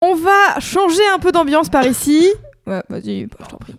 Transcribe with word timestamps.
On 0.00 0.14
va 0.14 0.60
changer 0.60 1.02
un 1.12 1.18
peu 1.18 1.32
d'ambiance 1.32 1.68
par 1.68 1.84
ici. 1.84 2.30
Ouais, 2.68 2.80
vas-y, 2.88 3.26
bah, 3.26 3.36
je 3.40 3.46
t'en 3.48 3.56
prie. 3.56 3.74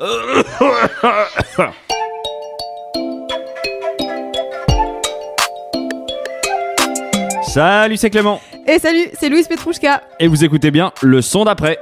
Salut, 7.43 7.95
c'est 7.95 8.09
Clément. 8.09 8.41
Et 8.67 8.79
salut, 8.79 9.07
c'est 9.17 9.29
Louise 9.29 9.47
Petrouchka. 9.47 10.01
Et 10.19 10.27
vous 10.27 10.43
écoutez 10.43 10.71
bien 10.71 10.91
le 11.01 11.21
son 11.21 11.45
d'après. 11.45 11.79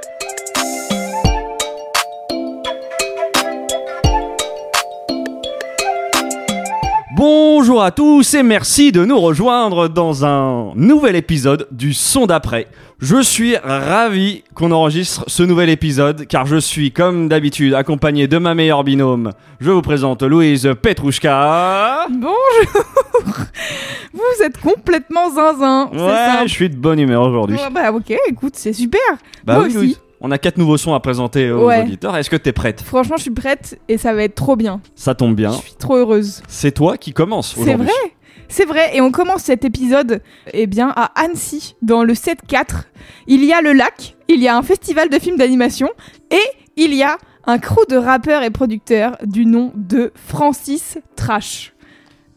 Bonjour 7.18 7.82
à 7.82 7.90
tous 7.90 8.34
et 8.34 8.44
merci 8.44 8.92
de 8.92 9.04
nous 9.04 9.18
rejoindre 9.18 9.88
dans 9.88 10.24
un 10.24 10.70
nouvel 10.76 11.16
épisode 11.16 11.66
du 11.72 11.92
son 11.92 12.26
d'après. 12.26 12.68
Je 13.00 13.20
suis 13.20 13.56
ravi 13.56 14.44
qu'on 14.54 14.70
enregistre 14.70 15.24
ce 15.26 15.42
nouvel 15.42 15.68
épisode 15.68 16.28
car 16.28 16.46
je 16.46 16.58
suis 16.58 16.92
comme 16.92 17.28
d'habitude 17.28 17.74
accompagné 17.74 18.28
de 18.28 18.38
ma 18.38 18.54
meilleure 18.54 18.84
binôme. 18.84 19.32
Je 19.58 19.72
vous 19.72 19.82
présente 19.82 20.22
Louise 20.22 20.70
Petrouchka. 20.80 22.06
Bonjour. 22.08 23.34
Vous 24.14 24.44
êtes 24.44 24.60
complètement 24.60 25.28
zinzin. 25.28 25.90
ça 25.92 26.40
Ouais, 26.42 26.46
je 26.46 26.52
suis 26.52 26.70
de 26.70 26.76
bonne 26.76 27.00
humeur 27.00 27.22
aujourd'hui. 27.22 27.56
Ouais, 27.56 27.68
Bah 27.74 27.90
ok, 27.90 28.14
écoute, 28.28 28.54
c'est 28.54 28.72
super. 28.72 29.00
Bah 29.44 29.54
Moi 29.54 29.62
oui, 29.64 29.68
aussi. 29.70 29.76
Louise. 29.76 30.00
On 30.20 30.30
a 30.30 30.38
quatre 30.38 30.56
nouveaux 30.58 30.76
sons 30.76 30.94
à 30.94 31.00
présenter 31.00 31.50
aux 31.50 31.66
Ouais. 31.66 31.82
auditeurs. 31.82 32.16
Est-ce 32.16 32.28
que 32.30 32.36
t'es 32.36 32.52
prête? 32.52 32.80
Franchement, 32.82 33.16
je 33.16 33.22
suis 33.22 33.30
prête 33.30 33.78
et 33.88 33.98
ça 33.98 34.12
va 34.14 34.24
être 34.24 34.34
trop 34.34 34.56
bien. 34.56 34.80
Ça 34.96 35.14
tombe 35.14 35.34
bien. 35.36 35.52
Je 35.52 35.58
suis 35.58 35.74
trop 35.74 35.96
heureuse. 35.96 36.42
C'est 36.48 36.72
toi 36.72 36.96
qui 36.96 37.12
commence 37.12 37.54
C'est 37.54 37.60
aujourd'hui. 37.60 37.86
vrai 37.86 37.94
c'est 38.50 38.64
vrai, 38.64 38.96
et 38.96 39.02
on 39.02 39.10
commence 39.10 39.42
cet 39.42 39.66
épisode 39.66 40.22
eh 40.54 40.66
bien, 40.66 40.90
à 40.96 41.12
Annecy, 41.20 41.76
dans 41.82 42.02
le 42.02 42.14
7-4. 42.14 42.84
Il 43.26 43.44
y 43.44 43.52
a 43.52 43.60
le 43.60 43.74
lac, 43.74 44.16
il 44.28 44.40
y 44.40 44.48
a 44.48 44.56
un 44.56 44.62
festival 44.62 45.10
de 45.10 45.18
films 45.18 45.36
d'animation, 45.36 45.90
et 46.30 46.40
il 46.76 46.94
y 46.94 47.02
a 47.02 47.18
un 47.44 47.58
crew 47.58 47.84
de 47.90 47.96
rappeurs 47.96 48.42
et 48.42 48.48
producteurs 48.48 49.18
du 49.22 49.44
nom 49.44 49.70
de 49.74 50.12
Francis 50.14 50.96
Trash. 51.14 51.74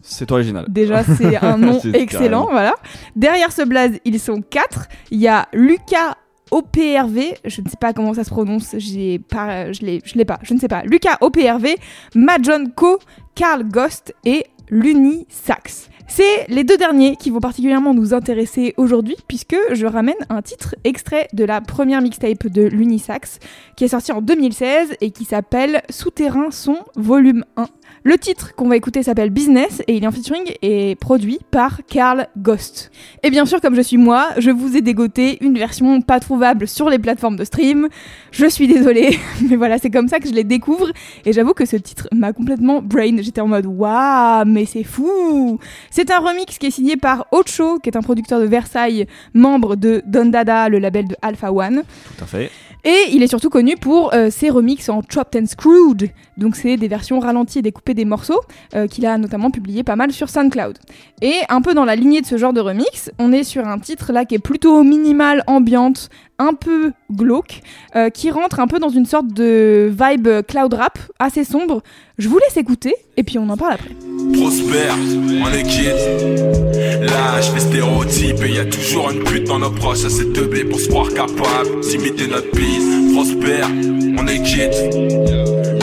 C'est 0.01 0.31
original. 0.33 0.65
Déjà, 0.67 1.03
c'est 1.05 1.37
un 1.37 1.57
nom 1.57 1.79
C'est 1.81 1.95
excellent, 1.95 2.41
carrément. 2.41 2.51
voilà. 2.51 2.73
Derrière 3.15 3.53
ce 3.53 3.61
blaze, 3.61 3.93
ils 4.03 4.19
sont 4.19 4.41
quatre. 4.41 4.87
Il 5.11 5.19
y 5.21 5.29
a 5.29 5.47
Lucas 5.53 6.15
OPRV, 6.51 7.35
je 7.45 7.61
ne 7.61 7.69
sais 7.69 7.77
pas 7.79 7.93
comment 7.93 8.13
ça 8.13 8.23
se 8.23 8.29
prononce, 8.29 8.75
j'ai 8.77 9.19
pas, 9.19 9.71
je 9.71 9.81
l'ai, 9.81 10.01
l'ai 10.15 10.25
pas, 10.25 10.39
je 10.43 10.53
ne 10.53 10.59
sais 10.59 10.67
pas. 10.67 10.83
Lucas 10.83 11.17
OPRV, 11.21 11.75
Majon 12.15 12.71
Co, 12.75 12.99
Carl 13.35 13.63
Ghost 13.63 14.13
et 14.25 14.45
Lunisax. 14.69 15.89
C'est 16.07 16.45
les 16.49 16.65
deux 16.65 16.75
derniers 16.75 17.15
qui 17.15 17.29
vont 17.29 17.39
particulièrement 17.39 17.93
nous 17.93 18.13
intéresser 18.13 18.73
aujourd'hui, 18.75 19.15
puisque 19.29 19.55
je 19.71 19.85
ramène 19.85 20.15
un 20.29 20.41
titre 20.41 20.75
extrait 20.83 21.29
de 21.31 21.45
la 21.45 21.61
première 21.61 22.01
mixtape 22.01 22.47
de 22.47 22.63
Lunisax, 22.63 23.39
qui 23.77 23.85
est 23.85 23.87
sorti 23.87 24.11
en 24.11 24.21
2016 24.21 24.97
et 24.99 25.11
qui 25.11 25.23
s'appelle 25.23 25.81
Souterrain 25.89 26.51
Son 26.51 26.79
Volume 26.95 27.45
1. 27.55 27.67
Le 28.03 28.17
titre 28.17 28.55
qu'on 28.55 28.67
va 28.67 28.77
écouter 28.77 29.03
s'appelle 29.03 29.29
Business 29.29 29.83
et 29.87 29.95
il 29.95 30.03
est 30.03 30.07
en 30.07 30.11
featuring 30.11 30.43
et 30.63 30.95
produit 30.95 31.37
par 31.51 31.81
Carl 31.85 32.27
Ghost. 32.35 32.89
Et 33.21 33.29
bien 33.29 33.45
sûr, 33.45 33.61
comme 33.61 33.75
je 33.75 33.81
suis 33.81 33.97
moi, 33.97 34.29
je 34.39 34.49
vous 34.49 34.75
ai 34.75 34.81
dégoté 34.81 35.37
une 35.41 35.55
version 35.55 36.01
pas 36.01 36.19
trouvable 36.19 36.67
sur 36.67 36.89
les 36.89 36.97
plateformes 36.97 37.35
de 37.35 37.43
stream. 37.43 37.89
Je 38.31 38.47
suis 38.47 38.67
désolée, 38.67 39.19
mais 39.49 39.55
voilà, 39.55 39.77
c'est 39.77 39.91
comme 39.91 40.07
ça 40.07 40.19
que 40.19 40.27
je 40.27 40.33
les 40.33 40.43
découvre. 40.43 40.87
Et 41.25 41.33
j'avoue 41.33 41.53
que 41.53 41.65
ce 41.67 41.75
titre 41.75 42.07
m'a 42.11 42.33
complètement 42.33 42.81
brain. 42.81 43.17
J'étais 43.21 43.41
en 43.41 43.47
mode 43.47 43.67
waouh, 43.67 44.45
mais 44.47 44.65
c'est 44.65 44.83
fou! 44.83 45.59
C'est 45.91 46.09
un 46.09 46.17
remix 46.17 46.57
qui 46.57 46.65
est 46.65 46.71
signé 46.71 46.97
par 46.97 47.27
Ocho, 47.31 47.77
qui 47.77 47.89
est 47.89 47.97
un 47.97 48.01
producteur 48.01 48.39
de 48.39 48.45
Versailles, 48.45 49.05
membre 49.35 49.75
de 49.75 50.01
Don 50.07 50.25
Dada, 50.25 50.69
le 50.69 50.79
label 50.79 51.07
de 51.07 51.15
Alpha 51.21 51.53
One. 51.53 51.83
Tout 52.17 52.23
à 52.23 52.25
fait. 52.25 52.49
Et 52.83 53.09
il 53.11 53.21
est 53.21 53.27
surtout 53.27 53.49
connu 53.49 53.75
pour 53.75 54.13
euh, 54.13 54.29
ses 54.31 54.49
remixes 54.49 54.89
en 54.89 55.01
Chopped 55.07 55.41
and 55.41 55.45
Screwed. 55.45 56.09
Donc 56.37 56.55
c'est 56.55 56.77
des 56.77 56.87
versions 56.87 57.19
ralenties 57.19 57.59
et 57.59 57.61
découpées 57.61 57.93
des 57.93 58.05
morceaux 58.05 58.41
euh, 58.75 58.87
qu'il 58.87 59.05
a 59.05 59.17
notamment 59.17 59.51
publié 59.51 59.83
pas 59.83 59.95
mal 59.95 60.11
sur 60.11 60.29
SoundCloud. 60.29 60.79
Et 61.21 61.35
un 61.49 61.61
peu 61.61 61.73
dans 61.73 61.85
la 61.85 61.95
lignée 61.95 62.21
de 62.21 62.25
ce 62.25 62.37
genre 62.37 62.53
de 62.53 62.61
remix, 62.61 63.11
on 63.19 63.31
est 63.31 63.43
sur 63.43 63.67
un 63.67 63.77
titre 63.77 64.11
là 64.11 64.25
qui 64.25 64.35
est 64.35 64.39
plutôt 64.39 64.83
minimal, 64.83 65.43
ambiante, 65.45 66.09
un 66.39 66.53
peu 66.53 66.91
glauque, 67.11 67.61
euh, 67.95 68.09
qui 68.09 68.31
rentre 68.31 68.59
un 68.59 68.67
peu 68.67 68.79
dans 68.79 68.89
une 68.89 69.05
sorte 69.05 69.27
de 69.27 69.91
vibe 69.91 70.27
cloud 70.47 70.73
rap 70.73 70.97
assez 71.19 71.43
sombre. 71.43 71.83
Je 72.17 72.27
vous 72.27 72.39
laisse 72.39 72.57
écouter 72.57 72.95
et 73.15 73.23
puis 73.23 73.37
on 73.37 73.47
en 73.49 73.57
parle 73.57 73.73
après. 73.73 74.10
Prospère, 74.33 74.95
on 75.43 75.53
est 75.53 75.63
quitte. 75.63 76.71
Là, 77.01 77.41
je 77.41 77.51
fais 77.51 77.59
stéréotype 77.59 78.43
et 78.43 78.51
y 78.51 78.59
a 78.59 78.65
toujours 78.65 79.11
une 79.11 79.23
pute 79.23 79.45
dans 79.45 79.59
nos 79.59 79.71
proches. 79.71 80.05
Assez 80.05 80.27
teubé 80.29 80.63
pour 80.63 80.79
se 80.79 80.87
croire 80.87 81.09
capable 81.13 81.81
d'imiter 81.81 82.27
notre 82.27 82.51
bise. 82.51 83.13
Prospère, 83.13 83.69
on 84.17 84.27
est 84.27 84.41
quitte. 84.43 84.75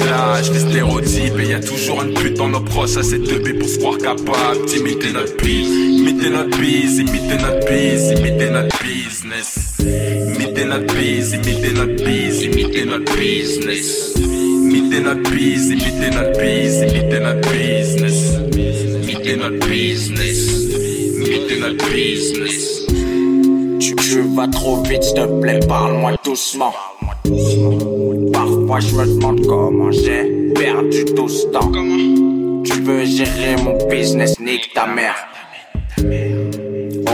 Là, 0.06 0.42
je 0.42 0.53
fais 0.53 0.60
stéréotype 0.60 1.38
et 1.38 1.48
y 1.48 1.54
a 1.54 1.60
toujours 1.60 2.03
une 2.03 2.14
pute 2.14 2.34
dans 2.34 2.48
nos 2.48 2.60
proches. 2.60 2.97
Assez 2.97 3.20
teubé 3.20 3.54
pour 3.54 3.69
se 3.69 3.78
croire 3.78 3.98
capable 3.98 4.65
d'imiter 4.66 5.12
notre 5.12 5.36
bise. 5.36 5.69
Imiter 5.69 6.30
notre 6.30 6.59
bise, 6.59 6.98
imiter 6.98 7.36
notre 7.36 7.69
bise, 7.69 8.10
imiter 8.19 8.50
notre 8.50 8.78
business. 8.82 9.76
Imiter 9.80 10.65
notre 10.65 10.94
bise, 10.94 11.32
imiter 11.34 11.72
notre 11.75 12.04
bise, 12.04 12.42
imiter 12.42 12.84
notre 12.84 13.16
business. 13.16 14.15
Notre 14.91 15.31
business. 15.31 15.84
Notre 19.37 19.59
business. 19.69 20.49
Notre 21.60 21.93
business. 21.93 22.87
Tu, 23.81 23.94
tu 23.97 24.21
vas 24.34 24.48
trop 24.48 24.82
vite, 24.82 25.03
s'il 25.03 25.15
te 25.15 25.41
plaît, 25.41 25.60
parle-moi 25.69 26.12
doucement. 26.25 26.72
Parfois 28.32 28.81
je 28.81 28.94
me 28.94 29.06
demande 29.06 29.47
comment 29.47 29.91
j'ai 29.91 30.53
perdu 30.54 31.04
tout 31.15 31.28
ce 31.28 31.47
temps. 31.48 31.71
Tu 32.65 32.81
veux 32.81 33.04
gérer 33.04 33.56
mon 33.62 33.77
business, 33.88 34.41
nique 34.41 34.72
ta 34.75 34.87
mère. 34.87 35.16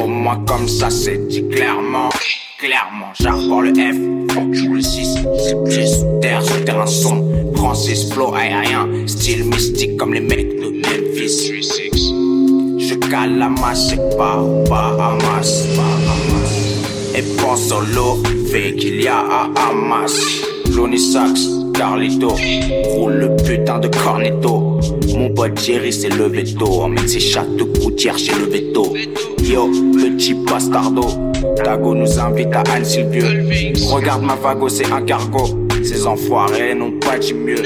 Au 0.00 0.06
moins 0.06 0.44
comme 0.46 0.68
ça 0.68 0.90
c'est 0.90 1.26
dit 1.28 1.48
clairement. 1.48 2.10
Clairement, 2.64 3.12
j'arbore 3.20 3.60
le 3.60 3.74
F, 3.74 4.56
you 4.56 4.72
le 4.72 4.80
6. 4.80 5.18
C'est 5.36 5.64
pieds 5.68 5.86
sous 5.86 6.18
terre, 6.22 6.42
sous 6.42 6.64
terrain 6.64 6.86
son. 6.86 7.52
Francis 7.56 8.10
Flow, 8.10 8.32
aérien, 8.34 8.88
style 9.06 9.44
mystique 9.44 9.98
comme 9.98 10.14
les 10.14 10.20
mecs 10.20 10.58
de 10.58 10.70
Memphis. 10.70 11.52
Je 12.78 12.94
cale 12.94 13.36
la 13.36 13.50
masse, 13.50 13.90
c'est 13.90 14.16
pas 14.16 14.42
Bahamas. 14.66 15.66
Et 17.14 17.20
pense 17.38 17.70
au 17.70 18.22
fait 18.50 18.74
qu'il 18.76 19.02
y 19.02 19.08
a 19.08 19.18
à 19.18 19.50
Hamas. 19.68 20.18
Johnny 20.70 20.98
Sax, 20.98 21.46
Carlito, 21.74 22.30
roule 22.94 23.12
le 23.12 23.36
putain 23.36 23.78
de 23.78 23.88
cornetto. 23.88 24.80
Mon 25.14 25.28
pote 25.34 25.60
Jerry 25.60 25.92
s'est 25.92 26.08
levé 26.08 26.44
tôt, 26.54 26.80
emmène 26.80 27.08
ses 27.08 27.20
châteaux 27.20 27.68
coutières 27.82 28.16
chez 28.16 28.32
le 28.32 28.46
veto. 28.46 28.94
Yo, 29.42 29.68
le 29.68 30.16
type 30.16 30.48
bastardo, 30.48 31.06
Dago 31.56 31.94
nous 31.94 32.18
invite 32.18 32.54
à 32.54 32.62
Anne 32.72 32.84
Sylvieux. 32.84 33.46
Regarde 33.90 34.22
ma 34.22 34.34
vago, 34.34 34.68
c'est 34.68 34.90
un 34.90 35.02
cargo. 35.02 35.44
Ces 35.82 36.06
enfoirés 36.06 36.74
n'ont 36.74 36.98
pas 36.98 37.18
dit 37.18 37.34
mieux. 37.34 37.62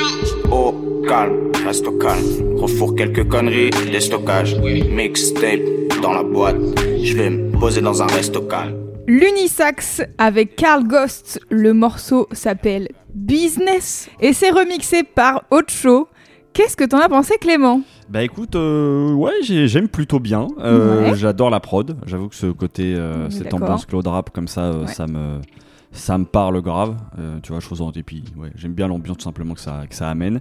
Oh, 0.50 0.74
calme, 1.06 1.52
reste 1.64 1.86
calme. 1.98 2.56
Refourre 2.56 2.94
quelques 2.96 3.28
conneries, 3.28 3.70
des 3.90 4.00
stockages. 4.00 4.56
Mixtape 4.58 5.60
dans 6.02 6.12
la 6.12 6.22
boîte, 6.22 6.56
je 7.02 7.16
vais 7.16 7.30
me 7.30 7.50
poser 7.58 7.80
dans 7.80 8.02
un 8.02 8.06
resto 8.06 8.42
calme. 8.42 8.74
L'Unisax 9.06 10.02
avec 10.18 10.56
Carl 10.56 10.86
Ghost, 10.86 11.40
le 11.48 11.72
morceau 11.72 12.28
s'appelle 12.32 12.88
Business 13.14 14.08
et 14.20 14.32
c'est 14.32 14.50
remixé 14.50 15.02
par 15.02 15.44
Ocho. 15.50 16.08
Qu'est-ce 16.52 16.76
que 16.76 16.84
t'en 16.84 16.98
as 16.98 17.08
pensé 17.08 17.34
Clément? 17.40 17.80
Bah 18.10 18.22
écoute, 18.22 18.56
euh, 18.56 19.12
ouais, 19.12 19.32
j'ai- 19.42 19.68
j'aime 19.68 19.88
plutôt 19.88 20.18
bien. 20.18 20.46
Euh, 20.60 21.10
Ouais. 21.10 21.16
J'adore 21.16 21.50
la 21.50 21.60
prod. 21.60 21.96
J'avoue 22.06 22.28
que 22.28 22.34
ce 22.34 22.46
côté, 22.46 22.94
euh, 22.96 23.26
est 23.26 23.30
cette 23.30 23.52
ambiance 23.52 23.84
cloud 23.84 24.06
rap 24.06 24.30
comme 24.30 24.48
ça, 24.48 24.72
Ouais. 24.72 24.86
ça 24.86 25.06
me, 25.06 25.40
ça 25.92 26.16
me 26.16 26.24
parle 26.24 26.62
grave. 26.62 26.96
Euh, 27.18 27.38
tu 27.42 27.52
vois, 27.52 27.60
chose 27.60 27.82
en 27.82 27.90
dépit. 27.90 28.24
Ouais, 28.38 28.48
j'aime 28.54 28.72
bien 28.72 28.88
l'ambiance 28.88 29.18
tout 29.18 29.24
simplement 29.24 29.52
que 29.52 29.60
ça, 29.60 29.82
que 29.88 29.94
ça 29.94 30.08
amène. 30.08 30.40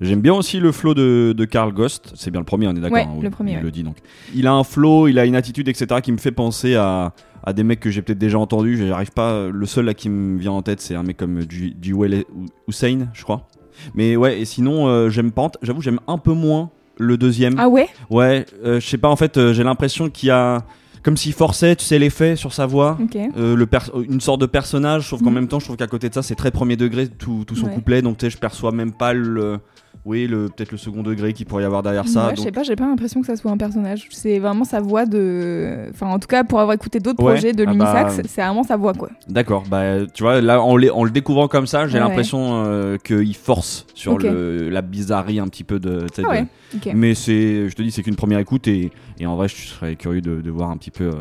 J'aime 0.00 0.20
bien 0.22 0.32
aussi 0.32 0.58
le 0.58 0.72
flow 0.72 0.94
de, 0.94 1.34
de 1.36 1.44
Carl 1.44 1.72
Ghost. 1.72 2.12
C'est 2.16 2.30
bien 2.30 2.40
le 2.40 2.46
premier, 2.46 2.66
on 2.68 2.70
est 2.70 2.80
d'accord. 2.80 2.92
Ouais, 2.96 3.04
hein, 3.04 3.20
le 3.22 3.30
premier, 3.30 3.52
Il 3.52 3.56
ouais. 3.58 3.62
le 3.62 3.70
dit 3.70 3.82
donc. 3.82 3.96
Il 4.34 4.46
a 4.46 4.52
un 4.54 4.64
flow, 4.64 5.06
il 5.08 5.18
a 5.18 5.26
une 5.26 5.36
attitude, 5.36 5.68
etc. 5.68 6.00
qui 6.02 6.12
me 6.12 6.18
fait 6.18 6.32
penser 6.32 6.76
à 6.76 7.12
à 7.44 7.52
des 7.52 7.64
mecs 7.64 7.80
que 7.80 7.90
j'ai 7.90 8.02
peut-être 8.02 8.20
déjà 8.20 8.38
entendus. 8.38 8.76
J'arrive 8.86 9.10
pas. 9.10 9.48
Le 9.48 9.66
seul 9.66 9.84
là 9.86 9.94
qui 9.94 10.08
me 10.08 10.38
vient 10.38 10.52
en 10.52 10.62
tête, 10.62 10.80
c'est 10.80 10.94
un 10.94 11.02
mec 11.02 11.16
comme 11.16 11.40
Duel 11.44 12.24
Hussein, 12.68 13.08
je 13.12 13.22
crois. 13.24 13.48
Mais 13.96 14.14
ouais, 14.16 14.40
et 14.40 14.44
sinon, 14.44 14.86
euh, 14.86 15.10
j'aime 15.10 15.32
pas. 15.32 15.50
J'avoue, 15.60 15.80
j'aime 15.82 15.98
un 16.06 16.18
peu 16.18 16.32
moins 16.34 16.70
le 16.98 17.16
deuxième. 17.16 17.54
Ah 17.58 17.68
ouais? 17.68 17.88
Ouais, 18.10 18.46
euh, 18.64 18.80
je 18.80 18.86
sais 18.86 18.98
pas, 18.98 19.08
en 19.08 19.16
fait, 19.16 19.36
euh, 19.36 19.52
j'ai 19.52 19.64
l'impression 19.64 20.08
qu'il 20.10 20.28
y 20.28 20.32
a. 20.32 20.62
Comme 21.02 21.16
s'il 21.16 21.32
forçait, 21.32 21.74
tu 21.74 21.84
sais, 21.84 21.98
l'effet 21.98 22.36
sur 22.36 22.52
sa 22.52 22.64
voix. 22.64 22.96
Euh, 23.36 23.56
le 23.56 23.68
une 24.08 24.20
sorte 24.20 24.40
de 24.40 24.46
personnage, 24.46 25.08
sauf 25.08 25.20
qu'en 25.20 25.30
Mhm. 25.30 25.34
même 25.34 25.48
temps, 25.48 25.58
je 25.58 25.64
trouve 25.64 25.76
qu'à 25.76 25.88
côté 25.88 26.08
de 26.08 26.14
ça, 26.14 26.22
c'est 26.22 26.36
très 26.36 26.52
premier 26.52 26.76
degré 26.76 27.08
tout, 27.08 27.42
tout 27.44 27.56
son 27.56 27.66
Ouais. 27.66 27.74
couplet, 27.74 28.02
donc 28.02 28.18
tu 28.18 28.26
sais, 28.26 28.30
je 28.30 28.38
perçois 28.38 28.70
même 28.70 28.92
pas 28.92 29.12
le. 29.12 29.58
Oui, 30.04 30.26
le, 30.26 30.48
peut-être 30.48 30.72
le 30.72 30.78
second 30.78 31.04
degré 31.04 31.32
qu'il 31.32 31.46
pourrait 31.46 31.62
y 31.62 31.66
avoir 31.66 31.84
derrière 31.84 32.08
ça. 32.08 32.24
Ouais, 32.24 32.30
je 32.32 32.36
donc- 32.36 32.44
sais 32.46 32.50
pas, 32.50 32.64
j'ai 32.64 32.74
pas 32.74 32.86
l'impression 32.88 33.20
que 33.20 33.26
ça 33.28 33.36
soit 33.36 33.52
un 33.52 33.56
personnage. 33.56 34.08
C'est 34.10 34.40
vraiment 34.40 34.64
sa 34.64 34.80
voix 34.80 35.06
de. 35.06 35.86
Enfin, 35.90 36.08
en 36.08 36.18
tout 36.18 36.26
cas, 36.26 36.42
pour 36.42 36.58
avoir 36.58 36.74
écouté 36.74 36.98
d'autres 36.98 37.22
Ouais. 37.22 37.34
projets 37.34 37.52
de 37.52 37.64
Ah 37.64 37.70
l'Unisax, 37.70 38.16
bah, 38.16 38.22
c'est 38.26 38.42
vraiment 38.42 38.64
sa 38.64 38.76
voix, 38.76 38.94
quoi. 38.94 39.10
D'accord, 39.28 39.62
bah 39.70 40.04
tu 40.12 40.24
vois, 40.24 40.40
là 40.40 40.60
en, 40.60 40.74
le 40.76 41.10
découvrant 41.10 41.46
comme 41.46 41.66
ça, 41.68 41.86
j'ai 41.86 41.94
Ouais. 41.94 42.00
l'impression 42.00 42.64
euh, 42.64 42.96
qu'il 42.98 43.36
force 43.36 43.86
sur 43.94 44.18
le, 44.18 44.70
la 44.70 44.82
bizarrerie 44.82 45.38
un 45.38 45.46
petit 45.46 45.64
peu 45.64 45.78
de. 45.78 46.04
Ah 46.26 46.40
de-. 46.42 46.92
Mais 46.94 47.14
c'est, 47.14 47.68
je 47.68 47.74
te 47.76 47.82
dis, 47.82 47.90
c'est 47.92 48.02
qu'une 48.02 48.16
première 48.16 48.40
écoute 48.40 48.66
et, 48.66 48.90
et 49.20 49.26
en 49.26 49.36
vrai, 49.36 49.46
je 49.48 49.54
serais 49.54 49.94
curieux 49.94 50.20
de, 50.20 50.40
de 50.40 50.50
voir 50.50 50.70
un 50.70 50.76
petit 50.78 50.90
peu 50.90 51.04
euh, 51.04 51.12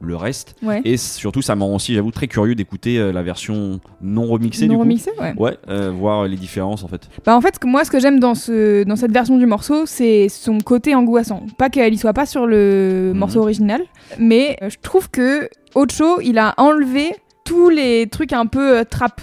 le 0.00 0.14
reste. 0.16 0.54
Ouais. 0.62 0.80
Et 0.84 0.96
surtout, 0.96 1.42
ça 1.42 1.56
me 1.56 1.62
rend 1.64 1.74
aussi, 1.74 1.94
j'avoue, 1.94 2.10
très 2.12 2.28
curieux 2.28 2.54
d'écouter 2.54 2.98
euh, 2.98 3.10
la 3.12 3.22
version 3.22 3.80
non 4.00 4.26
remixée 4.26 4.66
non 4.66 4.74
du 4.74 4.76
coup. 4.76 4.82
remixé, 4.82 5.10
ouais. 5.20 5.34
Ouais, 5.36 5.56
euh, 5.68 5.90
voir 5.90 6.26
les 6.28 6.36
différences 6.36 6.84
en 6.84 6.88
fait. 6.88 7.08
Bah 7.26 7.36
en 7.36 7.40
fait, 7.40 7.58
moi, 7.64 7.84
ce 7.84 7.90
que 7.90 7.98
j'aime 7.98 8.20
dans, 8.20 8.34
ce, 8.36 8.84
dans 8.84 8.96
cette 8.96 9.12
version 9.12 9.36
du 9.38 9.46
morceau, 9.46 9.86
c'est 9.86 10.28
son 10.28 10.58
côté 10.58 10.94
angoissant. 10.94 11.42
Pas 11.58 11.68
qu'elle 11.68 11.92
y 11.92 11.98
soit 11.98 12.12
pas 12.12 12.26
sur 12.26 12.46
le 12.46 13.10
Mhm. 13.12 13.18
morceau 13.18 13.40
original, 13.40 13.82
mais 14.18 14.56
euh, 14.62 14.70
je 14.70 14.76
trouve 14.80 15.10
que 15.10 15.48
Ocho, 15.74 16.20
il 16.22 16.38
a 16.38 16.54
enlevé 16.58 17.14
tous 17.44 17.68
les 17.68 18.06
trucs 18.06 18.32
un 18.32 18.46
peu 18.46 18.84
trap. 18.88 19.20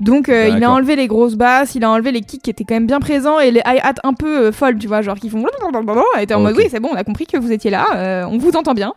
Donc 0.00 0.28
euh, 0.28 0.48
il 0.56 0.64
a 0.64 0.70
enlevé 0.70 0.96
les 0.96 1.06
grosses 1.06 1.34
basses, 1.34 1.74
il 1.74 1.84
a 1.84 1.90
enlevé 1.90 2.12
les 2.12 2.20
kicks 2.20 2.42
qui 2.42 2.50
étaient 2.50 2.64
quand 2.64 2.74
même 2.74 2.86
bien 2.86 3.00
présents 3.00 3.38
et 3.38 3.50
les 3.50 3.60
hi-hats 3.60 3.94
un 4.02 4.12
peu 4.12 4.46
euh, 4.46 4.52
folles, 4.52 4.78
tu 4.78 4.86
vois, 4.86 5.02
genre 5.02 5.16
qui 5.16 5.28
font 5.28 5.44
et 6.18 6.26
t'es 6.26 6.34
en 6.34 6.40
mode 6.40 6.52
Ok. 6.54 6.58
oui 6.58 6.66
c'est 6.70 6.80
bon, 6.80 6.90
on 6.92 6.96
a 6.96 7.04
compris 7.04 7.26
que 7.26 7.36
vous 7.36 7.52
étiez 7.52 7.70
là, 7.70 7.86
euh, 7.94 8.24
on 8.30 8.38
vous 8.38 8.50
entend 8.56 8.74
bien. 8.74 8.94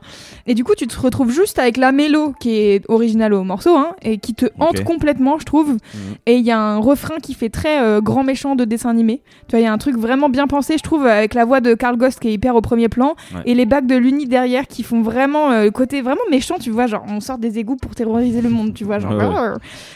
Et 0.47 0.53
du 0.53 0.63
coup 0.63 0.73
tu 0.75 0.88
te 0.88 0.99
retrouves 0.99 1.31
juste 1.31 1.59
avec 1.59 1.77
la 1.77 1.91
mélo 1.91 2.33
qui 2.39 2.57
est 2.57 2.83
originale 2.89 3.33
au 3.33 3.44
morceau 3.44 3.75
hein, 3.75 3.95
et 4.01 4.17
qui 4.17 4.33
te 4.33 4.45
hante 4.59 4.83
complètement 4.83 5.39
je 5.39 5.45
trouve. 5.45 5.69
Mhm. 5.73 5.79
Et 6.25 6.35
il 6.38 6.45
y 6.45 6.51
a 6.51 6.59
un 6.59 6.77
refrain 6.77 7.15
qui 7.21 7.33
fait 7.33 7.49
très 7.49 8.01
grand 8.01 8.23
méchant 8.23 8.55
de 8.55 8.65
dessin 8.65 8.89
animé. 8.89 9.21
Tu 9.47 9.51
vois, 9.51 9.59
il 9.59 9.63
y 9.63 9.67
a 9.67 9.73
un 9.73 9.77
truc 9.77 9.97
vraiment 9.97 10.29
bien 10.29 10.47
pensé, 10.47 10.77
je 10.77 10.83
trouve, 10.83 11.05
avec 11.05 11.33
la 11.33 11.45
voix 11.45 11.59
de 11.61 11.73
Carl 11.73 11.97
Ghost 11.97 12.19
qui 12.19 12.29
est 12.29 12.33
hyper 12.33 12.55
au 12.55 12.61
premier 12.61 12.89
plan 12.89 13.15
Ouais. 13.33 13.41
et 13.45 13.55
les 13.55 13.65
bacs 13.65 13.88
de 13.88 13.95
l'uni 13.95 14.25
derrière 14.25 14.67
qui 14.67 14.83
font 14.83 15.01
vraiment 15.01 15.49
le 15.49 15.69
côté 15.71 16.01
vraiment 16.01 16.21
méchant, 16.31 16.55
tu 16.59 16.69
vois, 16.71 16.88
genre 16.88 17.03
on 17.09 17.19
sort 17.19 17.38
des 17.38 17.59
égouts 17.59 17.75
pour 17.75 17.94
terroriser 17.95 18.41
le 18.41 18.49
monde, 18.49 18.73
tu 18.73 18.83
vois, 18.83 18.99
genre. 18.99 19.11
Ouais. 19.13 19.53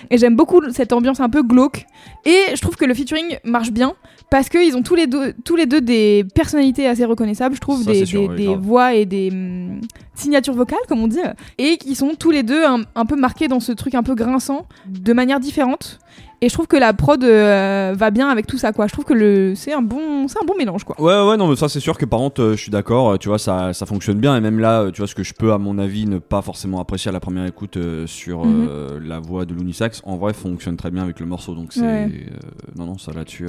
Et 0.10 0.18
j'aime 0.18 0.36
beaucoup 0.36 0.62
cette 0.72 0.91
ambiance 0.94 1.20
un 1.20 1.30
peu 1.30 1.44
glauque. 1.44 1.86
Et 2.26 2.56
je 2.56 2.62
trouve 2.62 2.76
que 2.76 2.86
le 2.86 2.94
featuring 2.94 3.38
marche 3.44 3.72
bien 3.72 3.94
parce 4.30 4.50
qu'ils 4.50 4.76
ont 4.78 4.82
tous 4.82 4.96
les, 4.96 5.08
deux, 5.08 5.34
tous 5.44 5.56
les 5.56 5.66
deux 5.66 5.82
des 5.82 6.26
personnalités 6.34 6.88
assez 6.88 7.06
reconnaissables, 7.06 7.56
je 7.56 7.60
trouve, 7.60 7.84
Ça, 7.84 7.92
des, 7.92 8.06
sûr, 8.06 8.32
voix 8.60 8.94
et 8.94 9.06
des 9.06 9.30
hum, 9.32 9.82
signatures 10.16 10.54
vocales, 10.54 10.80
comme 10.88 11.02
on 11.02 11.08
dit, 11.08 11.20
et 11.58 11.78
qui 11.78 11.96
sont 11.96 12.14
tous 12.18 12.32
les 12.32 12.44
deux 12.44 12.64
un, 12.64 12.82
un 12.96 13.06
peu 13.06 13.16
marqués 13.16 13.48
dans 13.48 13.60
ce 13.60 13.72
truc 13.72 13.94
un 13.96 14.04
peu 14.04 14.16
grinçant 14.16 14.68
de 14.88 15.14
manière 15.14 15.40
différente. 15.40 16.00
Et 16.44 16.50
je 16.50 16.54
trouve 16.56 16.66
que 16.66 16.76
la 16.78 16.92
prod 16.94 17.24
euh, 17.24 17.94
va 17.96 18.10
bien 18.10 18.28
avec 18.28 18.48
tout 18.48 18.58
ça, 18.58 18.72
quoi. 18.72 18.88
Je 18.88 18.94
trouve 18.94 19.06
que 19.06 19.14
le 19.14 19.54
c'est 19.56 19.74
un 19.74 19.84
bon, 19.84 20.28
c'est 20.28 20.42
un 20.42 20.46
bon 20.46 20.56
mélange, 20.58 20.84
quoi. 20.84 21.00
Ouais, 21.00 21.30
ouais, 21.30 21.38
non, 21.38 21.48
mais 21.48 21.56
ça 21.56 21.70
c'est 21.70 21.80
sûr 21.80 21.96
que 22.00 22.06
par 22.06 22.20
contre, 22.20 22.42
euh, 22.42 22.52
je 22.56 22.62
suis 22.64 22.72
d'accord, 22.72 23.12
euh, 23.12 23.18
tu 23.18 23.28
vois, 23.30 23.38
ça, 23.38 23.74
ça 23.74 23.86
fonctionne 23.86 24.18
bien. 24.18 24.36
Et 24.36 24.42
même 24.42 24.60
là, 24.60 24.82
euh, 24.82 24.92
tu 24.92 25.02
vois, 25.02 25.08
ce 25.08 25.14
que 25.14 25.22
je 25.22 25.36
peux, 25.36 25.54
à 25.54 25.60
mon 25.60 25.78
avis, 25.78 26.08
ne 26.08 26.18
pas 26.18 26.42
forcément 26.42 26.80
apprécier 26.82 27.10
à 27.10 27.12
la 27.12 27.20
première 27.20 27.46
écoute 27.46 27.78
sur 28.08 28.44
Mhm. 28.46 28.98
la 29.06 29.20
voix 29.20 29.46
de 29.46 29.54
l'Unisax, 29.54 30.02
en 30.04 30.18
vrai, 30.18 30.34
fonctionne 30.34 30.78
très 30.78 30.90
bien 30.90 31.04
avec 31.04 31.20
le 31.20 31.28
morceau. 31.28 31.54
Donc 31.54 31.74
c'est. 31.74 31.82
Ouais. 31.82 32.26
non, 32.76 32.86
non, 32.88 32.98
ça 32.98 33.12
là-dessus. 33.14 33.48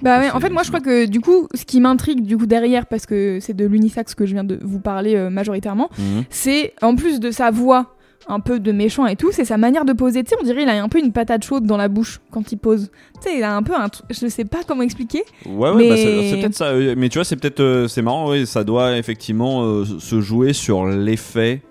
Bah 0.00 0.18
ouais, 0.20 0.30
en 0.30 0.40
fait, 0.40 0.48
moi 0.48 0.62
je 0.62 0.68
crois 0.68 0.80
que 0.80 1.04
du 1.04 1.20
coup, 1.20 1.48
ce 1.54 1.66
qui 1.66 1.80
m'intrigue 1.82 2.24
du 2.24 2.38
coup 2.38 2.46
derrière, 2.46 2.86
parce 2.86 3.04
que 3.04 3.40
c'est 3.42 3.52
de 3.54 3.66
l'unisax 3.66 4.14
que 4.14 4.24
je 4.24 4.32
viens 4.32 4.44
de 4.44 4.58
vous 4.62 4.80
parler 4.80 5.28
majoritairement, 5.28 5.90
Mhm. 5.98 6.24
c'est 6.30 6.72
en 6.80 6.94
plus 6.96 7.20
de 7.20 7.30
sa 7.30 7.50
voix 7.50 7.94
un 8.28 8.40
peu 8.40 8.60
de 8.60 8.72
méchant 8.72 9.06
et 9.06 9.16
tout, 9.16 9.30
c'est 9.32 9.44
sa 9.44 9.56
manière 9.56 9.84
de 9.84 9.92
poser. 9.92 10.22
Tu 10.24 10.30
sais, 10.30 10.36
on 10.40 10.44
dirait 10.44 10.62
il 10.62 10.68
a 10.68 10.82
un 10.82 10.88
peu 10.88 10.98
une 10.98 11.12
patate 11.12 11.44
chaude 11.44 11.64
dans 11.66 11.76
la 11.76 11.88
bouche 11.88 12.20
quand 12.30 12.52
il 12.52 12.56
pose. 12.58 12.90
Tu 13.22 13.28
sais, 13.30 13.38
il 13.38 13.42
a 13.42 13.56
un 13.56 13.62
peu 13.62 13.74
un 13.74 13.88
truc, 13.88 14.06
je 14.10 14.26
sais 14.28 14.44
pas 14.44 14.60
comment 14.66 14.82
expliquer. 14.82 15.22
Ouais, 15.46 15.70
ouais, 15.70 15.74
Mais- 15.76 15.88
bah, 15.88 15.96
c'est 15.96 16.30
c'est 16.30 16.36
peut-être 16.40 16.54
ça. 16.54 16.66
euh, 16.66 16.94
Mais 16.96 17.08
tu 17.08 17.18
vois, 17.18 17.24
c'est 17.24 17.36
peut-être. 17.36 17.60
euh, 17.60 17.88
c'est 17.88 18.02
marrant, 18.02 18.30
oui, 18.30 18.46
ça 18.46 18.64
doit 18.64 18.96
effectivement 18.98 19.62
euh, 19.64 19.84
se 19.84 20.20
jouer 20.20 20.52
sur 20.52 20.86
l'effet 20.86 21.62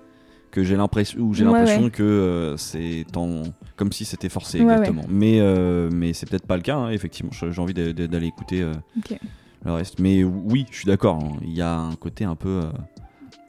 que 0.52 0.64
j'ai 0.64 0.76
l'impression. 0.76 1.20
Ou 1.22 1.34
j'ai 1.34 1.46
Ouais, 1.46 1.52
l'impression 1.60 1.84
ouais. 1.86 1.90
que 1.90 2.04
euh, 2.04 2.58
c'est 2.58 3.06
en. 3.16 3.44
Comme 3.78 3.92
si 3.92 4.06
c'était 4.06 4.30
forcé, 4.30 4.60
Ouais, 4.62 4.74
exactement. 4.74 5.04
Mais, 5.10 5.40
mais 5.92 6.14
c'est 6.14 6.30
peut-être 6.30 6.46
pas 6.46 6.56
le 6.58 6.62
cas, 6.62 6.76
hein, 6.76 6.90
effectivement. 6.92 7.32
J'ai 7.32 7.62
envie 7.62 7.74
d'aller 7.74 8.28
écouter 8.28 8.64
le 9.66 9.72
reste. 9.72 10.00
Mais 10.00 10.24
oui, 10.24 10.66
je 10.70 10.78
suis 10.78 10.86
d'accord. 10.88 11.20
hein, 11.24 11.38
Il 11.44 11.54
y 11.54 11.62
a 11.62 11.76
un 11.80 11.96
côté 11.96 12.24
un 12.26 12.36
peu. 12.36 12.62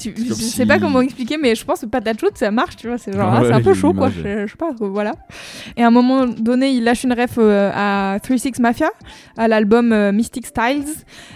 Tu- 0.02 0.14
je 0.16 0.28
comme 0.28 0.36
sais 0.36 0.62
si- 0.62 0.66
pas 0.66 0.78
comment 0.78 1.00
expliquer, 1.00 1.36
mais 1.36 1.54
je 1.54 1.64
pense 1.64 1.80
que 1.80 1.86
patate 1.86 2.20
chaude 2.20 2.36
ça 2.36 2.50
marche, 2.50 2.76
tu 2.76 2.88
vois. 2.88 2.98
C'est 2.98 3.12
genre, 3.12 3.32
Ah 3.36 3.42
c'est 3.44 3.52
un 3.52 3.60
peu 3.62 3.74
chaud 3.74 3.92
quoi. 3.92 4.08
Je, 4.10 4.46
je 4.46 4.50
sais 4.50 4.56
pas, 4.58 4.70
euh, 4.80 4.88
voilà. 4.88 5.12
Et 5.76 5.82
à 5.82 5.86
un 5.86 5.90
moment 5.90 6.26
donné, 6.26 6.70
il 6.70 6.84
lâche 6.84 7.04
une 7.04 7.12
ref 7.12 7.34
euh, 7.38 7.70
à 7.74 8.18
36 8.22 8.58
Mafia, 8.60 8.90
à 9.36 9.48
l'album 9.48 9.92
euh, 9.92 10.12
Mystic 10.12 10.46
Styles. 10.46 10.84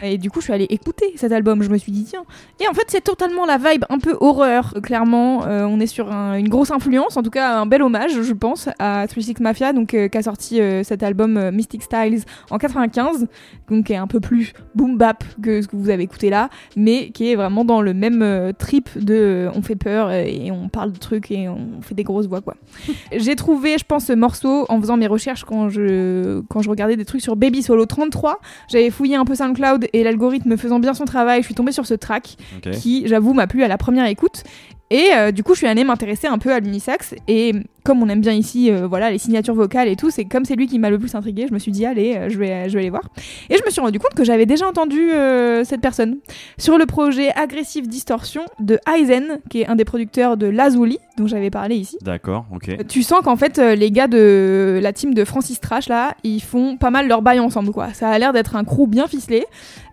Et 0.02 0.18
du 0.18 0.30
coup, 0.30 0.40
je 0.40 0.44
suis 0.44 0.52
allée 0.52 0.66
écouter 0.70 1.12
cet 1.16 1.32
album. 1.32 1.62
Je 1.62 1.68
me 1.70 1.78
suis 1.78 1.92
dit, 1.92 2.04
tiens. 2.04 2.24
Et 2.60 2.68
en 2.68 2.72
fait, 2.74 2.84
c'est 2.88 3.02
totalement 3.04 3.46
la 3.46 3.58
vibe 3.58 3.84
un 3.88 3.98
peu 3.98 4.16
horreur, 4.20 4.74
clairement. 4.82 5.46
Euh, 5.46 5.64
on 5.64 5.80
est 5.80 5.86
sur 5.86 6.12
un- 6.12 6.34
une 6.36 6.48
grosse 6.48 6.70
influence, 6.70 7.16
en 7.16 7.22
tout 7.22 7.30
cas, 7.30 7.56
un 7.58 7.66
bel 7.66 7.82
hommage, 7.82 8.22
je 8.22 8.32
pense, 8.32 8.68
à 8.78 9.06
36 9.08 9.40
Mafia, 9.40 9.72
donc, 9.72 9.94
euh, 9.94 10.08
qui 10.08 10.18
a 10.18 10.22
sorti 10.22 10.60
euh, 10.60 10.82
cet 10.82 11.02
album 11.02 11.50
Mystic 11.50 11.82
Styles 11.82 12.22
en 12.50 12.58
95, 12.58 13.26
donc 13.70 13.86
qui 13.86 13.92
est 13.92 13.96
un 13.96 14.06
peu 14.06 14.20
plus 14.20 14.52
boom 14.74 14.96
bap 14.96 15.22
que 15.42 15.62
ce 15.62 15.68
que 15.68 15.76
vous 15.76 15.90
avez 15.90 16.02
écouté 16.02 16.30
là 16.30 16.48
mais 16.76 17.10
qui 17.10 17.30
est 17.30 17.34
vraiment 17.36 17.64
dans 17.64 17.80
le 17.80 17.94
même 17.94 18.22
trip 18.58 18.88
de 18.96 19.48
on 19.54 19.62
fait 19.62 19.76
peur 19.76 20.10
et 20.10 20.50
on 20.50 20.68
parle 20.68 20.92
de 20.92 20.98
trucs 20.98 21.30
et 21.30 21.48
on 21.48 21.80
fait 21.82 21.94
des 21.94 22.04
grosses 22.04 22.26
voix 22.26 22.40
quoi. 22.40 22.54
J'ai 23.16 23.36
trouvé 23.36 23.78
je 23.78 23.84
pense 23.84 24.06
ce 24.06 24.12
morceau 24.12 24.66
en 24.68 24.80
faisant 24.80 24.96
mes 24.96 25.06
recherches 25.06 25.44
quand 25.44 25.68
je 25.68 26.40
quand 26.48 26.62
je 26.62 26.70
regardais 26.70 26.96
des 26.96 27.04
trucs 27.04 27.22
sur 27.22 27.36
Baby 27.36 27.62
Solo 27.62 27.86
33, 27.86 28.40
j'avais 28.68 28.90
fouillé 28.90 29.16
un 29.16 29.24
peu 29.24 29.34
SoundCloud 29.34 29.88
et 29.92 30.02
l'algorithme 30.02 30.56
faisant 30.56 30.78
bien 30.78 30.94
son 30.94 31.04
travail, 31.04 31.40
je 31.40 31.46
suis 31.46 31.54
tombée 31.54 31.72
sur 31.72 31.86
ce 31.86 31.94
track 31.94 32.36
qui 32.72 33.06
j'avoue 33.06 33.32
m'a 33.32 33.46
plu 33.46 33.62
à 33.62 33.68
la 33.68 33.78
première 33.78 34.06
écoute. 34.06 34.42
Et 34.90 35.08
euh, 35.14 35.32
du 35.32 35.42
coup 35.42 35.54
je 35.54 35.58
suis 35.58 35.66
allée 35.66 35.84
m'intéresser 35.84 36.28
un 36.28 36.38
peu 36.38 36.52
à 36.52 36.60
l'unisax 36.60 37.14
et 37.26 37.52
comme 37.86 38.02
on 38.02 38.08
aime 38.08 38.20
bien 38.20 38.32
ici 38.32 38.68
euh, 38.68 38.88
voilà 38.88 39.12
les 39.12 39.18
signatures 39.18 39.54
vocales 39.54 39.86
et 39.86 39.94
tout 39.94 40.10
c'est 40.10 40.24
comme 40.24 40.44
c'est 40.44 40.56
lui 40.56 40.66
qui 40.66 40.80
m'a 40.80 40.90
le 40.90 40.98
plus 40.98 41.14
intrigué 41.14 41.46
je 41.48 41.54
me 41.54 41.60
suis 41.60 41.70
dit 41.70 41.86
allez 41.86 42.16
euh, 42.16 42.28
je 42.28 42.36
vais 42.36 42.68
je 42.68 42.74
vais 42.74 42.80
aller 42.80 42.90
voir. 42.90 43.04
Et 43.48 43.56
je 43.56 43.64
me 43.64 43.70
suis 43.70 43.80
rendu 43.80 44.00
compte 44.00 44.14
que 44.14 44.24
j'avais 44.24 44.44
déjà 44.44 44.66
entendu 44.66 45.12
euh, 45.12 45.62
cette 45.62 45.80
personne 45.80 46.16
sur 46.58 46.78
le 46.78 46.86
projet 46.86 47.30
Aggressive 47.36 47.86
Distortion 47.86 48.42
de 48.58 48.80
Aizen 48.92 49.38
qui 49.48 49.60
est 49.60 49.68
un 49.68 49.76
des 49.76 49.84
producteurs 49.84 50.36
de 50.36 50.48
Lazuli 50.48 50.98
dont 51.16 51.28
j'avais 51.28 51.48
parlé 51.48 51.76
ici. 51.76 51.96
D'accord, 52.02 52.44
ok. 52.52 52.86
tu 52.88 53.02
sens 53.02 53.20
qu'en 53.22 53.36
fait 53.36 53.58
les 53.58 53.92
gars 53.92 54.08
de 54.08 54.80
la 54.82 54.92
team 54.92 55.14
de 55.14 55.24
Francis 55.24 55.60
Trash 55.60 55.88
là 55.88 56.14
ils 56.24 56.40
font 56.40 56.76
pas 56.76 56.90
mal 56.90 57.06
leur 57.06 57.22
bail 57.22 57.38
ensemble 57.38 57.70
quoi. 57.70 57.92
Ça 57.94 58.08
a 58.08 58.18
l'air 58.18 58.32
d'être 58.32 58.56
un 58.56 58.64
crew 58.64 58.88
bien 58.88 59.06
ficelé 59.06 59.44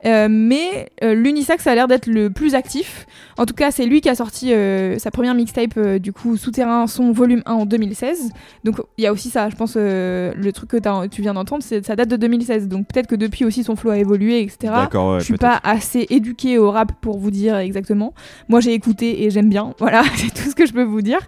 mais 0.04 0.90
l'Unisax 1.02 1.66
a 1.68 1.76
l'air 1.76 1.88
d'être 1.88 2.08
le 2.08 2.30
plus 2.30 2.56
actif. 2.56 3.06
En 3.38 3.46
tout 3.46 3.54
cas 3.54 3.70
c'est 3.70 3.86
lui 3.86 4.02
qui 4.02 4.10
a 4.10 4.16
sorti 4.16 4.52
sa 4.98 5.12
première 5.12 5.36
mixtape 5.36 5.80
du 6.00 6.12
coup 6.12 6.38
Souterrain 6.38 6.88
Son 6.88 7.12
volume 7.12 7.44
1 7.46 7.54
en 7.54 7.66
2016 7.84 8.30
donc 8.64 8.82
il 8.98 9.04
y 9.04 9.08
a 9.08 9.12
aussi 9.12 9.30
ça 9.30 9.50
je 9.50 9.56
pense 9.56 9.76
euh, 9.78 10.34
le 10.36 10.52
truc 10.52 10.70
que 10.70 11.08
tu 11.08 11.22
viens 11.22 11.34
d'entendre 11.34 11.64
c'est 11.64 11.86
ça 11.86 11.96
date 11.96 12.10
de 12.10 12.16
2016 12.16 12.68
donc 12.68 12.88
peut-être 12.88 13.08
que 13.08 13.16
depuis 13.16 13.46
aussi 13.46 13.64
son 13.64 13.76
flow 13.76 13.92
a 13.92 13.98
évolué 13.98 14.42
etc 14.42 14.74
D'accord, 14.74 15.14
ouais, 15.14 15.20
je 15.20 15.26
suis 15.26 15.38
pas 15.38 15.60
assez 15.64 16.08
éduquée 16.10 16.58
au 16.58 16.72
rap 16.72 16.92
pour 17.02 17.18
vous 17.18 17.32
dire 17.32 17.58
exactement. 17.58 18.14
Moi, 18.50 18.60
j'ai 18.60 18.74
écouté 18.74 19.24
et 19.24 19.30
j'aime 19.30 19.50
bien. 19.50 19.74
Voilà, 19.84 20.04
c'est 20.16 20.34
tout 20.34 20.50
ce 20.50 20.56
que 20.56 20.66
je 20.66 20.72
peux 20.72 20.84
vous 20.84 21.02
dire. 21.02 21.20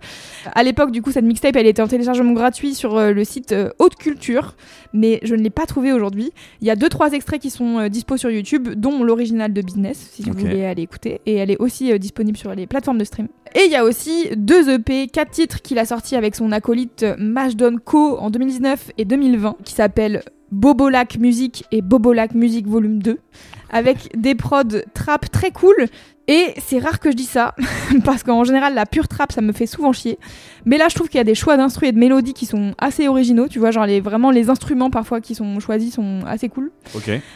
À 0.53 0.63
l'époque, 0.63 0.91
du 0.91 1.01
coup, 1.01 1.11
cette 1.11 1.25
mixtape, 1.25 1.57
elle 1.57 1.67
était 1.67 1.81
en 1.81 1.87
téléchargement 1.87 2.31
gratuit 2.31 2.73
sur 2.73 2.95
euh, 2.95 3.11
le 3.11 3.25
site 3.25 3.51
euh, 3.51 3.69
Haute 3.79 3.95
Culture, 3.95 4.55
mais 4.95 5.19
je 5.23 5.35
ne 5.35 5.41
l'ai 5.41 5.49
pas 5.49 5.65
trouvée 5.65 5.93
aujourd'hui. 5.93 6.31
Il 6.61 6.67
y 6.67 6.71
a 6.71 6.75
deux 6.75 6.89
trois 6.89 7.11
extraits 7.11 7.41
qui 7.41 7.49
sont 7.49 7.79
euh, 7.79 7.89
dispo 7.89 8.17
sur 8.17 8.31
YouTube, 8.31 8.69
dont 8.69 9.03
l'original 9.03 9.53
de 9.53 9.61
Business, 9.61 10.09
si 10.13 10.23
vous 10.23 10.33
voulez 10.33 10.65
aller 10.65 10.81
écouter. 10.81 11.21
Et 11.25 11.35
elle 11.35 11.51
est 11.51 11.57
aussi 11.57 11.91
euh, 11.91 11.97
disponible 11.97 12.37
sur 12.37 12.53
les 12.55 12.65
plateformes 12.67 12.97
de 12.97 13.03
stream. 13.03 13.27
Et 13.53 13.65
il 13.65 13.71
y 13.71 13.75
a 13.75 13.83
aussi 13.83 14.29
deux 14.35 14.69
EP, 14.69 15.07
quatre 15.07 15.31
titres 15.31 15.61
qu'il 15.61 15.77
a 15.77 15.85
sortis 15.85 16.15
avec 16.15 16.35
son 16.35 16.51
acolyte 16.51 17.03
euh, 17.03 17.15
Mashdon 17.17 17.77
Co 17.83 18.17
en 18.17 18.29
2019 18.29 18.91
et 18.97 19.05
2020, 19.05 19.57
qui 19.63 19.73
s'appellent 19.73 20.23
Bobolac 20.51 21.17
Music 21.17 21.65
et 21.71 21.81
Bobolac 21.81 22.33
Music 22.33 22.67
Volume 22.67 23.01
2 23.01 23.17
avec 23.69 24.09
des 24.15 24.35
prods 24.35 24.81
trap 24.93 25.29
très 25.31 25.51
cool 25.51 25.87
Et 26.27 26.55
c'est 26.57 26.79
rare 26.79 26.99
que 26.99 27.11
je 27.11 27.15
dis 27.15 27.25
ça, 27.25 27.53
parce 28.03 28.23
qu'en 28.23 28.43
général, 28.43 28.73
la 28.73 28.85
pure 28.85 29.07
trap, 29.07 29.31
ça 29.31 29.41
me 29.41 29.51
fait 29.51 29.67
souvent 29.67 29.93
chier. 29.93 30.17
Mais 30.65 30.77
là, 30.77 30.87
je 30.89 30.95
trouve 30.95 31.07
qu'il 31.07 31.17
y 31.17 31.21
a 31.21 31.25
des 31.25 31.35
choix 31.35 31.55
d'instruments 31.57 31.89
et 31.89 31.91
de 31.91 31.99
mélodies 31.99 32.33
qui 32.33 32.45
sont 32.45 32.73
assez 32.77 33.07
originaux. 33.07 33.47
Tu 33.47 33.59
vois, 33.59 33.71
genre 33.71 33.85
les, 33.85 34.01
vraiment 34.01 34.31
les 34.31 34.49
instruments 34.49 34.89
parfois 34.89 35.21
qui 35.21 35.35
sont 35.35 35.59
choisis 35.59 35.93
sont 35.93 36.21
assez 36.25 36.49
cool. 36.49 36.71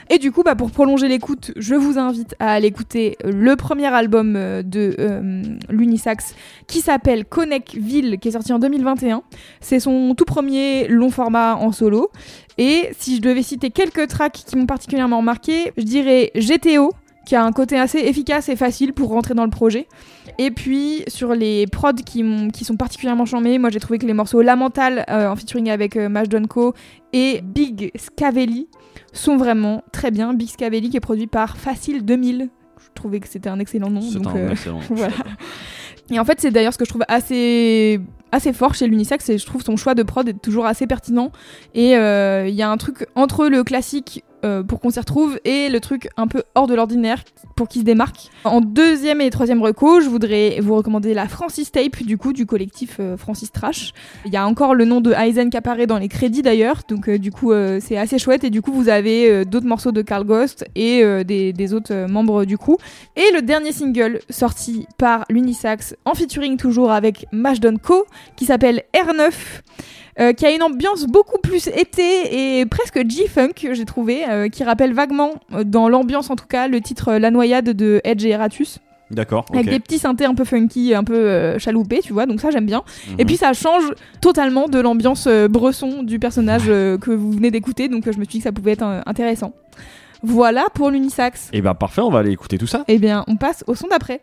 Et 0.10 0.18
du 0.18 0.32
coup, 0.32 0.44
bah, 0.44 0.56
pour 0.56 0.72
prolonger 0.72 1.08
l'écoute, 1.08 1.52
je 1.56 1.76
vous 1.76 2.00
invite 2.00 2.36
à 2.40 2.54
aller 2.54 2.68
écouter 2.68 3.18
le 3.24 3.56
premier 3.56 3.88
album 3.88 4.36
euh, 4.36 4.64
de 4.64 4.96
euh, 5.00 5.44
l'Unisax 5.70 6.36
qui 6.68 6.82
s'appelle 6.82 7.26
Connect 7.26 7.76
Ville, 7.76 8.18
qui 8.20 8.30
est 8.30 8.32
sorti 8.32 8.54
en 8.54 8.60
2021. 8.60 9.22
C'est 9.62 9.80
son 9.80 10.16
tout 10.16 10.26
premier 10.26 10.88
long 10.88 11.12
format 11.12 11.56
en 11.56 11.72
solo. 11.72 12.10
Et 12.58 12.90
si 12.98 13.18
je 13.18 13.22
devais 13.22 13.44
citer 13.44 13.70
quelques 13.70 14.08
tracks 14.08 14.44
qui 14.46 14.56
m'ont 14.58 14.66
particulièrement 14.66 15.22
marqué, 15.22 15.72
je 15.78 15.84
dirais 15.84 16.32
GTO, 16.36 16.92
qui 17.30 17.36
a 17.36 17.44
un 17.44 17.52
côté 17.52 17.78
assez 17.78 18.00
efficace 18.00 18.50
et 18.50 18.56
facile 18.56 18.92
pour 18.92 19.10
rentrer 19.10 19.36
dans 19.36 19.44
le 19.44 19.52
projet. 19.52 19.88
Et 20.40 20.50
puis 20.50 21.04
sur 21.08 21.36
les 21.36 21.68
prods 21.68 21.94
qui, 21.94 22.24
sont 22.64 22.76
particulièrement 22.76 23.26
charmés, 23.28 23.60
moi 23.60 23.70
j'ai 23.70 23.80
trouvé 23.80 24.00
que 24.00 24.08
les 24.08 24.14
morceaux 24.14 24.42
Lamental 24.42 25.06
euh, 25.12 25.30
en 25.30 25.36
featuring 25.36 25.70
avec 25.70 25.96
euh, 25.96 26.10
Mash 26.10 26.28
Donko 26.28 26.74
et 27.14 27.42
Big 27.44 27.92
Scavelli 27.96 28.68
sont 29.14 29.38
vraiment 29.38 29.84
très 29.92 30.10
bien. 30.10 30.34
Big 30.34 30.50
Scavelli 30.50 30.90
qui 30.90 30.98
est 30.98 31.02
produit 31.02 31.28
par 31.28 31.58
Facile 31.58 32.04
2000. 32.04 32.50
Je 32.80 32.88
trouvais 32.96 33.20
que 33.20 33.28
c'était 33.28 33.50
un 33.50 33.60
excellent 33.60 33.92
nom. 33.92 34.02
C'est 34.02 34.26
un 34.26 34.36
euh, 34.36 34.50
excellent. 34.50 34.80
voilà. 34.90 35.14
Et 36.10 36.20
en 36.20 36.26
fait, 36.26 36.42
c'est 36.42 36.50
d'ailleurs 36.50 36.74
ce 36.74 36.80
que 36.80 36.86
je 36.86 36.90
trouve 36.90 37.06
assez 37.08 38.02
assez 38.32 38.54
fort 38.54 38.74
chez 38.74 38.88
l'Unisex, 38.88 39.24
c'est 39.26 39.38
je 39.38 39.46
trouve 39.46 39.64
son 39.64 39.76
choix 39.76 39.96
de 39.96 40.04
prod 40.04 40.28
est 40.28 40.42
toujours 40.42 40.66
assez 40.66 40.88
pertinent 40.88 41.32
et 41.74 41.96
euh, 41.96 42.48
il 42.48 42.54
y 42.54 42.62
a 42.62 42.70
un 42.70 42.78
truc 42.78 43.08
entre 43.16 43.48
le 43.48 43.64
classique 43.64 44.24
euh, 44.44 44.64
pour 44.64 44.80
qu'on 44.80 44.90
s'y 44.90 45.00
retrouve 45.00 45.40
et 45.46 45.70
le 45.70 45.80
truc 45.80 46.10
un 46.18 46.28
peu 46.28 46.44
hors 46.56 46.68
de 46.68 46.76
l'ordinaire 46.76 47.24
pour 47.56 47.68
qu'il 47.68 47.82
se 47.82 47.86
démarque. 47.86 48.30
En 48.44 48.62
deuxième 48.62 49.22
et 49.22 49.30
troisième 49.30 49.62
reco, 49.62 50.02
je 50.02 50.10
voudrais 50.10 50.60
vous 50.62 50.76
recommander 50.76 51.14
la 51.14 51.28
Francis 51.28 51.72
Tape 51.72 52.04
du 52.04 52.18
coup 52.18 52.34
du 52.34 52.46
collectif 52.46 52.98
euh, 53.00 53.18
Francis 53.18 53.52
Trash. 53.52 53.94
Il 54.26 54.34
y 54.34 54.38
a 54.38 54.46
encore 54.46 54.76
le 54.76 54.86
nom 54.86 55.02
de 55.02 55.12
Aizen 55.14 55.50
qui 55.50 55.58
apparaît 55.58 55.88
dans 55.88 55.98
les 55.98 56.08
crédits 56.08 56.42
d'ailleurs, 56.42 56.82
donc 56.88 57.10
euh, 57.10 57.18
du 57.18 57.32
coup 57.32 57.52
c'est 57.80 57.98
assez 57.98 58.20
chouette 58.20 58.44
et 58.44 58.50
du 58.50 58.62
coup 58.62 58.72
vous 58.72 58.90
avez 58.90 59.46
d'autres 59.46 59.66
morceaux 59.66 59.92
de 59.92 60.02
Carl 60.02 60.24
Ghost 60.24 60.66
et 60.76 61.04
des, 61.24 61.54
des 61.54 61.74
autres 61.74 62.08
membres 62.10 62.46
du 62.46 62.58
crew. 62.58 62.78
Et 63.16 63.32
le 63.34 63.42
dernier 63.42 63.72
single 63.72 64.20
sorti 64.30 64.86
par 64.98 65.26
l'Unisax 65.30 65.96
en 66.06 66.14
featuring 66.14 66.58
toujours 66.58 66.92
avec 66.92 67.26
Mash 67.32 67.60
Co 67.84 68.06
qui 68.36 68.46
s'appelle 68.46 68.84
R9 68.94 69.32
euh, 70.20 70.34
qui 70.34 70.46
a 70.46 70.52
une 70.52 70.64
ambiance 70.64 71.06
beaucoup 71.06 71.38
plus 71.42 71.68
été 71.68 72.60
et 72.60 72.66
presque 72.66 73.00
G-Funk, 73.08 73.54
j'ai 73.72 73.86
trouvé, 73.86 74.26
euh, 74.30 74.50
qui 74.50 74.64
rappelle 74.64 74.94
vaguement, 74.94 75.32
euh, 75.54 75.64
dans 75.64 75.88
l'ambiance 75.90 76.30
en 76.30 76.36
tout 76.36 76.48
cas, 76.48 76.68
le 76.68 76.82
titre 76.82 77.14
La 77.14 77.32
Noyade 77.32 77.70
de 77.70 78.02
Edge 78.04 78.26
et 78.26 78.30
Eratus, 78.30 78.80
D'accord. 79.12 79.46
avec 79.54 79.70
des 79.70 79.80
petits 79.80 79.98
synthés 80.00 80.26
un 80.26 80.36
peu 80.36 80.44
funky, 80.46 80.94
un 80.94 81.04
peu 81.04 81.16
euh, 81.16 81.58
chaloupés, 81.60 82.00
tu 82.04 82.14
vois, 82.14 82.26
donc 82.26 82.42
ça 82.42 82.52
j'aime 82.52 82.66
bien. 82.66 82.84
Et 83.18 83.22
Mhm. 83.22 83.26
puis 83.28 83.38
ça 83.38 83.54
change 83.54 83.84
totalement 84.22 84.68
de 84.68 84.80
l'ambiance 84.80 85.26
euh, 85.28 85.48
bresson 85.48 86.04
du 86.04 86.20
personnage 86.20 86.66
euh, 86.68 86.98
que 86.98 87.12
vous 87.12 87.32
venez 87.32 87.50
d'écouter, 87.52 87.88
donc 87.88 88.04
je 88.06 88.10
me 88.20 88.24
suis 88.26 88.34
dit 88.34 88.38
que 88.40 88.44
ça 88.44 88.52
pouvait 88.52 88.72
être 88.74 89.02
intéressant. 89.06 89.54
Voilà 90.22 90.66
pour 90.74 90.90
l'Unisax. 90.92 91.50
Eh 91.54 91.62
ben 91.62 91.74
parfait, 91.76 92.02
on 92.02 92.10
va 92.10 92.20
aller 92.20 92.32
écouter 92.32 92.58
tout 92.58 92.68
ça. 92.68 92.84
Eh 92.90 92.98
bien, 92.98 93.24
on 93.28 93.38
passe 93.38 93.64
au 93.68 93.74
son 93.76 93.88
d'après. 93.88 94.22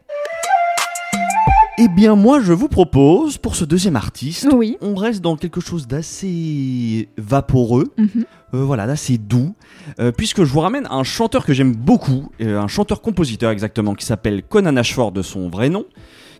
Eh 1.78 1.88
bien 1.88 2.14
moi 2.16 2.40
je 2.40 2.52
vous 2.54 2.68
propose 2.68 3.36
pour 3.36 3.54
ce 3.54 3.64
deuxième 3.64 3.96
artiste, 3.96 4.48
Oui. 4.52 4.78
on 4.80 4.94
reste 4.94 5.20
dans 5.20 5.36
quelque 5.36 5.60
chose 5.60 5.86
d'assez 5.86 7.08
vaporeux, 7.18 7.92
Mhm. 7.98 8.24
euh, 8.54 8.64
voilà, 8.64 8.86
d'assez 8.86 9.18
doux, 9.18 9.54
euh, 10.00 10.10
puisque 10.10 10.42
je 10.44 10.50
vous 10.52 10.60
ramène 10.60 10.86
un 10.90 11.02
chanteur 11.04 11.44
que 11.44 11.52
j'aime 11.52 11.74
beaucoup, 11.76 12.30
euh, 12.40 12.58
un 12.58 12.66
chanteur-compositeur 12.66 13.50
exactement, 13.50 13.94
qui 13.94 14.06
s'appelle 14.06 14.42
Conan 14.42 14.74
Ashford 14.76 15.12
de 15.12 15.20
son 15.20 15.50
vrai 15.50 15.68
nom, 15.68 15.84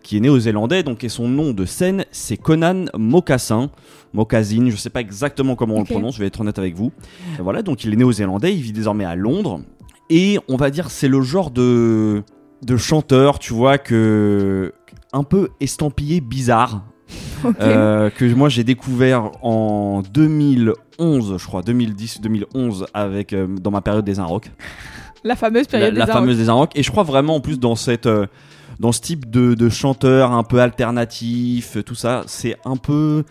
qui 0.03 0.17
est 0.17 0.21
néo-zélandais, 0.21 0.83
donc 0.83 1.05
et 1.05 1.11
son 1.11 1.29
nom 1.29 1.53
de 1.53 1.67
scène 1.67 2.07
c'est 2.13 2.39
Conan 2.39 2.87
Mocassin, 2.97 3.71
Mocassin, 4.15 4.71
je 4.71 4.77
sais 4.77 4.89
pas 4.91 5.01
exactement 5.03 5.55
comment 5.55 5.75
on 5.75 5.81
le 5.81 5.85
prononce, 5.85 6.15
je 6.15 6.21
vais 6.21 6.29
être 6.29 6.41
honnête 6.41 6.59
avec 6.59 6.75
vous. 6.77 6.93
Voilà, 7.41 7.61
donc 7.61 7.85
il 7.85 7.93
est 7.93 7.97
néo-zélandais, 7.97 8.55
il 8.55 8.63
vit 8.63 8.73
désormais 8.73 9.05
à 9.05 9.17
Londres, 9.17 9.61
et 10.09 10.39
on 10.49 10.57
va 10.57 10.71
dire 10.71 10.91
c'est 10.91 11.09
le 11.09 11.21
genre 11.21 11.51
de 11.51 12.23
de 12.65 12.79
chanteur, 12.79 13.39
tu 13.39 13.53
vois 13.53 13.77
que 13.77 14.73
un 15.13 15.23
peu 15.23 15.49
estampillé 15.61 16.21
bizarre, 16.21 16.83
euh, 17.61 18.11
que 18.11 18.25
moi 18.35 18.49
j'ai 18.49 18.65
découvert 18.65 19.31
en 19.43 20.03
2011, 20.13 21.37
je 21.39 21.47
crois, 21.47 21.61
2010-2011, 21.63 22.87
avec 22.95 23.33
euh, 23.33 23.47
dans 23.61 23.71
ma 23.71 23.81
période 23.81 24.05
des 24.05 24.19
Inrocks, 24.19 24.51
la 25.25 25.37
fameuse 25.37 25.65
la, 25.73 25.79
période 25.79 25.95
la 25.95 26.07
des 26.07 26.13
fameuse 26.13 26.37
des 26.39 26.49
Inrocks, 26.49 26.73
et 26.77 26.83
je 26.83 26.91
crois 26.91 27.03
vraiment 27.05 27.37
en 27.37 27.41
plus 27.41 27.59
dans 27.59 27.77
cette 27.77 28.07
euh, 28.07 28.27
dans 28.81 28.93
ce 28.93 29.01
type 29.01 29.31
de, 29.31 29.55
de 29.55 29.69
chanteur 29.69 30.33
un 30.33 30.43
peu 30.43 30.61
alternatif, 30.61 31.79
tout 31.85 31.95
ça, 31.95 32.23
c'est 32.27 32.57
un 32.65 32.77
peu 32.77 33.25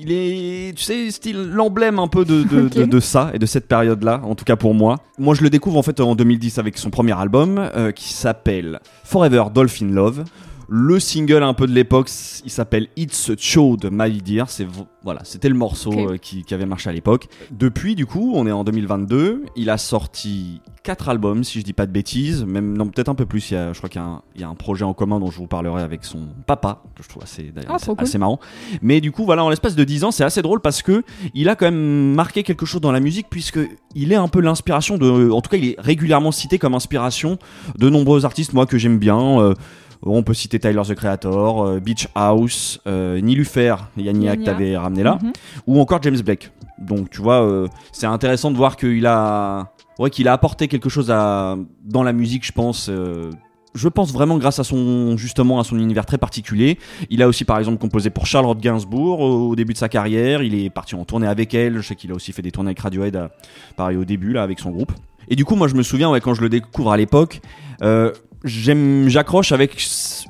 il 0.00 0.12
est, 0.12 0.76
tu 0.76 0.84
sais, 0.84 1.10
style 1.10 1.50
l'emblème 1.52 1.98
un 1.98 2.06
peu 2.06 2.24
de, 2.24 2.44
de, 2.44 2.68
de- 2.68 2.84
de 2.84 3.00
ça 3.00 3.30
et 3.34 3.38
de 3.40 3.46
cette 3.46 3.66
période-là, 3.66 4.20
en 4.24 4.34
tout 4.36 4.44
cas 4.44 4.54
pour 4.56 4.72
moi. 4.72 4.96
Moi, 5.18 5.34
je 5.34 5.42
le 5.42 5.50
découvre 5.50 5.76
en 5.76 5.82
fait 5.82 5.98
en 6.00 6.14
2010 6.14 6.58
avec 6.58 6.78
son 6.78 6.90
premier 6.90 7.18
album 7.18 7.58
euh, 7.58 7.90
qui 7.90 8.12
s'appelle 8.12 8.78
Forever 9.04 9.44
Dolphin 9.52 9.88
Love. 9.90 10.22
Le 10.70 11.00
single 11.00 11.42
un 11.42 11.54
peu 11.54 11.66
de 11.66 11.72
l'époque, 11.72 12.10
il 12.44 12.50
s'appelle 12.50 12.88
It's 12.96 13.30
a 13.30 13.34
Show 13.38 13.78
de 13.78 13.88
My 13.90 14.10
Dear. 14.20 14.50
C'est 14.50 14.66
voilà, 15.02 15.20
c'était 15.24 15.48
le 15.48 15.54
morceau 15.54 15.92
euh, 16.10 16.16
qui, 16.18 16.42
qui 16.42 16.52
avait 16.52 16.66
marché 16.66 16.90
à 16.90 16.92
l'époque. 16.92 17.28
Depuis, 17.50 17.94
du 17.94 18.04
coup, 18.04 18.32
on 18.34 18.46
est 18.46 18.52
en 18.52 18.64
2022. 18.64 19.44
Il 19.56 19.70
a 19.70 19.78
sorti 19.78 20.60
quatre 20.82 21.08
albums, 21.08 21.42
si 21.42 21.60
je 21.60 21.64
dis 21.64 21.72
pas 21.72 21.86
de 21.86 21.90
bêtises, 21.92 22.44
même 22.44 22.76
non 22.76 22.86
peut-être 22.88 23.08
un 23.08 23.14
peu 23.14 23.24
plus. 23.24 23.50
Il 23.50 23.54
y 23.54 23.56
a, 23.56 23.72
je 23.72 23.78
crois 23.78 23.88
qu'il 23.88 23.98
y 24.00 24.04
a, 24.04 24.06
un, 24.08 24.22
il 24.34 24.42
y 24.42 24.44
a 24.44 24.48
un 24.48 24.54
projet 24.54 24.84
en 24.84 24.92
commun 24.92 25.18
dont 25.20 25.30
je 25.30 25.38
vous 25.38 25.46
parlerai 25.46 25.80
avec 25.82 26.04
son 26.04 26.18
papa, 26.46 26.82
que 26.94 27.02
je 27.02 27.08
trouve 27.08 27.22
assez, 27.22 27.50
Ah, 27.66 27.76
assez- 27.76 27.86
trop 27.86 27.94
cool. 27.94 28.04
assez 28.04 28.18
marrant. 28.18 28.38
Mais 28.82 29.00
du 29.00 29.10
coup, 29.10 29.24
voilà, 29.24 29.44
en 29.44 29.48
l'espace 29.48 29.74
de 29.74 29.84
10 29.84 30.04
ans, 30.04 30.10
c'est 30.10 30.24
assez 30.24 30.42
drôle 30.42 30.60
parce 30.60 30.82
que 30.82 31.02
il 31.32 31.48
a 31.48 31.56
quand 31.56 31.66
même 31.66 32.12
marqué 32.14 32.42
quelque 32.42 32.66
chose 32.66 32.82
dans 32.82 32.92
la 32.92 33.00
musique 33.00 33.28
puisque 33.30 33.60
il 33.94 34.12
est 34.12 34.16
un 34.16 34.28
peu 34.28 34.40
l'inspiration 34.42 34.98
de, 34.98 35.30
en 35.30 35.40
tout 35.40 35.48
cas, 35.48 35.56
il 35.56 35.64
est 35.70 35.76
régulièrement 35.78 36.30
cité 36.32 36.58
comme 36.58 36.74
inspiration 36.74 37.38
de 37.78 37.88
nombreux 37.88 38.26
artistes, 38.26 38.52
moi 38.52 38.66
que 38.66 38.76
j'aime 38.76 38.98
bien. 38.98 39.40
euh, 39.40 39.54
on 40.02 40.22
peut 40.22 40.34
citer 40.34 40.58
Tyler 40.58 40.82
the 40.86 40.94
Creator, 40.94 41.62
euh, 41.64 41.80
Beach 41.80 42.08
House, 42.14 42.80
euh, 42.86 43.20
Nilufer, 43.20 43.74
Yannia 43.96 44.36
que 44.36 44.44
t'avais 44.44 44.76
ramené 44.76 45.02
là, 45.02 45.18
Mhm. 45.22 45.32
ou 45.66 45.80
encore 45.80 46.02
James 46.02 46.20
Blake. 46.20 46.50
Donc 46.78 47.10
tu 47.10 47.20
vois, 47.20 47.42
euh, 47.42 47.66
c'est 47.92 48.06
intéressant 48.06 48.50
de 48.50 48.56
voir 48.56 48.76
qu'il 48.76 49.04
a, 49.06 49.72
ouais, 49.98 50.10
qu'il 50.10 50.28
a 50.28 50.32
apporté 50.32 50.68
quelque 50.68 50.88
chose 50.88 51.10
à, 51.10 51.56
dans 51.84 52.02
la 52.02 52.12
musique, 52.12 52.46
je 52.46 52.52
pense. 52.52 52.88
euh, 52.88 53.30
je 53.74 53.86
pense 53.88 54.12
vraiment 54.12 54.38
grâce 54.38 54.58
à 54.58 54.64
son 54.64 55.16
justement 55.16 55.60
à 55.60 55.64
son 55.64 55.78
univers 55.78 56.06
très 56.06 56.18
particulier. 56.18 56.78
Il 57.10 57.22
a 57.22 57.28
aussi 57.28 57.44
par 57.44 57.58
exemple 57.58 57.78
composé 57.78 58.08
pour 58.10 58.26
Charlotte 58.26 58.58
Gainsbourg 58.58 59.20
au, 59.20 59.50
au 59.50 59.56
début 59.56 59.72
de 59.74 59.78
sa 59.78 59.88
carrière. 59.88 60.42
Il 60.42 60.54
est 60.54 60.70
parti 60.70 60.94
en 60.94 61.04
tournée 61.04 61.26
avec 61.28 61.54
elle. 61.54 61.76
Je 61.76 61.82
sais 61.82 61.94
qu'il 61.94 62.10
a 62.10 62.14
aussi 62.14 62.32
fait 62.32 62.42
des 62.42 62.50
tournées 62.50 62.70
avec 62.70 62.80
Radiohead, 62.80 63.14
à- 63.14 63.30
pareil 63.76 63.96
au 63.96 64.04
début 64.04 64.32
là 64.32 64.42
avec 64.42 64.58
son 64.58 64.70
groupe. 64.70 64.90
Et 65.28 65.36
du 65.36 65.44
coup, 65.44 65.54
moi 65.54 65.68
je 65.68 65.74
me 65.74 65.82
souviens 65.82 66.10
ouais, 66.10 66.20
quand 66.20 66.32
je 66.34 66.40
le 66.40 66.48
découvre 66.48 66.90
à 66.90 66.96
l'époque, 66.96 67.40
euh, 67.82 68.10
j'aime, 68.48 69.08
j'accroche 69.08 69.52
avec 69.52 69.80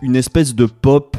une 0.02 0.16
espèce 0.16 0.54
de 0.54 0.66
pop 0.66 1.16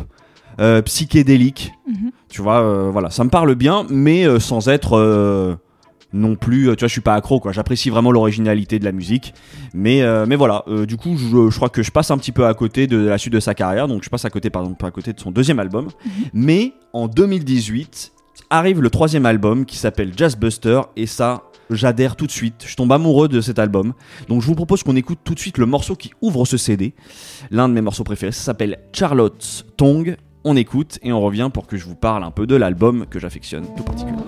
euh, 0.59 0.81
psychédélique. 0.81 1.71
Mhm. 1.87 2.11
Tu 2.29 2.41
vois, 2.41 2.61
euh, 2.61 2.89
voilà, 2.91 3.09
ça 3.09 3.23
me 3.23 3.29
parle 3.29 3.55
bien, 3.55 3.85
mais 3.89 4.25
euh, 4.25 4.39
sans 4.39 4.67
être 4.67 5.57
non 6.11 6.35
plus. 6.35 6.63
Tu 6.63 6.67
vois, 6.67 6.87
je 6.87 6.91
suis 6.91 7.01
pas 7.01 7.15
accro, 7.15 7.39
quoi. 7.39 7.51
J'apprécie 7.51 7.89
vraiment 7.89 8.11
l'originalité 8.11 8.77
de 8.77 8.85
la 8.85 8.91
musique, 8.91 9.33
mais 9.73 10.03
mais 10.27 10.35
voilà. 10.35 10.65
du 10.87 10.97
coup, 10.97 11.15
je, 11.17 11.49
je 11.49 11.55
crois 11.55 11.69
que 11.69 11.83
je 11.83 11.91
passe 11.91 12.11
un 12.11 12.17
petit 12.17 12.31
peu 12.31 12.45
à 12.45 12.53
côté 12.53 12.87
de 12.87 12.97
la 12.97 13.17
suite 13.17 13.33
de 13.33 13.39
sa 13.39 13.53
carrière, 13.53 13.87
donc 13.87 14.03
je 14.03 14.09
passe 14.09 14.25
à 14.25 14.29
côté, 14.29 14.49
par 14.49 14.63
exemple, 14.63 14.85
à 14.85 14.91
côté 14.91 15.13
de 15.13 15.19
son 15.19 15.31
deuxième 15.31 15.59
album. 15.59 15.87
Mais 16.33 16.73
en 16.93 17.07
2018 17.07 18.11
arrive 18.49 18.81
le 18.81 18.89
troisième 18.89 19.25
album 19.25 19.65
qui 19.65 19.77
s'appelle 19.77 20.11
Jazz 20.15 20.35
Buster, 20.37 20.81
et 20.95 21.05
ça. 21.05 21.43
J'adhère 21.71 22.15
tout 22.15 22.25
de 22.25 22.31
suite, 22.31 22.65
je 22.65 22.75
tombe 22.75 22.91
amoureux 22.91 23.27
de 23.27 23.41
cet 23.41 23.59
album. 23.59 23.93
Donc 24.27 24.41
je 24.41 24.47
vous 24.47 24.55
propose 24.55 24.81
qu'on 24.81 24.95
écoute 24.95 25.19
tout 25.23 25.35
de 25.35 25.39
suite 25.39 25.59
le 25.59 25.67
morceau 25.67 25.95
qui 25.95 26.09
ouvre 26.19 26.45
ce 26.45 26.57
CD. 26.57 26.95
L'un 27.51 27.69
de 27.69 27.75
mes 27.75 27.81
morceaux 27.81 28.03
préférés, 28.03 28.31
ça 28.31 28.41
s'appelle 28.41 28.79
Charlotte's 28.91 29.65
Tongue. 29.77 30.17
On 30.43 30.55
écoute 30.55 30.97
et 31.03 31.13
on 31.13 31.21
revient 31.21 31.51
pour 31.53 31.67
que 31.67 31.77
je 31.77 31.85
vous 31.85 31.93
parle 31.93 32.23
un 32.23 32.31
peu 32.31 32.47
de 32.47 32.55
l'album 32.55 33.05
que 33.07 33.19
j'affectionne 33.19 33.67
tout 33.77 33.83
particulièrement. 33.83 34.25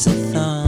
It's 0.00 0.06
a 0.06 0.12
thumb. 0.32 0.59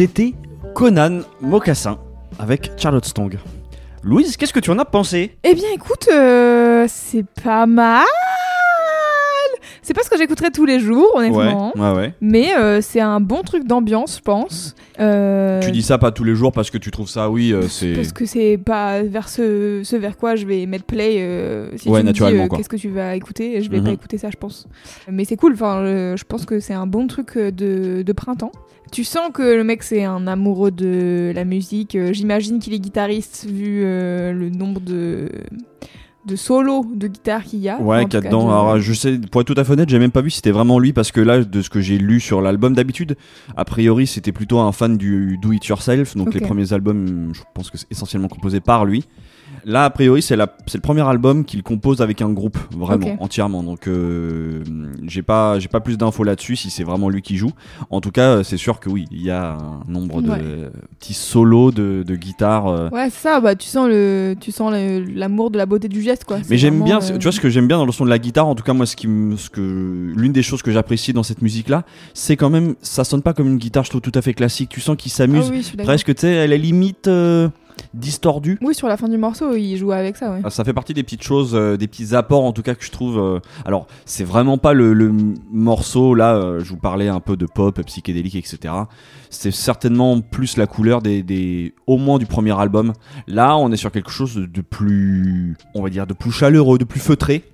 C'était 0.00 0.32
Conan 0.74 1.20
Mocassin 1.42 1.98
avec 2.38 2.72
Charlotte 2.78 3.04
Stong. 3.04 3.36
Louise, 4.02 4.38
qu'est-ce 4.38 4.54
que 4.54 4.58
tu 4.60 4.70
en 4.70 4.78
as 4.78 4.86
pensé? 4.86 5.36
Eh 5.44 5.52
bien, 5.54 5.68
écoute, 5.74 6.08
euh, 6.10 6.86
c'est 6.88 7.26
pas 7.44 7.66
mal. 7.66 8.06
C'est 9.82 9.92
pas 9.92 10.00
ce 10.02 10.08
que 10.08 10.16
j'écouterais 10.16 10.50
tous 10.52 10.64
les 10.64 10.80
jours, 10.80 11.06
honnêtement. 11.16 11.72
ouais, 11.76 11.92
ouais. 11.92 12.14
Mais 12.22 12.56
euh, 12.56 12.80
c'est 12.80 13.00
un 13.00 13.20
bon 13.20 13.42
truc 13.42 13.64
d'ambiance, 13.66 14.16
je 14.16 14.22
pense. 14.22 14.74
Euh, 15.00 15.60
Tu 15.60 15.70
dis 15.70 15.82
ça 15.82 15.98
pas 15.98 16.12
tous 16.12 16.24
les 16.24 16.34
jours 16.34 16.52
parce 16.52 16.70
que 16.70 16.78
tu 16.78 16.90
trouves 16.90 17.10
ça, 17.10 17.28
oui, 17.28 17.52
euh, 17.52 17.68
c'est. 17.68 17.92
Parce 17.92 18.12
que 18.14 18.24
c'est 18.24 18.56
pas 18.56 19.02
vers 19.02 19.28
ce, 19.28 19.82
ce 19.84 19.96
vers 19.96 20.16
quoi 20.16 20.34
je 20.34 20.46
vais 20.46 20.64
mettre 20.64 20.84
play. 20.86 21.16
si 21.76 21.90
Ouais, 21.90 22.00
tu 22.00 22.06
naturellement. 22.06 22.48
Qu'est-ce 22.48 22.70
que 22.70 22.76
tu 22.76 22.88
vas 22.88 23.16
écouter 23.16 23.60
Je 23.60 23.68
vais 23.70 23.80
Mhm. 23.80 23.84
pas 23.84 23.92
écouter 23.92 24.16
ça, 24.16 24.30
je 24.30 24.38
pense. 24.38 24.66
Mais 25.12 25.26
c'est 25.26 25.36
cool. 25.36 25.52
Enfin, 25.52 26.14
je 26.16 26.24
pense 26.24 26.46
que 26.46 26.58
c'est 26.58 26.72
un 26.72 26.86
bon 26.86 27.06
truc 27.06 27.36
de, 27.36 28.00
de 28.00 28.12
printemps. 28.14 28.52
Tu 28.92 29.04
sens 29.04 29.30
que 29.32 29.42
le 29.42 29.62
mec 29.64 29.82
c'est 29.82 30.04
un 30.04 30.26
amoureux 30.26 30.70
de 30.70 31.32
la 31.34 31.44
musique. 31.44 31.94
Euh, 31.94 32.12
J'imagine 32.12 32.58
qu'il 32.58 32.74
est 32.74 32.80
guitariste 32.80 33.46
vu 33.48 33.82
euh, 33.84 34.32
le 34.32 34.50
nombre 34.50 34.80
de 34.80 35.28
de 36.26 36.36
solos 36.36 36.84
de 36.94 37.06
guitare 37.06 37.42
qu'il 37.44 37.60
y 37.60 37.68
a. 37.70 37.80
Ouais, 37.80 38.04
qu'il 38.04 38.14
y 38.14 38.16
a 38.18 38.20
dedans. 38.20 38.44
de- 38.44 38.50
Alors, 38.50 38.78
je 38.78 38.92
sais, 38.92 39.18
pour 39.18 39.40
être 39.40 39.46
tout 39.46 39.58
à 39.58 39.64
fait 39.64 39.72
honnête, 39.72 39.88
j'ai 39.88 39.98
même 39.98 40.10
pas 40.10 40.20
vu 40.20 40.28
si 40.28 40.36
c'était 40.36 40.50
vraiment 40.50 40.78
lui 40.78 40.92
parce 40.92 41.12
que 41.12 41.20
là, 41.20 41.42
de 41.42 41.62
ce 41.62 41.70
que 41.70 41.80
j'ai 41.80 41.96
lu 41.96 42.20
sur 42.20 42.42
l'album 42.42 42.74
d'habitude, 42.74 43.16
a 43.56 43.64
priori, 43.64 44.06
c'était 44.06 44.30
plutôt 44.32 44.58
un 44.58 44.70
fan 44.72 44.98
du 44.98 45.38
do 45.40 45.52
it 45.52 45.64
yourself. 45.66 46.14
Donc, 46.16 46.34
les 46.34 46.40
premiers 46.46 46.72
albums, 46.74 47.32
je 47.32 47.40
pense 47.54 47.70
que 47.70 47.78
c'est 47.78 47.90
essentiellement 47.90 48.28
composé 48.28 48.60
par 48.60 48.84
lui. 48.84 49.04
Là, 49.64 49.84
a 49.84 49.90
priori, 49.90 50.22
c'est 50.22 50.36
la- 50.36 50.54
c'est 50.66 50.78
le 50.78 50.82
premier 50.82 51.06
album 51.06 51.44
qu'il 51.44 51.62
compose 51.62 52.00
avec 52.02 52.22
un 52.22 52.30
groupe, 52.30 52.58
vraiment, 52.76 53.16
entièrement. 53.20 53.62
Donc, 53.62 53.86
euh, 53.88 54.62
j'ai 55.06 55.22
pas, 55.22 55.58
j'ai 55.58 55.68
pas 55.68 55.80
plus 55.80 55.98
d'infos 55.98 56.24
là-dessus 56.24 56.56
si 56.56 56.70
c'est 56.70 56.84
vraiment 56.84 57.08
lui 57.08 57.22
qui 57.22 57.36
joue. 57.36 57.50
En 57.90 58.00
tout 58.00 58.10
cas, 58.10 58.42
c'est 58.44 58.56
sûr 58.56 58.80
que 58.80 58.88
oui, 58.88 59.06
il 59.10 59.22
y 59.22 59.30
a 59.30 59.52
un 59.52 59.82
nombre 59.88 60.22
de 60.22 60.30
Ouais. 60.30 60.70
petits 60.98 61.14
solos 61.14 61.70
de, 61.72 62.02
de 62.06 62.16
guitare. 62.16 62.66
euh, 62.68 62.88
Ouais, 62.90 63.08
c'est 63.10 63.20
ça. 63.28 63.40
Bah, 63.40 63.54
tu 63.54 63.66
sens 63.68 63.88
le, 63.88 64.34
tu 64.40 64.52
sens 64.52 64.72
l'amour 65.14 65.50
de 65.50 65.58
la 65.58 65.66
beauté 65.66 65.88
du 65.88 66.02
geste, 66.02 66.24
quoi. 66.24 66.38
Mais 66.48 66.56
j'aime 66.58 66.82
bien, 66.82 66.98
euh, 67.02 67.18
tu 67.18 67.22
vois 67.24 67.32
ce 67.32 67.40
que 67.40 67.48
j'aime 67.50 67.66
bien 67.68 67.78
dans 67.78 67.86
le 67.86 67.92
son 67.92 68.04
de 68.04 68.10
la 68.10 68.18
guitare, 68.18 68.46
en 68.46 68.54
tout 68.54 68.62
cas 68.64 68.72
moi 68.72 68.86
ce 68.86 68.96
qui 68.96 69.08
ce 69.36 69.50
que 69.50 70.12
l'une 70.16 70.32
des 70.32 70.42
choses 70.42 70.62
que 70.62 70.70
j'apprécie 70.70 71.12
dans 71.12 71.22
cette 71.22 71.42
musique 71.42 71.68
là, 71.68 71.84
c'est 72.14 72.36
quand 72.36 72.50
même 72.50 72.74
ça 72.82 73.04
sonne 73.04 73.22
pas 73.22 73.32
comme 73.34 73.46
une 73.48 73.58
guitare 73.58 73.84
je 73.84 73.90
trouve 73.90 74.00
tout 74.00 74.12
à 74.14 74.22
fait 74.22 74.34
classique, 74.34 74.68
tu 74.70 74.80
sens 74.80 74.96
qu'il 74.96 75.10
Ah 75.14 75.16
s'amuse 75.16 75.50
oui, 75.50 75.62
suis 75.62 75.76
d'accord. 75.76 75.92
presque 75.92 76.14
tu 76.14 76.20
sais 76.22 76.28
elle 76.32 76.52
est 76.52 76.58
limite 76.58 77.08
distordue. 77.94 78.58
Oui, 78.62 78.74
sur 78.74 78.88
la 78.88 78.96
fin 78.96 79.08
du 79.08 79.18
morceau, 79.18 79.54
il 79.54 79.76
joue 79.76 79.92
avec 79.92 80.16
ça, 80.16 80.30
ouais. 80.32 80.40
Ah, 80.44 80.50
Ça 80.50 80.64
fait 80.64 80.72
partie 80.72 80.94
des 80.94 81.02
petites 81.02 81.22
choses, 81.22 81.54
euh, 81.54 81.76
des 81.76 81.86
petits 81.88 82.14
apports 82.14 82.44
en 82.44 82.52
tout 82.52 82.62
cas 82.62 82.74
que 82.74 82.84
je 82.84 82.90
trouve. 82.90 83.18
euh, 83.18 83.40
alors 83.64 83.86
c'est 84.04 84.24
vraiment 84.24 84.58
pas 84.58 84.72
le, 84.72 84.92
le 84.92 85.12
morceau 85.52 86.14
là, 86.14 86.34
euh, 86.36 86.60
je 86.60 86.70
vous 86.70 86.76
parlais 86.76 87.08
un 87.08 87.20
peu 87.20 87.36
de 87.36 87.46
pop, 87.46 87.80
psychédélique, 87.82 88.34
etc. 88.36 88.74
C'est 89.30 89.50
certainement 89.50 90.20
plus 90.20 90.56
la 90.56 90.66
couleur 90.66 91.02
des, 91.02 91.22
des, 91.22 91.74
au 91.86 91.96
moins 91.98 92.18
du 92.18 92.26
premier 92.26 92.58
album. 92.58 92.92
Là, 93.26 93.56
on 93.56 93.70
est 93.72 93.76
sur 93.76 93.92
quelque 93.92 94.10
chose 94.10 94.34
de, 94.34 94.46
de 94.46 94.60
plus, 94.60 95.56
on 95.74 95.82
va 95.82 95.90
dire, 95.90 96.06
de 96.06 96.14
plus 96.14 96.32
chaleureux, 96.32 96.78
de 96.78 96.84
plus 96.84 97.00
feutré. 97.00 97.44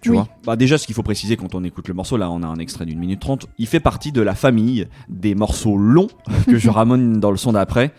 Tu 0.00 0.10
Oui. 0.10 0.16
vois 0.16 0.28
bah 0.44 0.56
déjà, 0.56 0.78
ce 0.78 0.86
qu'il 0.86 0.96
faut 0.96 1.04
préciser 1.04 1.36
quand 1.36 1.54
on 1.54 1.62
écoute 1.62 1.86
le 1.86 1.94
morceau, 1.94 2.16
là, 2.16 2.28
on 2.30 2.42
a 2.42 2.46
un 2.46 2.56
extrait 2.56 2.84
d'une 2.86 2.98
minute 2.98 3.20
trente. 3.20 3.46
Il 3.58 3.68
fait 3.68 3.78
partie 3.78 4.10
de 4.10 4.20
la 4.20 4.34
famille 4.34 4.88
des 5.08 5.34
morceaux 5.36 5.76
longs 5.76 6.08
que 6.46 6.58
je 6.58 6.68
ramène 6.70 7.20
dans 7.20 7.30
le 7.30 7.36
son 7.36 7.52
d'après, 7.52 7.92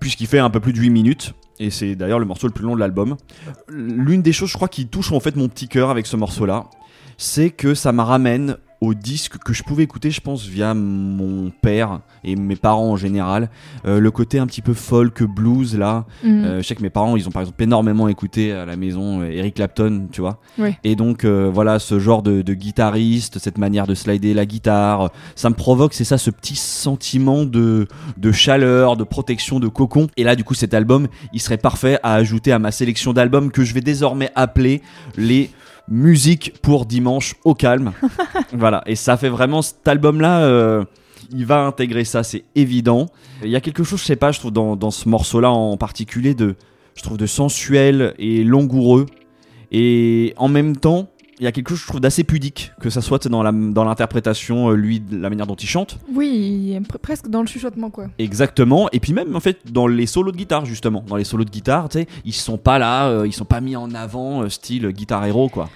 puisqu'il 0.00 0.26
fait 0.26 0.38
un 0.38 0.50
peu 0.50 0.60
plus 0.60 0.72
de 0.72 0.78
8 0.78 0.90
minutes. 0.90 1.34
Et 1.60 1.70
c'est 1.70 1.96
d'ailleurs 1.96 2.20
le 2.20 2.24
morceau 2.24 2.46
le 2.46 2.52
plus 2.52 2.64
long 2.64 2.74
de 2.74 2.80
l'album. 2.80 3.16
L'une 3.68 4.22
des 4.22 4.32
choses, 4.32 4.50
je 4.50 4.54
crois, 4.54 4.68
qui 4.68 4.86
touche 4.86 5.12
en 5.12 5.20
fait 5.20 5.34
mon 5.36 5.48
petit 5.48 5.68
cœur 5.68 5.90
avec 5.90 6.06
ce 6.06 6.16
morceau-là, 6.16 6.66
c'est 7.18 7.50
que 7.50 7.74
ça 7.74 7.92
me 7.92 8.00
ramène 8.00 8.56
au 8.80 8.94
disque 8.94 9.38
que 9.38 9.52
je 9.52 9.62
pouvais 9.64 9.82
écouter, 9.82 10.10
je 10.10 10.20
pense, 10.20 10.46
via 10.46 10.72
mon 10.72 11.50
père 11.50 12.00
et 12.22 12.36
mes 12.36 12.54
parents 12.54 12.92
en 12.92 12.96
général. 12.96 13.50
Euh, 13.86 13.98
le 13.98 14.10
côté 14.10 14.38
un 14.38 14.46
petit 14.46 14.62
peu 14.62 14.72
folk, 14.72 15.22
blues, 15.24 15.76
là. 15.76 16.06
Mhm. 16.22 16.44
Euh, 16.44 16.58
je 16.58 16.62
sais 16.62 16.76
que 16.76 16.82
mes 16.82 16.90
parents, 16.90 17.16
ils 17.16 17.26
ont 17.26 17.32
par 17.32 17.42
exemple 17.42 17.60
énormément 17.60 18.06
écouté 18.06 18.52
à 18.52 18.64
la 18.64 18.76
maison 18.76 19.20
euh, 19.20 19.30
Eric 19.30 19.56
Clapton, 19.56 20.06
tu 20.12 20.20
vois. 20.20 20.38
Et 20.84 20.94
donc, 20.94 21.24
euh, 21.24 21.50
voilà, 21.52 21.80
ce 21.80 21.98
genre 21.98 22.22
de, 22.22 22.42
de 22.42 22.54
guitariste, 22.54 23.40
cette 23.40 23.58
manière 23.58 23.88
de 23.88 23.96
slider 23.96 24.32
la 24.32 24.46
guitare, 24.46 25.06
euh, 25.06 25.08
ça 25.34 25.50
me 25.50 25.56
provoque, 25.56 25.92
c'est 25.92 26.04
ça, 26.04 26.16
ce 26.16 26.30
petit 26.30 26.56
sentiment 26.56 27.44
de, 27.44 27.88
de 28.16 28.32
chaleur, 28.32 28.96
de 28.96 29.04
protection, 29.04 29.58
de 29.58 29.66
cocon. 29.66 30.06
Et 30.16 30.22
là, 30.22 30.36
du 30.36 30.44
coup, 30.44 30.54
cet 30.54 30.72
album, 30.72 31.08
il 31.32 31.40
serait 31.40 31.58
parfait 31.58 31.98
à 32.04 32.14
ajouter 32.14 32.52
à 32.52 32.60
ma 32.60 32.70
sélection 32.70 33.12
d'albums 33.12 33.50
que 33.50 33.64
je 33.64 33.74
vais 33.74 33.80
désormais 33.80 34.30
appeler 34.36 34.82
les 35.16 35.50
musiques 35.88 36.54
pour 36.62 36.86
dimanche 36.86 37.34
au 37.44 37.54
calme. 37.54 37.92
voilà. 38.52 38.82
Et 38.86 38.96
ça 38.96 39.16
fait 39.16 39.28
vraiment 39.28 39.62
cet 39.62 39.86
album-là. 39.86 40.40
euh, 40.40 40.84
il 41.30 41.44
va 41.44 41.60
intégrer 41.64 42.04
ça, 42.04 42.22
c'est 42.22 42.44
évident. 42.54 43.06
Il 43.42 43.50
y 43.50 43.56
a 43.56 43.60
quelque 43.60 43.84
chose, 43.84 44.00
je 44.00 44.04
sais 44.04 44.16
pas, 44.16 44.32
je 44.32 44.38
trouve 44.38 44.52
dans, 44.52 44.76
dans 44.76 44.90
ce 44.90 45.08
morceau-là 45.08 45.50
en 45.50 45.76
particulier 45.76 46.34
de, 46.34 46.56
je 46.94 47.02
trouve 47.02 47.18
de 47.18 47.26
sensuel 47.26 48.14
et 48.18 48.44
langoureux. 48.44 49.06
Et 49.70 50.32
en 50.38 50.48
même 50.48 50.76
temps, 50.76 51.08
il 51.40 51.44
y 51.44 51.46
a 51.46 51.52
quelque 51.52 51.68
chose, 51.70 51.80
je 51.80 51.86
trouve, 51.86 52.00
d'assez 52.00 52.24
pudique, 52.24 52.72
que 52.80 52.90
ça 52.90 53.00
soit 53.00 53.26
dans 53.28 53.42
la- 53.42 53.52
dans 53.52 53.84
l'interprétation, 53.84 54.70
euh, 54.70 54.74
lui, 54.74 55.00
de 55.00 55.16
la 55.18 55.28
manière 55.30 55.46
dont 55.46 55.54
il 55.54 55.68
chante. 55.68 55.98
Oui, 56.14 56.76
presque 57.02 57.28
dans 57.28 57.40
le 57.42 57.46
chuchotement, 57.46 57.90
quoi. 57.90 58.06
Exactement. 58.18 58.88
Et 58.92 59.00
puis 59.00 59.12
même, 59.12 59.36
en 59.36 59.40
fait, 59.40 59.58
dans 59.72 59.86
les 59.86 60.06
solos 60.06 60.32
de 60.32 60.36
guitare, 60.36 60.64
justement. 60.64 61.04
Dans 61.06 61.16
les 61.16 61.24
solos 61.24 61.44
de 61.44 61.50
guitare, 61.50 61.88
tu 61.88 61.98
sais, 62.00 62.06
ils 62.24 62.32
sont 62.34 62.58
pas 62.58 62.78
là, 62.78 63.08
euh, 63.08 63.26
ils 63.26 63.32
sont 63.32 63.44
pas 63.44 63.60
mis 63.60 63.76
en 63.76 63.94
avant, 63.94 64.42
euh, 64.42 64.48
style 64.48 64.88
guitare 64.90 65.24
héros, 65.26 65.48
quoi. 65.48 65.68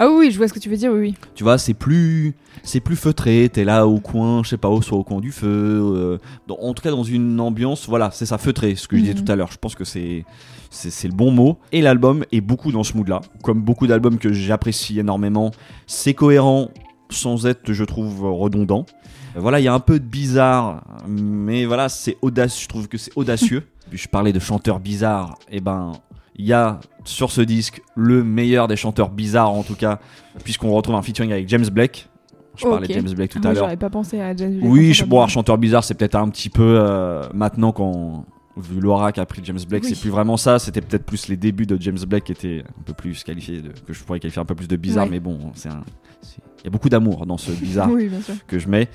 Ah 0.00 0.08
oui, 0.08 0.30
je 0.30 0.36
vois 0.38 0.46
ce 0.46 0.52
que 0.52 0.60
tu 0.60 0.68
veux 0.68 0.76
dire, 0.76 0.92
oui, 0.92 1.00
oui. 1.00 1.14
Tu 1.34 1.42
vois, 1.42 1.58
c'est 1.58 1.74
plus, 1.74 2.34
c'est 2.62 2.78
plus 2.78 2.94
feutré. 2.94 3.50
T'es 3.52 3.64
là 3.64 3.84
au 3.88 3.98
coin, 3.98 4.44
je 4.44 4.50
sais 4.50 4.56
pas, 4.56 4.68
au 4.68 4.80
soit 4.80 4.96
au 4.96 5.02
coin 5.02 5.18
du 5.20 5.32
feu. 5.32 5.48
euh, 5.48 6.18
dans- 6.46 6.58
en 6.60 6.72
tout 6.72 6.82
cas, 6.84 6.92
dans 6.92 7.02
une 7.02 7.40
ambiance, 7.40 7.88
voilà, 7.88 8.10
c'est 8.12 8.24
ça, 8.26 8.38
feutré. 8.38 8.76
Ce 8.76 8.86
que 8.86 8.96
je 8.96 9.02
disais 9.02 9.14
Mhm. 9.14 9.24
tout 9.24 9.32
à 9.32 9.34
l'heure. 9.34 9.50
Je 9.50 9.58
pense 9.58 9.74
que 9.74 9.82
c'est, 9.84 10.24
c'est, 10.70 11.08
le 11.08 11.14
bon 11.14 11.30
mot. 11.30 11.58
Et 11.72 11.80
l'album 11.80 12.24
est 12.32 12.40
beaucoup 12.40 12.72
dans 12.72 12.82
ce 12.82 12.96
mood-là. 12.96 13.20
Comme 13.42 13.60
beaucoup 13.62 13.86
d'albums 13.86 14.18
que 14.18 14.32
j'apprécie 14.32 14.98
énormément, 14.98 15.50
c'est 15.86 16.14
cohérent 16.14 16.68
sans 17.10 17.46
être, 17.46 17.72
je 17.72 17.84
trouve, 17.84 18.24
redondant. 18.24 18.86
Voilà, 19.34 19.60
il 19.60 19.64
y 19.64 19.68
a 19.68 19.74
un 19.74 19.80
peu 19.80 19.98
de 19.98 20.04
bizarre, 20.04 20.82
mais 21.06 21.64
voilà, 21.64 21.88
c'est 21.88 22.16
audacieux. 22.22 22.64
Je 22.64 22.68
trouve 22.68 22.88
que 22.88 22.98
c'est 22.98 23.12
audacieux. 23.16 23.66
Puis 23.90 23.98
je 23.98 24.08
parlais 24.08 24.32
de 24.32 24.38
chanteurs 24.38 24.80
bizarres. 24.80 25.38
Et 25.50 25.60
ben, 25.60 25.92
il 26.36 26.46
y 26.46 26.52
a 26.52 26.80
sur 27.04 27.30
ce 27.30 27.40
disque 27.40 27.82
le 27.96 28.22
meilleur 28.22 28.68
des 28.68 28.76
chanteurs 28.76 29.10
bizarres, 29.10 29.50
en 29.50 29.62
tout 29.62 29.74
cas, 29.74 29.98
puisqu'on 30.44 30.72
retrouve 30.72 30.94
un 30.94 31.02
featuring 31.02 31.32
avec 31.32 31.48
James 31.48 31.66
Blake. 31.70 32.08
Je 32.56 32.64
parlais 32.64 32.88
de 32.88 32.92
James 32.92 33.14
Blake 33.14 33.30
tout 33.30 33.40
Ah, 33.44 33.48
à 33.48 33.52
l'heure. 33.52 33.64
J'aurais 33.64 33.76
pas 33.76 33.90
pensé 33.90 34.20
à 34.20 34.34
James 34.34 34.58
Blake 34.58 34.70
Oui, 34.70 34.88
je, 34.88 35.04
chanteur 35.04 35.08
bon, 35.08 35.26
chanteur 35.28 35.58
bizarre, 35.58 35.84
c'est 35.84 35.94
peut-être 35.94 36.16
un 36.16 36.28
petit 36.28 36.50
peu 36.50 36.78
euh, 36.80 37.22
maintenant 37.32 37.72
quand 37.72 38.24
vu 38.58 38.80
l'aura 38.80 39.12
qu'a 39.12 39.24
pris 39.26 39.40
James 39.44 39.58
Blake, 39.68 39.84
Oui. 39.84 39.90
c'est 39.94 40.00
plus 40.00 40.10
vraiment 40.10 40.36
ça. 40.36 40.58
C'était 40.58 40.80
peut-être 40.80 41.04
plus 41.04 41.28
les 41.28 41.36
débuts 41.36 41.66
de 41.66 41.80
James 41.80 41.98
Blake 42.06 42.24
qui 42.24 42.32
étaient 42.32 42.64
un 42.78 42.82
peu 42.82 42.92
plus 42.92 43.22
qualifiés, 43.24 43.60
de, 43.62 43.68
que 43.86 43.92
je 43.92 44.02
pourrais 44.02 44.20
qualifier 44.20 44.40
un 44.40 44.44
peu 44.44 44.54
plus 44.54 44.68
de 44.68 44.76
bizarre, 44.76 45.04
Ouais. 45.04 45.10
mais 45.12 45.20
bon, 45.20 45.38
c'est 45.54 45.68
un- 45.68 45.84
c'est- 46.22 46.38
il 46.60 46.64
y 46.64 46.66
a 46.66 46.70
beaucoup 46.70 46.88
d'amour 46.88 47.24
dans 47.24 47.38
ce 47.38 47.52
bizarre 47.52 47.88
Oui, 47.92 48.10
que 48.48 48.58
je 48.58 48.68
mets. 48.68 48.88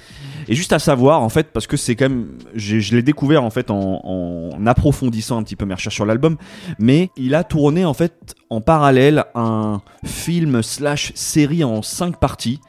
Et 0.50 0.56
juste 0.56 0.74
à 0.74 0.80
savoir, 0.80 1.22
en 1.22 1.30
fait, 1.30 1.52
parce 1.54 1.66
que 1.66 1.78
c'est 1.78 1.96
quand 1.96 2.10
même, 2.10 2.28
je 2.56 2.94
l'ai 2.96 3.02
découvert 3.04 3.44
en 3.44 3.50
fait 3.50 3.72
en, 3.72 4.02
en 4.04 4.68
approfondissant 4.68 5.38
un 5.38 5.44
petit 5.44 5.56
peu 5.56 5.66
mes 5.66 5.74
recherches 5.74 5.96
sur 5.96 6.06
l'album, 6.06 6.36
mais 6.78 7.10
il 7.16 7.36
a 7.36 7.44
tourné 7.46 7.86
en 7.86 7.94
fait 7.94 8.36
en 8.50 8.60
parallèle 8.60 9.24
un 9.34 9.82
film 10.06 10.62
slash 10.62 11.14
série 11.16 11.64
en 11.64 11.82
cinq 11.82 12.20
parties 12.20 12.60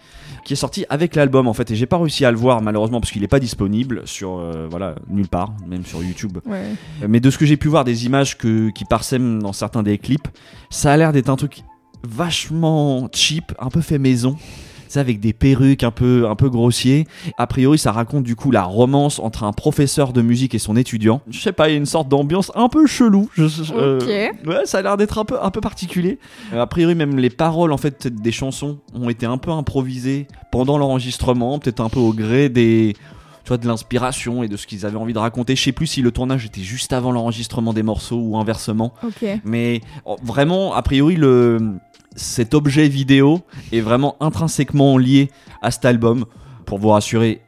qui 0.45 0.53
est 0.53 0.57
sorti 0.57 0.85
avec 0.89 1.15
l'album 1.15 1.49
en 1.49 1.55
fait. 1.55 1.71
Et 1.71 1.77
j'ai 1.77 1.87
pas 1.87 1.99
réussi 1.99 2.25
à 2.25 2.31
le 2.31 2.37
voir 2.37 2.63
malheureusement 2.63 3.01
parce 3.01 3.11
qu'il 3.11 3.25
est 3.25 3.29
pas 3.29 3.41
disponible 3.41 4.03
sur 4.07 4.39
euh, 4.39 4.67
voilà 4.71 4.95
nulle 5.09 5.29
part 5.29 5.55
même 5.67 5.85
sur 5.85 6.03
YouTube. 6.03 6.39
Ouais. 6.47 6.65
mais 7.09 7.21
de 7.21 7.31
ce 7.31 7.39
que 7.39 7.47
j'ai 7.47 7.57
pu 7.57 7.69
voir 7.69 7.85
des 7.85 8.07
images 8.07 8.37
que, 8.39 8.71
qui 8.71 8.85
parsèment 8.85 9.43
dans 9.43 9.53
certains 9.53 9.83
des 9.83 9.99
clips 9.99 10.29
ça 10.71 10.93
a 10.93 10.97
l'air 10.97 11.13
d'être 11.13 11.29
un 11.29 11.37
truc 11.37 11.63
vachement 12.03 13.09
cheap 13.13 13.53
un 13.59 13.69
peu 13.69 13.81
fait 13.81 13.99
maison 13.99 14.37
sais, 14.95 15.01
avec 15.01 15.21
des 15.21 15.33
perruques 15.33 15.83
un 15.85 15.91
peu, 15.91 16.27
un 16.29 16.35
peu 16.35 16.49
grossiers. 16.51 17.07
A 17.39 17.47
priori, 17.47 17.79
ça 17.79 17.93
raconte 17.93 18.25
du 18.25 18.35
coup 18.37 18.51
la 18.51 18.63
romance 18.65 19.19
entre 19.19 19.45
un 19.45 19.53
professeur 19.53 20.13
de 20.13 20.23
musique 20.23 20.55
et 20.55 20.59
son 20.59 20.77
étudiant. 20.77 21.21
Je 21.29 21.39
sais 21.41 21.53
pas, 21.53 21.69
il 21.69 21.73
y 21.73 21.75
a 21.75 21.79
une 21.79 21.87
sorte 21.87 22.09
d'ambiance 22.09 22.51
un 22.55 22.69
peu 22.69 22.87
chelou. 22.87 23.29
Je- 23.35 23.45
euh, 23.75 23.99
Ok. 24.01 24.47
ouais, 24.49 24.67
ça 24.67 24.79
a 24.79 24.83
l'air 24.83 24.97
d'être 24.97 25.19
un 25.19 25.25
peu, 25.25 25.37
un 25.43 25.51
peu 25.51 25.61
particulier. 25.61 26.19
Euh, 26.53 26.61
a 26.63 26.67
priori, 26.67 26.95
même 26.95 27.17
les 27.19 27.31
paroles 27.31 27.73
en 27.73 27.77
fait 27.79 28.07
des 28.09 28.33
chansons 28.33 28.79
ont 28.95 29.09
été 29.11 29.27
un 29.27 29.39
peu 29.39 29.51
improvisées 29.51 30.27
pendant 30.51 30.79
l'enregistrement, 30.79 31.59
peut-être 31.59 31.81
un 31.81 31.89
peu 31.89 31.99
au 32.01 32.13
gré 32.13 32.49
des, 32.49 32.95
tu 33.45 33.49
vois, 33.49 33.57
de 33.59 33.67
l'inspiration 33.67 34.43
et 34.43 34.49
de 34.49 34.57
ce 34.57 34.67
qu'ils 34.67 34.87
avaient 34.87 34.97
envie 34.97 35.13
de 35.13 35.19
raconter. 35.19 35.57
Je 35.57 35.63
sais 35.63 35.73
plus 35.73 35.87
si 35.87 36.01
le 36.03 36.11
tournage 36.13 36.47
était 36.47 36.61
juste 36.63 36.93
avant 36.93 37.13
l'enregistrement 37.13 37.73
des 37.73 37.83
morceaux 37.83 38.21
ou 38.21 38.37
inversement. 38.39 38.95
Mais 39.45 39.81
oh, 40.07 40.17
vraiment, 40.23 40.75
a 40.75 40.83
priori, 40.83 41.17
le, 41.17 41.75
cet 42.15 42.55
objet 42.55 42.89
vidéo 42.89 43.41
est 43.73 43.81
vraiment 43.81 44.17
intrinsèquement 44.21 44.99
lié 44.99 45.31
à 45.63 45.71
cet 45.71 45.85
album. 45.85 46.25
Pour 46.67 46.79
vous 46.79 46.89
rassurer, 46.91 47.41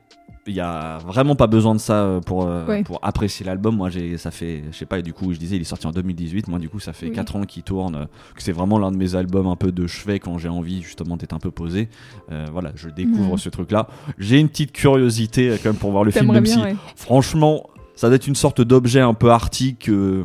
il 0.49 0.55
y 0.55 0.61
a 0.61 0.99
vraiment 0.99 1.35
pas 1.35 1.47
besoin 1.49 1.75
de 1.75 1.81
ça 1.81 2.05
euh, 2.05 2.21
pour, 2.21 2.47
euh, 2.47 2.65
Ouais. 2.67 2.83
pour 2.85 3.01
apprécier 3.03 3.45
l'album. 3.45 3.75
Moi, 3.77 3.91
j'ai, 3.91 4.17
ça 4.17 4.31
fait, 4.31 4.63
je 4.71 4.77
sais 4.77 4.87
pas, 4.87 4.99
et 5.01 5.03
du 5.03 5.13
coup, 5.13 5.33
je 5.33 5.39
disais, 5.39 5.57
il 5.57 5.63
est 5.63 5.65
sorti 5.65 5.87
en 5.89 5.91
2018. 5.91 6.47
Moi, 6.49 6.59
du 6.61 6.69
coup, 6.69 6.79
ça 6.79 6.93
fait 6.93 7.07
Oui. 7.07 7.13
4 7.13 7.35
ans 7.37 7.43
qu'il 7.43 7.63
tourne. 7.65 7.95
euh, 7.97 8.05
que 8.35 8.43
c'est 8.43 8.53
vraiment 8.53 8.79
l'un 8.79 8.93
de 8.93 8.97
mes 8.97 9.15
albums 9.17 9.49
un 9.49 9.57
peu 9.57 9.73
de 9.73 9.87
chevet 9.89 10.21
quand 10.21 10.39
j'ai 10.39 10.49
envie 10.49 10.83
justement 10.83 11.17
d'être 11.17 11.33
un 11.33 11.39
peu 11.41 11.51
posé. 11.51 11.89
Euh, 12.31 12.47
voilà, 12.53 12.71
je 12.77 12.89
découvre 12.89 13.37
ce 13.39 13.49
truc-là. 13.49 13.89
J'ai 14.19 14.39
une 14.39 14.49
petite 14.49 14.71
curiosité 14.73 15.49
quand 15.63 15.71
même 15.71 15.77
pour 15.79 15.91
voir 15.91 16.05
le 16.05 16.11
film, 16.13 16.31
même 16.33 16.47
si 16.47 16.59
ouais. 16.61 16.77
Franchement, 16.95 17.69
ça 17.97 18.07
doit 18.09 18.17
être 18.17 18.27
une 18.29 18.35
sorte 18.37 18.61
d'objet 18.61 19.01
un 19.01 19.15
peu 19.15 19.31
arctique 19.33 19.89
euh, 19.89 20.25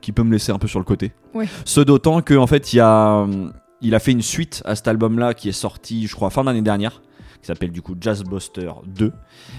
qui 0.00 0.12
peut 0.12 0.22
me 0.22 0.30
laisser 0.32 0.52
un 0.52 0.58
peu 0.58 0.68
sur 0.68 0.78
le 0.78 0.84
côté. 0.84 1.10
Ouais. 1.34 1.48
Ce 1.64 1.80
d'autant 1.80 2.20
que 2.22 2.34
en 2.34 2.46
fait, 2.46 2.72
il 2.72 2.76
y 2.76 2.80
a, 2.80 3.22
hum, 3.22 3.52
il 3.80 3.94
a 3.94 3.98
fait 3.98 4.12
une 4.12 4.22
suite 4.22 4.62
à 4.64 4.74
cet 4.74 4.88
album-là 4.88 5.34
qui 5.34 5.48
est 5.48 5.52
sorti, 5.52 6.06
je 6.06 6.14
crois, 6.14 6.30
fin 6.30 6.44
d'année 6.44 6.62
dernière, 6.62 7.02
qui 7.40 7.46
s'appelle 7.46 7.70
du 7.70 7.82
coup 7.82 7.94
Jazz 8.00 8.24
Buster 8.24 8.70
2, 8.86 9.12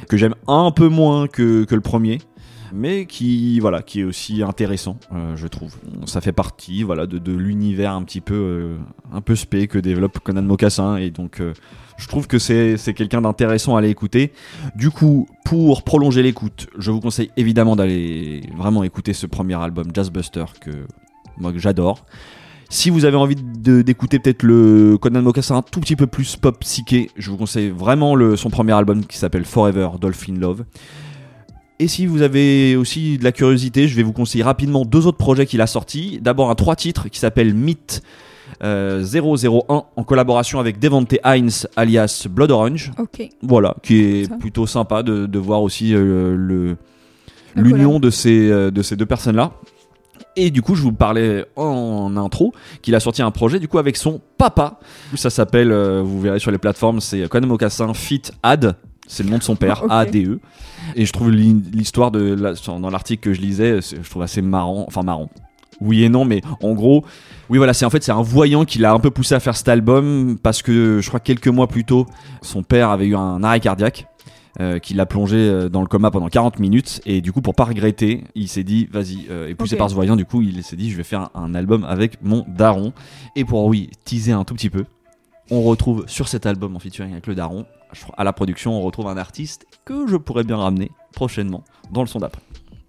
que 0.10 0.17
j'aime 0.17 0.36
un 0.47 0.71
peu 0.71 0.88
moins 0.88 1.27
que, 1.27 1.65
le 1.69 1.82
premier. 1.82 2.19
Mais 2.73 3.06
qui 3.06 3.62
voilà 3.62 3.82
qui 3.82 4.01
est 4.01 4.03
aussi 4.03 4.43
intéressant 4.43 4.97
euh, 5.13 5.38
je 5.38 5.47
trouve 5.47 5.77
ça 6.06 6.19
fait 6.19 6.34
partie 6.34 6.84
voilà 6.84 7.08
de, 7.08 7.32
l'univers 7.32 7.93
un 7.93 8.03
petit 8.03 8.19
peu 8.19 8.34
euh, 8.36 8.77
un 9.13 9.21
peu 9.21 9.38
spé 9.38 9.69
que 9.69 9.80
développe 9.80 10.19
Conan 10.19 10.41
Mocassin 10.41 10.97
et 10.97 11.10
donc 11.10 11.39
euh, 11.39 11.53
je 11.97 12.08
trouve 12.08 12.27
que 12.27 12.39
c'est 12.39 12.77
quelqu'un 12.93 13.21
d'intéressant 13.21 13.75
à 13.75 13.80
aller 13.80 13.89
écouter 13.89 14.32
du 14.75 14.91
coup, 14.91 15.27
pour 15.45 15.84
prolonger 15.84 16.21
l'écoute, 16.21 16.67
je 16.77 16.91
vous 16.91 16.99
conseille 16.99 17.32
évidemment 17.38 17.75
d'aller 17.75 18.41
vraiment 18.56 18.84
écouter 18.84 19.13
ce 19.13 19.25
premier 19.25 19.56
album 19.56 19.88
Jazzbuster 19.93 20.45
que 20.62 20.71
moi 21.38 21.51
que 21.51 21.60
j'adore. 21.60 22.06
Si 22.69 22.89
vous 22.89 23.06
avez 23.06 23.15
envie 23.15 23.36
de- 23.36 23.82
d'écouter 23.82 24.19
peut-être 24.19 24.43
le 24.43 24.97
Conan 24.99 25.21
Mocassin 25.21 25.56
un 25.56 25.62
tout 25.62 25.80
petit 25.80 25.95
peu 25.95 26.06
plus 26.08 26.36
pop 26.36 26.60
psyché, 26.60 27.10
je 27.15 27.30
vous 27.32 27.38
conseille 27.38 27.69
vraiment 27.69 28.13
le, 28.15 28.36
son 28.36 28.49
premier 28.49 28.73
album 28.73 29.06
qui 29.06 29.17
s'appelle 29.17 29.45
Forever 29.45 29.89
Dolphin 30.01 30.36
Love. 30.38 30.65
Et 31.80 31.88
si 31.88 32.06
vous 32.08 32.23
avez 32.23 32.75
aussi 32.75 33.17
de 33.17 33.23
la 33.23 33.32
curiosité, 33.32 33.88
je 33.88 33.95
vais 33.95 34.03
vous 34.03 34.12
conseiller 34.12 34.43
rapidement 34.43 34.84
deux 34.84 35.06
autres 35.08 35.17
projets 35.17 35.45
qu'il 35.45 35.62
a 35.62 35.67
sortis. 35.67 36.19
D'abord 36.21 36.49
un 36.49 36.56
trois 36.56 36.75
titres 36.75 37.08
qui 37.08 37.19
s'appelle 37.19 37.53
Myth 37.53 38.01
euh, 38.63 39.03
001 39.06 39.84
en 39.95 40.03
collaboration 40.03 40.60
avec 40.60 40.80
Devante 40.80 41.13
Hines 41.23 41.51
alias 41.75 42.25
Blood 42.30 42.51
Orange. 42.51 42.91
Ok. 42.97 43.30
Voilà, 43.43 43.75
qui 43.84 43.99
est 43.99 44.25
Ça. 44.25 44.36
plutôt 44.36 44.65
sympa 44.65 45.03
de, 45.03 45.25
de 45.27 45.39
voir 45.39 45.62
aussi 45.62 45.93
euh, 45.93 46.36
le 46.36 46.75
l'union 47.56 47.89
collab. 47.91 48.01
de 48.01 48.10
ces, 48.10 48.49
euh, 48.51 48.71
de 48.71 48.82
ces 48.82 48.95
deux 48.95 49.06
personnes-là. 49.06 49.51
Et 50.39 50.52
du 50.52 50.62
coup, 50.62 50.76
je 50.76 50.84
vous 50.84 50.93
parlais 50.93 51.45
en 51.56 52.15
intro 52.15 52.54
qu'il 52.84 52.93
a 52.95 53.00
sorti 53.00 53.21
un 53.23 53.32
projet 53.32 53.60
du 53.60 53.67
coup 53.67 53.80
avec 53.80 53.97
son 53.97 54.21
papa. 54.38 54.80
Ça 55.15 55.30
s'appelle, 55.32 55.71
euh, 55.71 56.02
vous 56.04 56.21
verrez 56.21 56.38
sur 56.39 56.52
les 56.52 56.60
plateformes, 56.60 57.02
c'est 57.02 57.28
Conan 57.28 57.47
Mocassin 57.47 57.93
Fit 57.95 58.21
Ad. 58.43 58.76
C'est 59.08 59.23
le 59.23 59.30
nom 59.32 59.39
de 59.39 59.43
son 59.43 59.56
père, 59.56 59.82
Ok. 59.86 59.89
A-D-E. 59.91 60.39
Et 60.95 61.06
je 61.06 61.12
trouve 61.12 61.32
l'hi- 61.32 61.63
l'histoire 61.73 62.12
de 62.12 62.36
la- 62.36 62.54
dans 62.54 62.89
l'article 62.91 63.23
que 63.23 63.34
je 63.34 63.41
lisais, 63.41 63.80
je 63.82 64.08
trouve 64.10 64.21
assez 64.21 64.41
marrant. 64.43 64.86
Enfin 64.88 65.02
marrant. 65.02 65.30
Oui 65.82 66.04
et 66.04 66.10
non, 66.10 66.23
mais 66.26 66.41
en 66.62 66.73
gros, 66.73 67.04
oui 67.50 67.58
voilà, 67.60 67.73
c'est 67.73 67.86
en 67.86 67.89
fait 67.91 68.04
c'est 68.04 68.12
un 68.12 68.21
voyant 68.23 68.65
qui 68.65 68.80
l'a 68.80 68.93
un 68.93 69.00
peu 69.00 69.12
poussé 69.12 69.36
à 69.36 69.39
faire 69.39 69.56
cet 69.56 69.69
album 69.69 70.38
parce 70.41 70.62
que 70.63 71.02
je 71.02 71.08
crois 71.08 71.19
que 71.19 71.26
quelques 71.26 71.47
mois 71.50 71.67
plus 71.67 71.84
tôt, 71.86 72.06
son 72.41 72.63
père 72.63 72.89
avait 72.89 73.06
eu 73.08 73.15
un 73.15 73.43
arrêt 73.43 73.60
cardiaque. 73.60 74.08
Euh, 74.60 74.80
qui 74.80 74.96
l'a 74.96 75.06
plongé 75.06 75.38
euh, 75.38 75.70
dans 75.70 75.82
le 75.82 75.88
coma 75.88 76.10
pendant 76.10 76.30
40 76.30 76.58
minutes. 76.60 77.00
Et 77.06 77.22
du 77.22 77.32
coup 77.32 77.41
pour 77.41 77.54
pas 77.54 77.65
regretter 77.65 78.24
il 78.34 78.48
s'est 78.48 78.63
dit 78.63 78.88
vas-y 78.91 79.28
euh, 79.30 79.48
et 79.48 79.54
poussé 79.54 79.76
par 79.76 79.88
ce 79.88 79.93
voyant 79.93 80.15
du 80.15 80.26
coup 80.26 80.41
il 80.41 80.63
s'est 80.63 80.76
dit 80.76 80.89
je 80.89 80.98
vais 80.98 81.04
faire 81.04 81.30
un, 81.36 81.54
album 81.54 81.84
avec 81.84 82.24
mon 82.24 82.43
daron. 82.48 82.91
Et 83.36 83.46
pour 83.46 83.65
oui 83.65 83.91
teaser 84.04 84.32
un 84.32 84.43
tout 84.46 84.56
petit 84.56 84.72
peu 84.72 84.86
on 85.52 85.62
retrouve 85.62 86.06
sur 86.08 86.28
cet 86.28 86.48
album 86.48 86.76
en 86.76 86.80
featuring 86.80 87.12
avec 87.12 87.28
le 87.28 87.36
daron 87.36 87.65
à 88.17 88.24
la 88.24 88.34
production 88.34 88.74
on 88.74 88.82
retrouve 88.82 89.08
un 89.08 89.17
artiste 89.17 89.67
que 89.86 90.08
je 90.08 90.17
pourrais 90.17 90.43
bien 90.43 90.58
ramener 90.58 90.91
prochainement 91.13 91.63
dans 91.91 92.02
le 92.02 92.08
son 92.08 92.20
d'après 92.20 92.41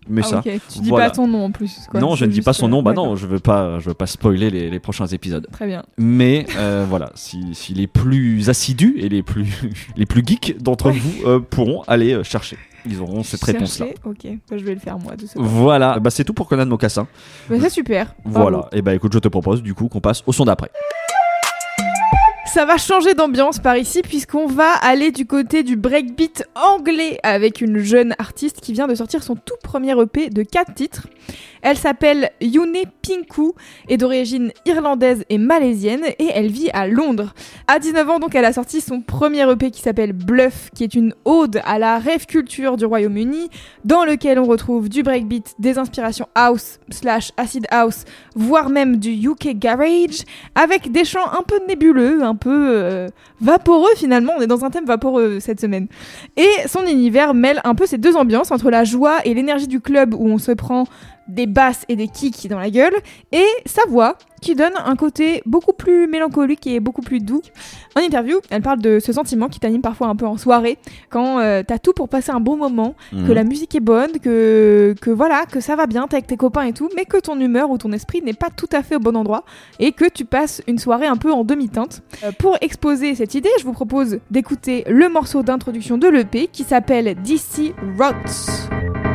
mais 0.08 0.22
Ah, 0.24 0.28
ça 0.28 0.38
ok. 0.38 0.50
Tu 0.72 0.78
dis 0.80 0.88
voilà. 0.88 1.08
pas 1.10 1.14
son 1.14 1.26
nom 1.28 1.44
en 1.44 1.50
plus. 1.50 1.86
quoi. 1.90 2.00
non 2.00 2.14
je 2.14 2.24
ne 2.24 2.30
dis 2.30 2.40
pas 2.42 2.52
son 2.52 2.66
euh, 2.66 2.70
nom 2.70 2.82
bah 2.82 2.90
d'accord. 2.92 3.06
non 3.08 3.16
je 3.16 3.26
veux 3.26 3.38
pas 3.40 3.78
je 3.78 3.88
veux 3.88 3.94
pas 3.94 4.06
spoiler 4.06 4.50
les, 4.50 4.70
les 4.70 4.80
prochains 4.80 5.06
épisodes 5.06 5.46
Très 5.52 5.66
bien. 5.66 5.84
mais 5.98 6.46
euh, 6.56 6.84
voilà, 6.88 7.10
si, 7.14 7.54
si 7.54 7.74
les 7.74 7.86
plus 7.86 8.48
assidus 8.48 8.94
et 8.98 9.08
les 9.08 9.22
plus, 9.22 9.46
les 9.96 10.06
plus 10.06 10.22
geeks 10.26 10.56
d'entre 10.62 10.86
Ouais. 10.86 10.92
vous 10.98 11.26
euh, 11.28 11.40
pourront 11.40 11.82
aller 11.86 12.14
euh, 12.14 12.22
chercher. 12.22 12.56
Ils 12.86 13.00
auront 13.00 13.22
cette 13.24 13.42
réponse-là. 13.44 13.86
Ok. 14.04 14.26
Bah, 14.48 14.56
je 14.56 14.64
vais 14.64 14.72
le 14.72 14.80
faire 14.80 14.98
moi 14.98 15.16
de 15.16 15.26
ce 15.26 15.32
Voilà, 15.36 15.98
bah, 15.98 16.10
c'est 16.10 16.24
tout 16.24 16.32
pour 16.32 16.48
Conan 16.48 16.64
Mocassin. 16.64 17.06
Bah, 17.50 17.56
c'est 17.60 17.68
super. 17.70 18.14
Bravo. 18.24 18.48
Voilà, 18.50 18.68
et 18.72 18.80
bah 18.80 18.94
écoute, 18.94 19.12
je 19.12 19.18
te 19.18 19.28
propose 19.28 19.62
du 19.62 19.74
coup 19.74 19.88
qu'on 19.88 20.00
passe 20.00 20.22
au 20.26 20.32
son 20.32 20.44
d'après. 20.46 20.70
Ça 22.52 22.64
va 22.64 22.78
changer 22.78 23.12
d'ambiance 23.12 23.58
par 23.58 23.76
ici 23.76 24.00
puisqu'on 24.00 24.46
va 24.46 24.72
aller 24.80 25.12
du 25.12 25.26
côté 25.26 25.62
du 25.62 25.76
breakbeat 25.76 26.44
anglais 26.54 27.18
avec 27.22 27.60
une 27.60 27.78
jeune 27.78 28.14
artiste 28.18 28.60
qui 28.62 28.72
vient 28.72 28.86
de 28.86 28.94
sortir 28.94 29.22
son 29.22 29.36
tout 29.36 29.54
premier 29.62 29.92
EP 30.00 30.30
de 30.30 30.42
4 30.42 30.72
titres. 30.72 31.08
Elle 31.62 31.76
s'appelle 31.76 32.30
Yune 32.40 32.76
Pinku, 33.02 33.52
est 33.88 33.96
d'origine 33.96 34.52
irlandaise 34.66 35.24
et 35.28 35.38
malaisienne 35.38 36.04
et 36.18 36.28
elle 36.34 36.50
vit 36.50 36.70
à 36.72 36.86
Londres. 36.86 37.34
À 37.66 37.78
19 37.78 38.10
ans 38.10 38.18
donc 38.18 38.34
elle 38.34 38.44
a 38.44 38.52
sorti 38.52 38.80
son 38.80 39.00
premier 39.00 39.50
EP 39.50 39.70
qui 39.70 39.80
s'appelle 39.80 40.12
Bluff 40.12 40.70
qui 40.74 40.84
est 40.84 40.94
une 40.94 41.14
ode 41.24 41.60
à 41.64 41.78
la 41.78 41.98
rêve 41.98 42.26
culture 42.26 42.76
du 42.76 42.84
Royaume-Uni 42.84 43.48
dans 43.84 44.04
lequel 44.04 44.38
on 44.38 44.44
retrouve 44.44 44.88
du 44.88 45.02
breakbeat, 45.02 45.54
des 45.58 45.78
inspirations 45.78 46.28
house 46.34 46.78
slash 46.90 47.32
acid 47.36 47.66
house 47.70 48.04
voire 48.34 48.70
même 48.70 48.96
du 48.96 49.10
UK 49.10 49.56
garage 49.58 50.24
avec 50.54 50.92
des 50.92 51.04
chants 51.04 51.30
un 51.32 51.42
peu 51.42 51.60
nébuleux, 51.66 52.22
un 52.22 52.34
peu 52.34 52.70
euh, 52.70 53.06
vaporeux 53.40 53.94
finalement. 53.96 54.32
On 54.38 54.40
est 54.40 54.46
dans 54.46 54.64
un 54.64 54.70
thème 54.70 54.84
vaporeux 54.84 55.40
cette 55.40 55.60
semaine. 55.60 55.88
Et 56.36 56.48
son 56.66 56.84
univers 56.86 57.34
mêle 57.34 57.60
un 57.64 57.74
peu 57.74 57.86
ces 57.86 57.98
deux 57.98 58.16
ambiances 58.16 58.50
entre 58.50 58.70
la 58.70 58.84
joie 58.84 59.18
et 59.24 59.34
l'énergie 59.34 59.68
du 59.68 59.80
club 59.80 60.14
où 60.14 60.28
on 60.28 60.38
se 60.38 60.52
prend 60.52 60.84
des 61.28 61.46
basses 61.46 61.84
et 61.88 61.96
des 61.96 62.08
kicks 62.08 62.48
dans 62.48 62.58
la 62.58 62.70
gueule 62.70 62.94
et 63.32 63.44
sa 63.66 63.82
voix 63.88 64.16
qui 64.40 64.54
donne 64.54 64.72
un 64.84 64.94
côté 64.94 65.42
beaucoup 65.46 65.72
plus 65.72 66.06
mélancolique 66.06 66.64
et 66.68 66.78
beaucoup 66.78 67.02
plus 67.02 67.18
doux. 67.20 67.42
En 67.96 68.00
interview, 68.00 68.38
elle 68.50 68.62
parle 68.62 68.78
de 68.80 69.00
ce 69.00 69.12
sentiment 69.12 69.48
qui 69.48 69.58
t'anime 69.58 69.82
parfois 69.82 70.06
un 70.06 70.14
peu 70.14 70.26
en 70.26 70.36
soirée 70.36 70.78
quand 71.10 71.40
euh, 71.40 71.62
t'as 71.66 71.78
tout 71.78 71.92
pour 71.92 72.08
passer 72.08 72.30
un 72.30 72.38
bon 72.40 72.56
moment, 72.56 72.94
Mhm. 73.12 73.26
que 73.26 73.32
la 73.32 73.42
musique 73.44 73.74
est 73.74 73.80
bonne, 73.80 74.12
que, 74.22 74.94
que 75.00 75.10
voilà, 75.10 75.44
que 75.50 75.58
ça 75.60 75.74
va 75.76 75.86
bien, 75.86 76.06
t'es 76.06 76.16
avec 76.16 76.28
tes 76.28 76.36
copains 76.36 76.62
et 76.62 76.72
tout, 76.72 76.88
mais 76.94 77.04
que 77.04 77.16
ton 77.18 77.38
humeur 77.40 77.70
ou 77.70 77.78
ton 77.78 77.90
esprit 77.92 78.22
n'est 78.22 78.32
pas 78.32 78.48
tout 78.54 78.68
à 78.72 78.82
fait 78.84 78.94
au 78.96 79.00
bon 79.00 79.16
endroit 79.16 79.44
et 79.80 79.90
que 79.92 80.08
tu 80.08 80.24
passes 80.24 80.62
une 80.68 80.78
soirée 80.78 81.06
un 81.06 81.16
peu 81.16 81.32
en 81.32 81.42
demi-teinte. 81.44 82.02
Euh, 82.24 82.30
pour 82.38 82.56
exposer 82.60 83.16
cette 83.16 83.34
idée, 83.34 83.50
je 83.58 83.64
vous 83.64 83.72
propose 83.72 84.20
d'écouter 84.30 84.84
le 84.88 85.08
morceau 85.08 85.42
d'introduction 85.42 85.98
de 85.98 86.06
l'EP 86.06 86.48
qui 86.52 86.62
s'appelle 86.62 87.16
DC 87.22 87.74
Rots. 87.98 89.07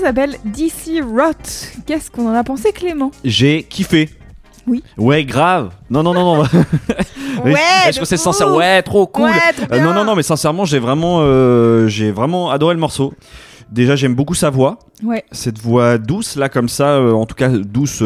Morceau 0.00 0.06
s'appelle 0.06 0.36
DC 0.44 1.02
Rot. 1.02 1.82
Qu'est-ce 1.86 2.10
qu'on 2.10 2.28
en 2.28 2.34
a 2.34 2.42
pensé, 2.42 2.72
Clément? 2.72 3.10
J'ai 3.22 3.64
kiffé. 3.64 4.08
Oui. 4.66 4.82
Ouais, 4.96 5.24
grave. 5.24 5.72
Non, 5.90 6.02
non, 6.02 6.14
non, 6.14 6.36
non. 6.36 6.44
Que 7.44 8.04
c'est 8.04 8.16
ouf. 8.16 8.20
sincère? 8.20 8.54
Ouais, 8.54 8.82
trop 8.82 9.06
cool. 9.06 9.24
Ouais, 9.24 9.52
trop 9.56 9.74
Euh, 9.74 9.80
non, 9.80 9.94
non, 9.94 10.04
non, 10.04 10.14
mais 10.14 10.22
sincèrement, 10.22 10.64
j'ai 10.64 10.78
vraiment, 10.78 11.20
euh, 11.20 11.86
j'ai 11.88 12.10
vraiment 12.10 12.50
adoré 12.50 12.74
le 12.74 12.80
morceau. 12.80 13.14
Déjà, 13.70 13.96
j'aime 13.96 14.14
beaucoup 14.14 14.34
sa 14.34 14.50
voix. 14.50 14.78
Ouais. 15.02 15.24
Cette 15.32 15.58
voix 15.58 15.96
douce, 15.98 16.36
là, 16.36 16.48
comme 16.48 16.68
ça, 16.68 16.96
euh, 16.96 17.12
en 17.12 17.24
tout 17.26 17.34
cas 17.34 17.48
douce, 17.48 18.02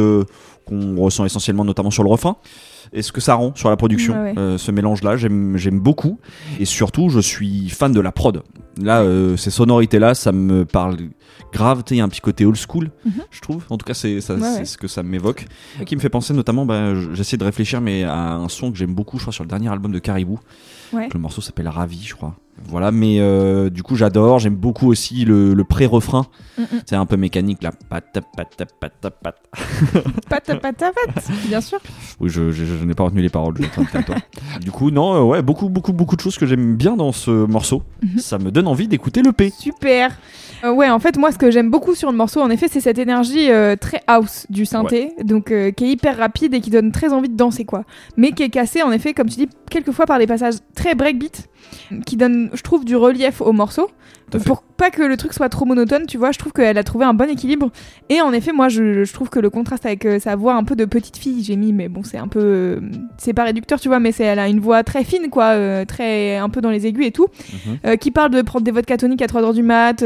qu'on 0.67 0.97
ressent 0.97 1.25
essentiellement, 1.25 1.65
notamment 1.65 1.91
sur 1.91 2.05
le 2.05 2.11
refrain. 2.11 2.37
Et 2.93 3.03
ce 3.03 3.13
que 3.13 3.21
ça 3.21 3.35
rend 3.35 3.55
sur 3.55 3.71
la 3.71 3.77
production, 3.77 4.15
Ouais, 4.15 4.33
ouais. 4.33 4.39
euh, 4.39 4.59
ce 4.59 4.71
mélange-là, 4.71 5.17
j'aime, 5.17 5.57
beaucoup. 5.81 6.19
Et 6.59 6.65
surtout, 6.65 7.09
je 7.09 7.21
suis 7.21 7.69
fan 7.71 7.93
de 7.93 8.01
la 8.01 8.13
prod. 8.13 8.43
Là, 8.81 9.03
euh, 9.03 9.37
ces 9.37 9.51
sonorités-là, 9.51 10.15
ça 10.15 10.33
me 10.33 10.65
parle 10.65 10.97
grave. 11.53 11.83
Il 11.91 11.97
y 11.97 12.01
a 12.01 12.05
un 12.05 12.09
petit 12.09 12.21
côté 12.21 12.45
old 12.45 12.57
school, 12.57 12.91
Mhm. 13.05 13.13
je 13.31 13.41
trouve. 13.41 13.65
En 13.71 13.79
tout 13.79 13.87
cas, 13.87 13.95
c'est, 13.95 14.15
Ouais, 14.31 14.65
ce 14.65 14.77
que 14.77 14.89
ça 14.89 15.03
m'évoque. 15.03 15.47
Qui 15.87 15.95
me 15.97 16.01
fait 16.01 16.09
penser 16.09 16.35
notamment, 16.35 16.67
bah, 16.67 16.93
j'essaie 17.15 17.37
de 17.37 17.45
réfléchir, 17.45 17.81
mais 17.81 18.03
à 18.05 18.33
un 18.35 18.49
son 18.49 18.73
que 18.73 18.79
j'aime 18.79 18.95
beaucoup, 18.95 19.19
je 19.19 19.25
crois, 19.25 19.33
sur 19.33 19.45
le 19.45 19.49
dernier 19.49 19.69
album 19.69 19.93
de 19.93 19.99
Caribou. 19.99 20.39
Le 20.93 21.19
morceau 21.19 21.41
s'appelle 21.41 21.67
Ravi, 21.69 22.05
je 22.05 22.15
crois. 22.15 22.37
Voilà, 22.69 22.93
mais 22.93 23.17
euh, 23.19 23.69
du 23.69 23.83
coup, 23.83 23.97
j'adore. 23.97 24.39
J'aime 24.39 24.55
beaucoup 24.55 24.87
aussi 24.89 25.25
le, 25.25 25.55
le 25.55 25.65
pré-refrain. 25.65 26.27
Mm, 26.57 26.63
mm. 26.63 26.67
C'est 26.87 26.95
un 26.95 27.05
peu 27.05 27.17
mécanique, 27.17 27.65
là. 27.65 27.73
Pata, 27.89 28.21
pata, 28.21 28.65
pata, 28.81 29.11
pata. 29.11 29.41
Pata 30.29 30.55
pata 30.57 30.93
pat, 30.93 31.31
bien 31.49 31.61
sûr. 31.61 31.79
Oui, 32.21 32.29
je, 32.31 32.53
je- 32.53 32.65
je 32.79 32.85
n'ai 32.85 32.95
pas 32.95 33.05
retenu 33.05 33.23
les 33.23 33.29
paroles, 33.29 33.55
je 33.57 33.63
vais 33.63 33.69
être 33.69 33.79
honnête 33.79 33.95
avec 33.95 34.07
toi. 34.07 34.17
Du 34.61 34.71
coup, 34.71 34.91
non, 34.91 35.15
euh, 35.15 35.23
ouais, 35.23 35.43
beaucoup, 35.43 35.69
beaucoup, 35.69 35.93
beaucoup 35.93 36.17
de 36.17 36.21
choses 36.21 36.39
que 36.39 36.47
j'aime 36.47 36.77
bien 36.77 36.97
dans 36.97 37.13
ce 37.13 37.31
morceau. 37.31 37.83
Mhm. 38.03 38.19
Ça 38.19 38.39
me 38.39 38.51
donne 38.51 38.67
envie 38.67 38.89
d'écouter 38.89 39.23
le 39.23 39.33
P. 39.33 39.51
Super. 39.51 40.17
Euh, 40.65 40.73
ouais, 40.73 40.89
en 40.91 40.99
fait, 40.99 41.17
moi, 41.17 41.33
ce 41.33 41.39
que 41.39 41.51
j'aime 41.51 41.71
beaucoup 41.71 41.95
sur 41.95 42.11
le 42.11 42.17
morceau, 42.17 42.41
en 42.41 42.51
effet, 42.51 42.69
c'est 42.71 42.81
cette 42.81 42.99
énergie 42.99 43.51
euh, 43.51 43.77
très 43.77 44.01
house 44.07 44.47
du 44.51 44.67
synthé, 44.67 45.13
donc 45.23 45.47
qui 45.47 45.85
est 45.85 45.89
hyper 45.89 46.17
rapide 46.17 46.55
et 46.55 46.61
qui 46.61 46.71
donne 46.71 46.93
très 46.93 47.13
envie 47.13 47.29
de 47.29 47.37
danser, 47.37 47.65
quoi. 47.65 47.85
Mais 48.17 48.33
qui 48.33 48.43
est 48.43 48.51
cassé, 48.51 48.83
en 48.83 48.93
effet, 48.93 49.13
comme 49.15 49.29
tu 49.29 49.37
dis, 49.37 49.49
quelquefois 49.71 50.07
par 50.07 50.19
des 50.19 50.27
passages 50.27 50.55
très 50.75 50.95
breakbeat, 50.95 51.49
qui 52.07 52.17
donnent, 52.17 52.51
je 52.53 52.63
trouve, 52.63 52.85
du 52.85 52.97
relief 52.97 53.41
au 53.41 53.53
morceau. 53.53 53.91
Pour 54.39 54.63
pas 54.63 54.91
que 54.91 55.03
le 55.03 55.17
truc 55.17 55.33
soit 55.33 55.49
trop 55.49 55.65
monotone, 55.67 56.07
tu 56.07 56.19
vois, 56.19 56.33
je 56.33 56.39
trouve 56.39 56.53
qu'elle 56.53 56.77
a 56.79 56.83
trouvé 56.83 57.05
un 57.05 57.15
bon 57.15 57.31
équilibre. 57.31 57.71
Et 58.09 58.21
en 58.21 58.33
effet, 58.33 58.53
moi, 58.53 58.69
je, 58.69 59.05
je 59.05 59.13
trouve 59.13 59.29
que 59.31 59.39
le 59.39 59.49
contraste 59.51 59.87
avec 59.87 60.05
euh, 60.05 60.19
sa 60.19 60.35
voix 60.35 60.55
un 60.55 60.65
peu 60.65 60.75
de 60.75 60.85
petite 60.85 61.17
fille, 61.17 61.45
j'ai 61.45 61.55
mis, 61.57 61.73
mais 61.73 61.89
bon, 61.89 62.03
c'est 62.03 62.19
un 62.19 62.27
peu. 62.27 62.41
euh, 62.43 62.81
c'est 63.17 63.33
pas 63.35 63.45
réducteur, 63.45 63.79
tu 63.79 63.89
vois, 63.89 64.01
mais 64.01 64.11
c'est, 64.13 64.25
elle 64.25 64.39
a 64.41 64.49
une 64.49 64.59
voix 64.61 64.83
très 64.83 65.05
fine, 65.05 65.31
quoi, 65.31 65.51
euh, 65.53 65.85
très. 65.85 66.37
un 66.37 66.49
peu 66.49 66.61
dans 66.61 66.71
les 66.71 66.87
aigus 66.87 67.07
et 67.07 67.13
tout 67.13 67.27
Mhm. 67.85 67.97
qui 67.99 68.11
parle 68.11 68.31
de 68.31 68.43
prendre 68.43 68.65
des 68.65 68.71
vodka 68.73 68.97
toniques 68.97 69.23
à 69.23 69.27
3h 69.27 69.55
du 69.55 69.63
mat, 69.63 70.03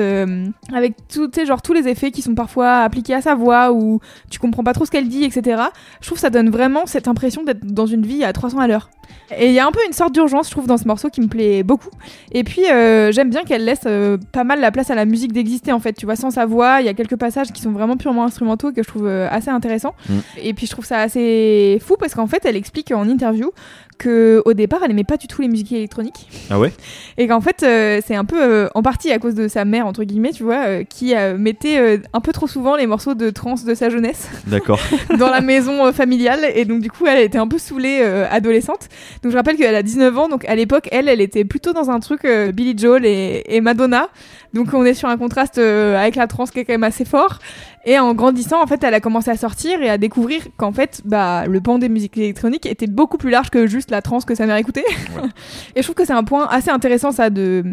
avec 0.74 0.94
tout, 1.12 1.28
tu 1.28 1.40
sais, 1.40 1.46
genre 1.46 1.62
tous 1.62 1.72
les 1.72 1.88
effets 1.88 2.10
qui 2.10 2.20
sont 2.22 2.34
parfois 2.34 2.78
appliqués 2.80 3.14
à 3.14 3.20
sa 3.22 3.34
voix 3.34 3.72
ou 3.72 4.00
tu 4.30 4.38
comprends 4.38 4.62
pas 4.64 4.72
trop 4.74 4.84
ce 4.84 4.90
qu'elle 4.90 5.08
dit, 5.08 5.24
etc. 5.24 5.62
Je 6.00 6.06
trouve 6.06 6.16
que 6.18 6.22
ça 6.22 6.30
donne 6.30 6.50
vraiment 6.50 6.86
cette 6.86 7.08
impression 7.08 7.42
d'être 7.44 7.64
dans 7.64 7.86
une 7.86 8.04
vie 8.04 8.24
à 8.24 8.32
300 8.32 8.58
à 8.58 8.66
l'heure. 8.68 8.90
Et 9.38 9.46
il 9.46 9.52
y 9.52 9.58
a 9.58 9.66
un 9.66 9.72
peu 9.72 9.80
une 9.86 9.92
sorte 9.92 10.12
d'urgence, 10.12 10.46
je 10.46 10.50
trouve, 10.52 10.66
dans 10.66 10.76
ce 10.76 10.86
morceau 10.86 11.08
qui 11.08 11.20
me 11.20 11.28
plaît 11.28 11.62
beaucoup. 11.62 11.88
Et 12.32 12.44
puis, 12.44 12.62
j'aime 12.66 13.30
bien 13.30 13.42
qu'elle 13.44 13.64
laisse 13.64 13.86
pas 14.32 14.44
mal 14.44 14.60
la 14.60 14.70
place 14.70 14.90
à 14.90 14.94
la 14.94 15.04
musique 15.04 15.32
d'exister, 15.32 15.72
en 15.72 15.80
fait. 15.80 15.92
Tu 15.92 16.06
vois, 16.06 16.16
sans 16.16 16.30
sa 16.30 16.46
voix, 16.46 16.80
il 16.80 16.86
y 16.86 16.88
a 16.88 16.94
quelques 16.94 17.16
passages 17.16 17.52
qui 17.52 17.62
sont 17.62 17.72
vraiment 17.72 17.96
purement 17.96 18.24
instrumentaux 18.24 18.72
que 18.72 18.82
je 18.82 18.88
trouve 18.88 19.06
euh, 19.06 19.28
assez 19.30 19.50
intéressants. 19.50 19.94
Mm. 20.08 20.18
Et 20.42 20.54
puis, 20.54 20.66
je 20.66 20.72
trouve 20.72 20.84
ça 20.84 21.00
assez 21.00 21.78
fou 21.80 21.96
parce 21.98 22.14
qu'en 22.14 22.26
fait, 22.26 22.44
elle 22.44 22.56
explique 22.56 22.92
en 22.92 23.08
interview 23.08 23.50
que 23.98 24.42
au 24.44 24.52
départ, 24.54 24.80
elle 24.84 24.90
aimait 24.92 25.04
pas 25.04 25.16
du 25.16 25.26
tout 25.26 25.42
les 25.42 25.48
musiques 25.48 25.72
électroniques. 25.72 26.28
Ah 26.50 26.58
ouais? 26.58 26.72
Et 27.18 27.26
qu'en 27.26 27.40
fait, 27.40 27.62
euh, 27.62 28.00
c'est 28.06 28.14
un 28.14 28.24
peu 28.24 28.40
euh, 28.42 28.68
en 28.74 28.82
partie 28.82 29.10
à 29.12 29.18
cause 29.18 29.34
de 29.34 29.48
sa 29.48 29.64
mère, 29.64 29.86
entre 29.86 30.04
guillemets, 30.04 30.32
tu 30.32 30.44
vois, 30.44 30.66
euh, 30.66 30.84
qui 30.84 31.14
euh, 31.14 31.36
mettait 31.36 31.78
euh, 31.78 31.98
un 32.12 32.20
peu 32.20 32.32
trop 32.32 32.46
souvent 32.46 32.76
les 32.76 32.86
morceaux 32.86 33.14
de 33.14 33.30
trance 33.30 33.64
de 33.64 33.74
sa 33.74 33.90
jeunesse 33.90 34.28
D'accord. 34.46 34.78
dans 35.18 35.28
la 35.30 35.40
maison 35.40 35.86
euh, 35.86 35.92
familiale. 35.92 36.40
Et 36.54 36.64
donc, 36.64 36.80
du 36.80 36.90
coup, 36.90 37.06
elle 37.06 37.20
était 37.22 37.38
un 37.38 37.48
peu 37.48 37.58
saoulée 37.58 37.98
euh, 38.02 38.26
adolescente. 38.30 38.88
Donc, 39.22 39.32
je 39.32 39.36
rappelle 39.36 39.56
qu'elle 39.56 39.74
a 39.74 39.82
19 39.82 40.16
ans. 40.18 40.28
Donc, 40.28 40.44
à 40.46 40.54
l'époque, 40.54 40.88
elle, 40.92 41.08
elle 41.08 41.20
était 41.20 41.44
plutôt 41.44 41.72
dans 41.72 41.90
un 41.90 42.00
truc 42.00 42.24
euh, 42.24 42.52
Billy 42.52 42.78
Joel 42.78 43.04
et, 43.04 43.42
et 43.48 43.60
Madonna. 43.60 44.08
Donc, 44.54 44.72
on 44.72 44.84
est 44.84 44.94
sur 44.94 45.08
un 45.08 45.16
contraste 45.18 45.58
euh, 45.58 46.00
avec 46.00 46.16
la 46.16 46.26
trance 46.26 46.50
qui 46.50 46.60
est 46.60 46.64
quand 46.64 46.72
même 46.72 46.84
assez 46.84 47.04
fort. 47.04 47.38
Et 47.84 47.98
en 47.98 48.14
grandissant, 48.14 48.62
en 48.62 48.66
fait, 48.66 48.82
elle 48.84 48.94
a 48.94 49.00
commencé 49.00 49.30
à 49.30 49.36
sortir 49.36 49.80
et 49.82 49.88
à 49.88 49.98
découvrir 49.98 50.42
qu'en 50.56 50.72
fait, 50.72 51.02
bah, 51.04 51.46
le 51.46 51.60
pan 51.60 51.78
des 51.78 51.88
musiques 51.88 52.16
électroniques 52.18 52.66
était 52.66 52.86
beaucoup 52.86 53.18
plus 53.18 53.30
large 53.30 53.50
que 53.50 53.66
juste 53.66 53.90
la 53.90 54.02
trance 54.02 54.24
que 54.24 54.34
sa 54.34 54.46
mère 54.46 54.56
écoutait. 54.56 54.84
et 55.76 55.80
je 55.80 55.82
trouve 55.82 55.94
que 55.94 56.04
c'est 56.04 56.12
un 56.12 56.24
point 56.24 56.46
assez 56.48 56.70
intéressant, 56.70 57.12
ça, 57.12 57.30
de 57.30 57.64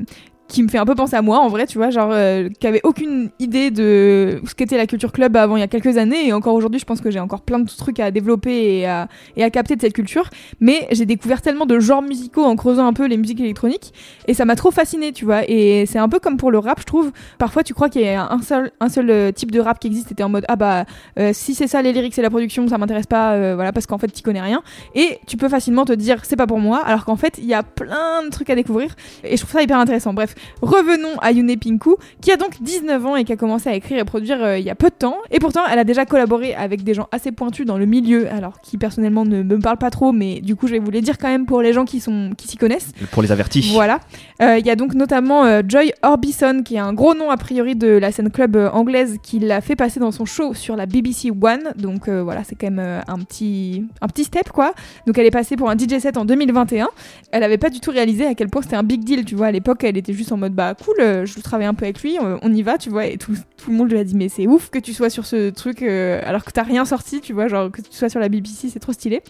qui 0.48 0.62
me 0.62 0.68
fait 0.68 0.78
un 0.78 0.86
peu 0.86 0.96
penser 0.96 1.16
à 1.16 1.22
moi 1.22 1.40
en 1.40 1.48
vrai 1.48 1.66
tu 1.66 1.78
vois 1.78 1.90
genre 1.90 2.12
euh, 2.12 2.50
qui 2.60 2.68
avait 2.68 2.82
aucune 2.84 3.30
idée 3.40 3.72
de 3.72 4.42
ce 4.48 4.54
qu'était 4.54 4.78
la 4.78 4.86
culture 4.86 5.12
club 5.12 5.36
avant 5.36 5.58
il 5.58 5.60
y 5.60 5.64
a 5.64 5.68
quelques 5.68 5.98
années 5.98 6.28
et 6.28 6.34
encore 6.34 6.54
aujourd'hui 6.54 6.80
je 6.80 6.86
pense 6.86 7.02
que 7.02 7.10
j'ai 7.10 7.20
encore 7.20 7.42
plein 7.42 7.60
de 7.60 7.68
trucs 7.68 8.00
à 8.00 8.12
développer 8.12 8.80
et 8.80 8.86
à, 8.86 9.08
capter 9.50 9.76
de 9.76 9.82
cette 9.82 9.94
culture. 9.94 10.30
Mais 10.60 10.88
j'ai 10.92 11.06
découvert 11.06 11.42
tellement 11.42 11.66
de 11.66 11.80
genres 11.80 12.02
musicaux 12.02 12.44
en 12.44 12.56
creusant 12.56 12.86
un 12.86 12.94
peu 12.94 13.08
les 13.08 13.18
musiques 13.18 13.40
électroniques 13.40 13.94
et 14.28 14.34
ça 14.34 14.46
m'a 14.46 14.56
trop 14.56 14.72
fasciné 14.72 15.12
tu 15.14 15.26
vois. 15.26 15.50
Et 15.50 15.86
c'est 15.88 16.00
un 16.00 16.10
peu 16.10 16.20
comme 16.20 16.38
pour 16.38 16.52
le 16.52 16.60
rap 16.60 16.80
je 16.80 16.86
trouve. 16.86 17.12
Parfois 17.38 17.64
tu 17.64 17.74
crois 17.74 17.90
qu'il 17.90 18.02
y 18.02 18.08
a 18.08 18.32
un 18.32 18.42
seul 18.42 18.72
un 18.80 18.90
seul 18.90 19.10
euh, 19.10 19.32
type 19.32 19.52
de 19.52 19.60
rap 19.60 19.80
qui 19.80 19.88
existe 19.88 20.12
et 20.12 20.16
t'es 20.16 20.24
en 20.24 20.30
mode 20.30 20.46
ah 20.48 20.56
bah 20.56 20.86
euh, 21.20 21.32
si 21.34 21.56
c'est 21.56 21.68
ça 21.68 21.82
les 21.82 21.92
lyrics 21.92 22.18
et 22.18 22.22
la 22.22 22.30
production 22.30 22.68
ça 22.68 22.78
m'intéresse 22.78 23.08
pas 23.08 23.56
voilà 23.56 23.74
parce 23.74 23.88
qu'en 23.88 23.98
fait 23.98 24.10
tu 24.10 24.22
connais 24.22 24.42
rien. 24.42 24.62
Et 24.94 25.20
tu 25.26 25.38
peux 25.38 25.50
facilement 25.50 25.86
te 25.86 25.94
dire 25.94 26.24
c'est 26.24 26.36
pas 26.36 26.48
pour 26.48 26.60
moi 26.60 26.82
alors 26.86 27.06
qu'en 27.06 27.16
fait 27.16 27.38
il 27.40 27.46
y 27.46 27.54
a 27.54 27.64
plein 27.64 28.24
de 28.24 28.30
trucs 28.30 28.50
à 28.50 28.56
découvrir 28.56 28.96
et 29.24 29.38
je 29.38 29.42
trouve 29.42 29.52
ça 29.52 29.64
hyper 29.64 29.80
intéressant. 29.80 30.14
Bref 30.14 30.35
revenons 30.62 31.18
à 31.22 31.32
Yune 31.32 31.56
Pinku 31.58 31.96
qui 32.22 32.32
a 32.32 32.38
donc 32.38 32.62
19 32.62 33.06
ans 33.06 33.16
et 33.16 33.24
qui 33.24 33.34
a 33.34 33.36
commencé 33.36 33.70
à 33.70 33.76
écrire 33.76 34.00
et 34.00 34.06
produire 34.06 34.44
euh, 34.44 34.58
il 34.58 34.66
y 34.66 34.70
a 34.70 34.76
peu 34.76 34.90
de 34.90 34.96
temps 34.96 35.18
et 35.32 35.40
pourtant 35.40 35.62
elle 35.72 35.80
a 35.80 35.84
déjà 35.84 36.06
collaboré 36.06 36.54
avec 36.56 36.84
des 36.84 36.94
gens 36.94 37.08
assez 37.12 37.32
pointus 37.32 37.66
dans 37.66 37.78
le 37.78 37.86
milieu 37.86 38.28
alors 38.32 38.60
qui 38.62 38.78
personnellement 38.78 39.26
ne 39.26 39.44
me 39.44 39.60
parlent 39.60 39.78
pas 39.78 39.90
trop 39.92 40.12
mais 40.12 40.42
du 40.42 40.56
coup 40.56 40.68
je 40.68 40.74
vais 40.74 40.80
vous 40.80 40.92
les 40.92 41.02
dire 41.02 41.18
quand 41.18 41.28
même 41.28 41.46
pour 41.46 41.62
les 41.62 41.74
gens 41.74 41.86
qui 41.86 42.00
sont 42.00 42.32
qui 42.38 42.48
s'y 42.48 42.58
connaissent 42.58 42.92
Pour 43.12 43.22
les 43.22 43.32
avertis. 43.32 43.70
voilà. 43.74 44.00
Euh, 44.42 44.58
Il 44.60 44.66
y 44.66 44.70
a 44.70 44.76
donc 44.76 44.94
notamment 44.94 45.46
euh, 45.46 45.62
Joy 45.68 45.92
Orbison, 46.04 46.64
qui 46.64 46.76
est 46.76 46.80
un 46.80 46.94
gros 46.94 47.14
nom 47.14 47.30
a 47.30 47.38
priori 47.38 47.76
de 47.76 47.88
la 47.88 48.12
scène 48.12 48.30
club 48.32 48.56
anglaise, 48.74 49.18
qui 49.24 49.40
l'a 49.40 49.62
fait 49.62 49.76
passer 49.76 50.00
dans 50.00 50.12
son 50.12 50.26
show 50.26 50.54
sur 50.54 50.76
la 50.76 50.86
BBC 50.86 51.30
One. 51.32 51.74
Donc 51.78 52.10
voilà, 52.10 52.44
c'est 52.44 52.56
quand 52.56 52.70
même 52.72 53.02
un, 53.08 53.20
petit, 53.20 53.86
un 54.02 54.08
petit 54.08 54.24
step 54.24 54.50
quoi. 54.50 54.74
Donc 55.08 55.18
elle 55.18 55.26
est 55.26 55.32
passée 55.32 55.56
pour 55.56 55.70
un 55.70 55.78
DJ 55.78 56.00
set 56.00 56.18
en 56.18 56.26
2021. 56.26 56.88
Elle 57.32 57.44
avait 57.44 57.58
pas 57.58 57.70
du 57.70 57.80
tout 57.80 57.92
réalisé 57.92 58.26
à 58.26 58.36
quel 58.36 58.50
point 58.50 58.62
c'était 58.62 58.76
un 58.76 58.84
big 58.84 59.04
deal, 59.04 59.26
tu 59.26 59.36
vois. 59.36 59.48
À 59.48 59.52
l'époque, 59.52 59.84
elle 59.84 59.98
était 59.98 60.14
juste 60.14 60.25
en 60.32 60.38
mode 60.38 60.54
bah 60.54 60.74
cool, 60.76 60.96
euh, 61.00 61.26
je 61.26 61.40
travaille 61.40 61.68
un 61.68 61.74
peu 61.74 61.86
avec 61.86 62.02
lui, 62.02 62.18
on, 62.22 62.40
on 62.42 62.54
y 62.54 62.62
va, 62.62 62.78
tu 62.78 62.90
vois. 62.90 63.06
Et 63.06 63.18
tout, 63.18 63.36
tout 63.58 63.72
le 63.72 63.78
monde 63.78 63.92
lui 63.92 63.98
a 63.98 64.04
dit 64.04 64.16
mais 64.16 64.30
c'est 64.30 64.48
ouf 64.48 64.70
que 64.70 64.80
tu 64.80 64.94
sois 64.94 65.10
sur 65.10 65.26
ce 65.26 65.50
truc 65.50 65.82
euh, 65.82 66.22
alors 66.24 66.44
que 66.44 66.52
t'as 66.52 66.64
rien 66.64 66.86
sorti, 66.86 67.22
tu 67.22 67.34
vois. 67.34 67.48
Genre 67.48 67.72
que 67.72 67.82
tu 67.82 67.92
sois 67.92 68.10
sur 68.10 68.20
la 68.20 68.30
BBC, 68.30 68.70
c'est 68.70 68.80
trop 68.80 68.94
stylé. 68.94 69.22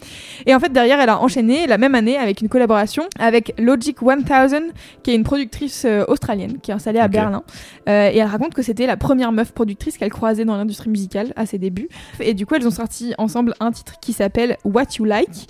Et 0.46 0.54
en 0.54 0.60
fait, 0.60 0.72
derrière, 0.72 1.00
elle 1.00 1.10
a 1.10 1.20
enchaîné 1.22 1.68
la 1.68 1.78
même 1.78 1.96
année 1.96 2.18
avec 2.18 2.42
une 2.42 2.50
collaboration 2.50 3.04
avec 3.20 3.54
Logic 3.58 4.02
1000, 4.02 4.74
qui 5.04 5.12
est 5.12 5.16
une 5.16 5.24
productrice 5.24 5.86
euh, 5.86 6.04
australienne 6.08 6.60
qui 6.62 6.72
est 6.72 6.74
installée 6.74 7.00
à. 7.00 7.08
Berlin. 7.08 7.44
Euh, 7.88 8.10
et 8.12 8.18
elle 8.18 8.28
raconte 8.28 8.54
que 8.54 8.62
c'était 8.62 8.88
la 8.88 8.98
première 8.98 9.32
meuf 9.32 9.54
productrice 9.54 9.98
qu'elle 9.98 10.12
croisait 10.12 10.44
dans 10.44 10.58
l'industrie 10.58 10.90
musicale 10.90 11.32
à 11.36 11.46
ses 11.46 11.58
débuts. 11.58 11.88
Et 12.20 12.34
du 12.34 12.46
coup, 12.46 12.56
elles 12.56 12.68
ont 12.68 12.72
sorti 12.72 13.14
ensemble 13.18 13.54
un 13.60 13.72
titre 13.72 14.00
qui 14.02 14.12
s'appelle 14.12 14.58
What 14.66 14.98
You 14.98 15.06
Like 15.06 15.48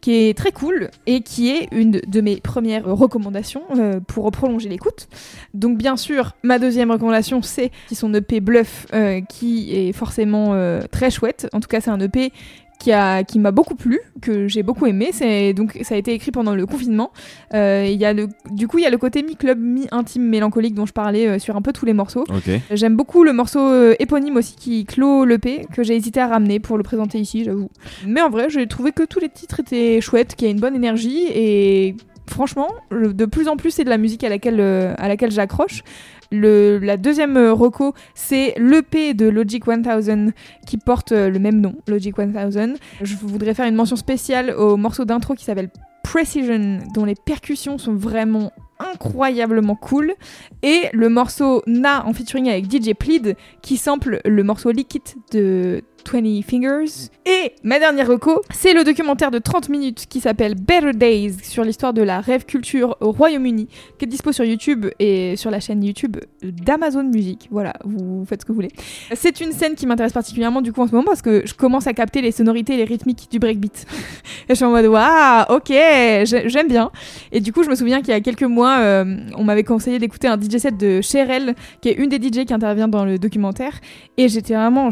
qui 0.00 0.28
est 0.28 0.36
très 0.36 0.52
cool 0.52 0.90
et 1.06 1.22
qui 1.22 1.50
est 1.50 1.68
une 1.72 2.00
de 2.06 2.20
mes 2.20 2.40
premières 2.40 2.84
recommandations 2.84 3.62
euh, 3.76 4.00
pour 4.00 4.30
prolonger 4.30 4.68
l'écoute. 4.68 5.08
Donc 5.54 5.78
bien 5.78 5.96
sûr, 5.96 6.34
ma 6.42 6.58
deuxième 6.58 6.90
recommandation, 6.90 7.42
c'est 7.42 7.70
son 7.92 8.12
EP 8.14 8.40
Bluff, 8.40 8.86
euh, 8.92 9.20
qui 9.20 9.74
est 9.76 9.92
forcément 9.92 10.54
euh, 10.54 10.82
très 10.90 11.10
chouette. 11.10 11.48
En 11.52 11.60
tout 11.60 11.68
cas, 11.68 11.80
c'est 11.80 11.90
un 11.90 12.00
EP 12.00 12.32
qui 12.78 12.92
a 12.92 13.24
qui 13.24 13.38
m'a 13.38 13.50
beaucoup 13.50 13.74
plu, 13.74 14.00
que 14.20 14.48
j'ai 14.48 14.62
beaucoup 14.62 14.86
aimé. 14.86 15.10
C'est 15.12 15.52
donc 15.52 15.78
ça 15.82 15.94
a 15.94 15.98
été 15.98 16.12
écrit 16.12 16.30
pendant 16.30 16.54
le 16.54 16.64
confinement. 16.66 17.10
Euh, 17.54 17.86
Il 17.88 18.00
y 18.00 18.04
a 18.04 18.12
le 18.12 18.28
du 18.50 18.68
coup 18.68 18.78
il 18.78 18.84
y 18.84 18.86
a 18.86 18.90
le 18.90 18.98
côté 18.98 19.22
mi 19.22 19.36
club 19.36 19.58
mi 19.58 19.86
intime 19.90 20.22
mélancolique 20.28 20.74
dont 20.74 20.86
je 20.86 20.92
parlais 20.92 21.26
euh, 21.26 21.38
sur 21.38 21.56
un 21.56 21.62
peu 21.62 21.72
tous 21.72 21.86
les 21.86 21.92
morceaux. 21.92 22.24
J'aime 22.70 22.96
beaucoup 22.96 23.24
le 23.24 23.32
morceau 23.32 23.60
euh, 23.60 23.94
éponyme 23.98 24.36
aussi 24.36 24.54
qui 24.56 24.84
clôt 24.84 25.24
l'EP 25.24 25.66
que 25.72 25.82
j'ai 25.82 25.96
hésité 25.96 26.20
à 26.20 26.28
ramener 26.28 26.60
pour 26.60 26.76
le 26.76 26.82
présenter 26.82 27.18
ici, 27.18 27.44
j'avoue. 27.44 27.70
Mais 28.06 28.20
en 28.22 28.30
vrai, 28.30 28.48
j'ai 28.48 28.66
trouvé 28.66 28.92
que 28.92 29.02
tous 29.04 29.20
les 29.20 29.28
titres 29.28 29.60
étaient 29.60 30.00
chouettes, 30.00 30.34
qu'il 30.36 30.46
y 30.46 30.48
a 30.48 30.52
une 30.52 30.60
bonne 30.60 30.76
énergie 30.76 31.24
et 31.34 31.96
franchement, 32.28 32.68
de 32.90 33.24
plus 33.24 33.48
en 33.48 33.56
plus 33.56 33.70
c'est 33.70 33.84
de 33.84 33.90
la 33.90 33.98
musique 33.98 34.22
à 34.22 34.28
laquelle 34.28 34.60
euh, 34.60 34.94
à 34.98 35.08
laquelle 35.08 35.30
j'accroche. 35.30 35.82
Le, 36.30 36.78
la 36.78 36.96
deuxième 36.96 37.36
euh, 37.36 37.52
reco, 37.52 37.94
c'est 38.14 38.54
l'EP 38.58 39.14
de 39.14 39.28
Logic 39.28 39.66
1000 39.66 40.32
qui 40.66 40.76
porte 40.76 41.12
euh, 41.12 41.30
le 41.30 41.38
même 41.38 41.60
nom, 41.60 41.74
Logic 41.86 42.16
1000. 42.16 42.76
Je 43.02 43.16
voudrais 43.16 43.54
faire 43.54 43.66
une 43.66 43.74
mention 43.74 43.96
spéciale 43.96 44.50
au 44.50 44.76
morceau 44.76 45.04
d'intro 45.04 45.34
qui 45.34 45.44
s'appelle 45.44 45.70
Precision, 46.02 46.80
dont 46.94 47.04
les 47.04 47.14
percussions 47.14 47.78
sont 47.78 47.94
vraiment 47.94 48.52
incroyablement 48.78 49.74
cool. 49.74 50.14
Et 50.62 50.84
le 50.92 51.08
morceau 51.08 51.62
Na 51.66 52.06
en 52.06 52.12
featuring 52.12 52.48
avec 52.48 52.70
DJ 52.70 52.94
Plead 52.94 53.36
qui 53.62 53.76
sample 53.76 54.20
le 54.24 54.42
morceau 54.42 54.70
Liquid 54.70 55.02
de 55.32 55.82
20 56.04 56.42
Fingers. 56.42 57.10
Et 57.26 57.52
ma 57.62 57.78
dernière 57.78 58.08
reco, 58.08 58.40
c'est 58.50 58.72
le 58.72 58.84
documentaire 58.84 59.30
de 59.30 59.38
30 59.38 59.68
minutes 59.68 60.06
qui 60.08 60.20
s'appelle 60.20 60.54
Better 60.54 60.92
Days 60.94 61.34
sur 61.42 61.64
l'histoire 61.64 61.92
de 61.92 62.00
la 62.02 62.20
rêve 62.20 62.46
culture 62.46 62.96
au 63.00 63.12
Royaume-Uni, 63.12 63.68
qui 63.98 64.04
est 64.04 64.08
dispo 64.08 64.32
sur 64.32 64.44
YouTube 64.44 64.86
et 64.98 65.36
sur 65.36 65.50
la 65.50 65.60
chaîne 65.60 65.84
YouTube 65.84 66.16
d'Amazon 66.42 67.04
Music. 67.04 67.48
Voilà, 67.50 67.74
vous 67.84 68.24
faites 68.26 68.40
ce 68.42 68.46
que 68.46 68.52
vous 68.52 68.56
voulez. 68.56 68.70
C'est 69.14 69.40
une 69.40 69.52
scène 69.52 69.74
qui 69.74 69.86
m'intéresse 69.86 70.12
particulièrement 70.14 70.62
du 70.62 70.72
coup 70.72 70.80
en 70.80 70.86
ce 70.86 70.92
moment 70.92 71.04
parce 71.06 71.20
que 71.22 71.42
je 71.44 71.52
commence 71.54 71.86
à 71.86 71.92
capter 71.92 72.22
les 72.22 72.32
sonorités 72.32 72.74
et 72.74 72.76
les 72.78 72.84
rythmiques 72.84 73.28
du 73.30 73.38
breakbeat. 73.38 73.84
et 74.48 74.50
je 74.50 74.54
suis 74.54 74.64
en 74.64 74.70
mode 74.70 74.86
waouh, 74.86 75.44
ok, 75.50 75.68
j'ai- 75.68 76.48
j'aime 76.48 76.68
bien. 76.68 76.90
Et 77.32 77.40
du 77.40 77.52
coup, 77.52 77.62
je 77.62 77.68
me 77.68 77.74
souviens 77.74 77.98
qu'il 78.00 78.08
y 78.10 78.16
a 78.16 78.20
quelques 78.20 78.42
mois, 78.42 78.78
euh, 78.78 79.16
on 79.36 79.44
m'avait 79.44 79.64
conseillé 79.64 79.98
d'écouter 79.98 80.28
un 80.28 80.38
DJ 80.40 80.56
set 80.58 80.76
de 80.78 81.00
Cheryl, 81.02 81.54
qui 81.82 81.90
est 81.90 81.94
une 81.94 82.08
des 82.08 82.16
DJ 82.18 82.46
qui 82.46 82.54
intervient 82.54 82.88
dans 82.88 83.04
le 83.04 83.18
documentaire. 83.18 83.72
Et 84.16 84.28
j'étais 84.28 84.54
vraiment, 84.54 84.90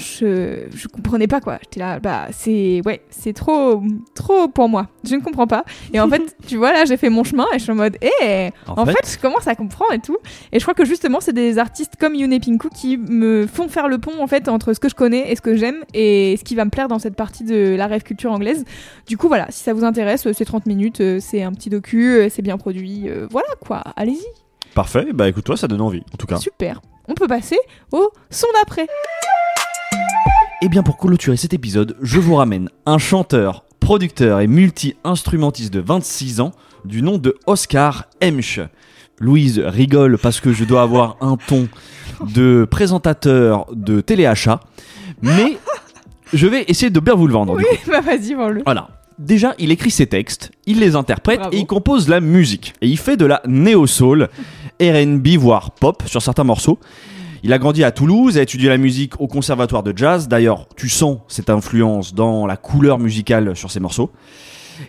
comprenais 0.97 1.27
pas 1.29 1.41
quoi. 1.41 1.59
J'étais 1.63 1.81
là, 1.81 2.01
bah 2.01 2.27
c'est, 2.33 2.83
ouais, 2.85 3.03
c'est 3.11 3.33
trop, 3.33 3.83
trop 4.15 4.49
pour 4.49 4.69
moi. 4.69 4.89
Je 5.05 5.15
ne 5.15 5.21
comprends 5.21 5.47
pas. 5.47 5.65
Et 5.93 6.01
en 6.01 6.09
fait, 6.09 6.37
tu 6.47 6.57
vois 6.57 6.73
là, 6.73 6.85
j'ai 6.85 6.97
fait 6.97 7.09
mon 7.11 7.23
chemin 7.25 7.47
et 7.55 7.59
je 7.59 7.63
suis 7.63 7.73
en 7.73 7.77
mode, 7.77 7.97
hé, 8.03 8.51
En, 8.67 8.83
en 8.83 8.87
fait, 8.87 8.93
fait, 8.93 9.13
je 9.15 9.19
commence 9.19 9.47
à 9.47 9.55
comprendre 9.55 9.93
et 9.93 10.01
tout. 10.01 10.17
Et 10.53 10.59
je 10.59 10.65
crois 10.65 10.75
que 10.75 10.85
justement, 10.85 11.21
c'est 11.21 11.33
des 11.33 11.59
artistes 11.59 11.95
comme 12.01 12.15
Yune 12.15 12.39
Pinku 12.41 12.69
qui 12.71 12.97
me 12.97 13.47
font 13.47 13.69
faire 13.69 13.89
le 13.89 13.99
pont 13.99 14.21
en 14.21 14.27
fait 14.27 14.49
entre 14.49 14.73
ce 14.73 14.81
que 14.81 14.89
je 14.89 14.95
connais 14.95 15.31
et 15.31 15.37
ce 15.37 15.41
que 15.41 15.55
j'aime 15.57 15.85
et 15.95 16.37
ce 16.39 16.45
qui 16.45 16.55
va 16.55 16.65
me 16.65 16.71
plaire 16.71 16.89
dans 16.89 16.99
cette 16.99 17.15
partie 17.17 17.45
de 17.45 17.75
la 17.77 17.87
rêve 17.87 18.03
culture 18.03 18.33
anglaise. 18.33 18.65
Du 19.07 19.17
coup, 19.17 19.29
voilà, 19.29 19.47
si 19.51 19.63
ça 19.63 19.73
vous 19.73 19.85
intéresse, 19.85 20.27
c'est 20.33 20.45
30 20.45 20.67
minutes, 20.67 21.03
c'est 21.21 21.43
un 21.43 21.53
petit 21.53 21.71
docu, 21.71 22.29
c'est 22.31 22.43
bien 22.43 22.57
produit. 22.59 23.09
euh, 23.09 23.27
voilà 23.31 23.49
quoi, 23.61 23.83
allez-y, 23.97 24.25
parfait. 24.75 25.07
Bah 25.15 25.29
écoute, 25.29 25.45
toi, 25.45 25.57
ça 25.57 25.69
donne 25.69 25.81
envie, 25.81 26.03
en 26.13 26.17
tout 26.17 26.27
cas. 26.27 26.37
super. 26.39 26.81
On 27.09 27.15
peut 27.15 27.29
passer 27.29 27.59
au 27.93 28.11
son 28.31 28.47
d'après. 28.59 28.87
Et 30.63 30.69
bien 30.69 30.83
pour 30.83 30.97
clôturer 30.97 31.37
cet 31.37 31.55
épisode, 31.55 31.97
je 32.03 32.19
vous 32.19 32.35
ramène 32.37 32.69
un 32.87 32.99
chanteur, 32.99 33.65
producteur 33.81 34.41
et 34.41 34.47
multi-instrumentiste 34.47 35.73
de 35.73 35.81
26 35.81 36.41
ans 36.41 36.53
du 36.85 37.03
nom 37.03 37.19
de 37.19 37.37
Oscar 37.47 38.07
Hemsch. 38.21 38.61
Louise 39.19 39.59
rigole 39.61 40.19
parce 40.19 40.41
que 40.41 40.53
je 40.53 40.65
dois 40.65 40.83
avoir 40.83 41.17
un 41.21 41.37
ton 41.37 41.69
de 42.33 42.67
présentateur 42.71 43.67
de 43.73 44.01
téléachat, 44.01 44.61
mais 45.23 45.57
je 46.35 46.47
vais 46.47 46.65
essayer 46.69 46.91
de 46.91 47.01
bien 47.01 47.15
vous 47.15 47.27
le 47.27 47.33
vendre. 47.33 47.57
du 47.57 47.65
Oui, 47.71 47.79
coup. 47.85 47.91
bah 47.91 48.01
vas-y, 48.03 48.35
vends-le. 48.35 48.63
Voilà. 48.65 48.89
Déjà, 49.19 49.55
il 49.59 49.71
écrit 49.71 49.91
ses 49.91 50.07
textes, 50.07 50.51
il 50.67 50.81
les 50.81 50.95
interprète 50.97 51.41
Bravo. 51.41 51.57
et 51.57 51.61
il 51.61 51.67
compose 51.67 52.09
la 52.09 52.21
musique. 52.21 52.75
Et 52.83 52.89
il 52.89 52.99
fait 52.99 53.17
de 53.17 53.25
la 53.25 53.41
néo-soul, 53.47 54.29
RB, 54.83 55.27
voire 55.39 55.71
pop 55.71 56.03
sur 56.07 56.21
certains 56.21 56.45
morceaux. 56.45 56.79
Il 57.43 57.53
a 57.53 57.59
grandi 57.59 57.85
à 57.85 57.91
Toulouse, 57.91 58.39
a 58.39 58.43
étudié 58.43 58.69
la 58.69 58.79
musique 58.79 59.21
au 59.21 59.27
conservatoire 59.27 59.83
de 59.83 59.97
jazz. 59.97 60.29
D'ailleurs, 60.29 60.69
tu 60.77 60.89
sens 60.89 61.19
cette 61.29 61.51
influence 61.51 62.15
dans 62.15 62.47
la 62.47 62.57
couleur 62.57 62.99
musicale 62.99 63.55
sur 63.57 63.71
ses 63.71 63.81
morceaux. 63.81 64.11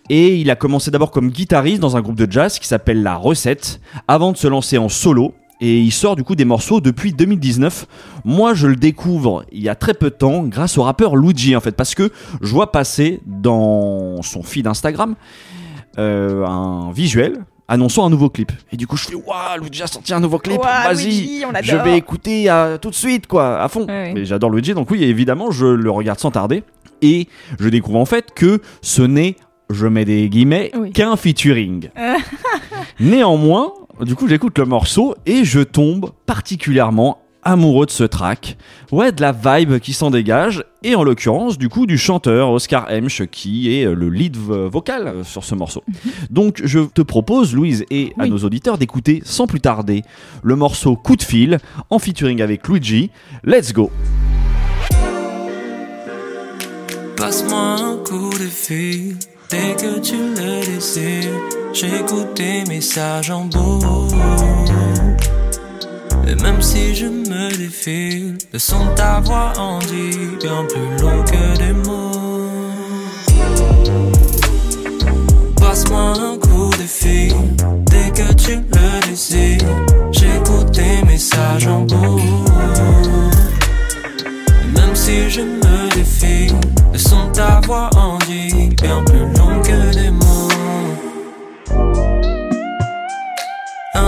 Et 0.10 0.38
il 0.38 0.50
a 0.50 0.56
commencé 0.56 0.92
d'abord 0.92 1.12
comme 1.12 1.30
guitariste 1.30 1.82
dans 1.82 1.98
un 1.98 2.02
groupe 2.02 2.18
de 2.18 2.30
jazz 2.30 2.60
qui 2.60 2.68
s'appelle 2.68 3.04
La 3.04 3.16
Recette, 3.16 3.80
avant 4.08 4.32
de 4.32 4.38
se 4.38 4.48
lancer 4.48 4.78
en 4.78 4.90
solo. 4.90 5.34
Et 5.60 5.80
il 5.82 5.92
sort 5.92 6.16
du 6.16 6.24
coup 6.24 6.36
des 6.36 6.46
morceaux 6.46 6.82
depuis 6.82 7.14
2019. 7.14 7.88
Moi, 8.26 8.54
je 8.54 8.68
le 8.68 8.76
découvre 8.76 9.44
il 9.52 9.64
y 9.64 9.70
a 9.70 9.76
très 9.76 9.94
peu 9.94 10.12
de 10.12 10.16
temps 10.16 10.44
grâce 10.44 10.78
au 10.78 10.84
rappeur 10.84 11.16
Luigi 11.16 11.56
en 11.56 11.62
fait, 11.62 11.72
parce 11.72 11.96
que 11.96 12.12
je 12.42 12.52
vois 12.52 12.72
passer 12.72 13.22
dans 13.26 14.22
son 14.22 14.44
feed 14.44 14.68
Instagram 14.68 15.16
euh, 15.98 16.46
un 16.46 16.92
visuel 16.92 17.44
annonçant 17.68 18.06
un 18.06 18.10
nouveau 18.10 18.30
clip. 18.30 18.52
Et 18.72 18.78
du 18.78 18.88
coup, 18.88 18.98
je 18.98 19.06
fais 19.06 19.16
waouh, 19.16 19.60
Luigi 19.62 19.84
a 19.84 19.88
sorti 19.88 20.14
un 20.14 20.20
nouveau 20.20 20.40
clip. 20.40 20.62
Vas-y, 20.62 21.44
je 21.64 21.76
vais 21.78 21.98
écouter 21.98 22.50
euh, 22.50 22.78
tout 22.78 22.90
de 22.90 22.96
suite 22.96 23.28
quoi, 23.28 23.62
à 23.62 23.68
fond. 23.68 23.86
Ouais, 23.88 24.14
j'adore 24.24 24.50
Luigi, 24.50 24.74
donc 24.74 24.90
oui, 24.92 25.04
évidemment, 25.04 25.52
je 25.52 25.66
le 25.66 25.92
regarde 25.92 26.20
sans 26.20 26.32
tarder. 26.32 26.64
Et 27.02 27.28
je 27.60 27.70
découvre 27.70 28.00
en 28.00 28.06
fait 28.06 28.34
que 28.34 28.62
ce 28.82 29.02
n'est, 29.04 29.36
je 29.70 29.86
mets 29.88 30.06
des 30.06 30.30
guillemets, 30.30 30.72
Oui. 30.78 30.92
qu'un 30.92 31.16
featuring. 31.16 31.90
Néanmoins, 33.00 33.74
du 34.02 34.16
coup, 34.16 34.28
j'écoute 34.28 34.58
le 34.58 34.66
morceau 34.66 35.16
et 35.26 35.44
je 35.44 35.60
tombe 35.60 36.12
particulièrement 36.26 37.20
amoureux 37.48 37.86
de 37.86 37.92
ce 37.92 38.04
track. 38.04 38.58
Ouais, 38.92 39.12
de 39.12 39.22
la 39.22 39.32
vibe 39.32 39.80
qui 39.80 39.94
s'en 39.94 40.10
dégage. 40.12 40.64
Et 40.84 40.96
en 40.96 41.04
l'occurrence, 41.04 41.58
du 41.58 41.70
coup, 41.70 41.86
du 41.86 41.98
chanteur 41.98 42.50
Oscar 42.52 42.90
Hemsch 42.92 43.24
qui 43.32 43.74
est 43.76 43.86
euh, 43.86 43.94
le 43.96 44.10
lead 44.10 44.38
vo- 44.38 44.70
vocal 44.70 45.08
euh, 45.08 45.24
sur 45.24 45.44
ce 45.44 45.56
morceau. 45.56 45.84
Donc, 46.30 46.62
je 46.64 46.80
te 46.80 47.02
propose, 47.02 47.54
Louise, 47.56 47.86
et 47.90 48.14
à 48.20 48.24
Oui. 48.24 48.30
nos 48.30 48.38
auditeurs 48.40 48.78
d'écouter 48.78 49.22
sans 49.26 49.48
plus 49.48 49.60
tarder 49.62 50.04
le 50.44 50.56
morceau 50.56 50.96
Coup 50.96 51.16
de 51.16 51.24
fil 51.24 51.58
en 51.90 52.00
featuring 52.00 52.42
avec 52.42 52.68
Luigi. 52.68 53.10
Let's 53.44 53.74
go! 53.74 53.92
Passe-moi 57.16 57.60
un 57.82 57.98
coup 58.04 58.30
de 58.30 58.46
fil 58.48 59.18
dès 59.50 59.76
que 59.76 60.00
tu 60.00 60.16
le 60.16 60.66
désires. 60.66 61.32
J'écoute 61.74 62.34
tes 62.36 62.64
messages 62.66 63.32
en 63.32 63.46
boucle. 63.46 63.86
Et 66.30 66.36
même 66.44 66.62
si 66.62 66.94
je 66.94 67.06
me 67.06 67.58
défile, 67.58 68.38
le 68.52 68.60
son 68.60 68.86
de 68.86 68.96
ta 68.96 69.22
voix 69.22 69.54
en 69.58 69.80
dit 69.80 70.36
bien 70.42 70.66
plus 70.66 71.02
long 71.02 71.24
que 71.24 71.58
des 71.58 71.72
mots. 71.72 72.12
Passe-moi 75.56 76.14
un 76.20 76.38
coup 76.38 76.70
de 76.72 76.86
fil 76.86 77.34
dès 77.86 78.12
que 78.12 78.34
tu 78.34 78.56
le 78.58 79.08
désires. 79.08 79.60
J'écoute 80.12 80.72
tes 80.74 81.02
messages 81.06 81.68
en 81.68 81.82
boucle. 81.82 82.24
Même 84.76 84.96
si 84.96 85.30
je 85.30 85.42
me 85.42 85.96
défie, 85.96 86.54
le 86.92 87.00
son 87.00 87.28
de 87.28 87.32
ta 87.32 87.62
voix 87.66 87.90
en 87.96 88.18
dit 88.28 88.70
bien 88.82 89.02
plus 89.06 89.28
long 89.38 89.47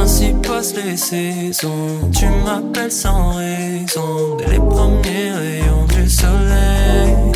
Ainsi 0.02 0.34
passent 0.42 0.76
les 0.76 0.96
saisons, 0.96 2.10
tu 2.18 2.26
m'appelles 2.46 2.92
sans 2.92 3.36
raison, 3.36 4.38
dès 4.38 4.48
les 4.48 4.58
premiers 4.58 5.32
rayons 5.32 5.86
du 5.88 6.10
soleil. 6.10 7.32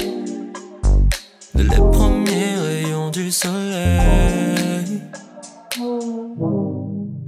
Dès 1.53 1.63
les 1.63 1.83
premiers 1.91 2.55
rayons 2.65 3.09
du 3.09 3.31
soleil. 3.31 5.01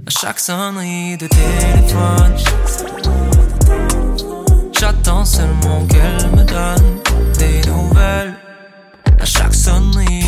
À 0.06 0.10
chaque 0.10 0.40
sonnerie 0.40 1.18
de 1.18 1.26
téléphone, 1.26 2.34
J'attends 4.78 5.24
seulement 5.24 5.84
qu'elle 5.86 6.30
me 6.30 6.44
donne 6.44 7.00
des 7.38 7.60
nouvelles. 7.68 8.34
À 9.20 9.24
chaque 9.24 9.54
sonnerie 9.54 10.25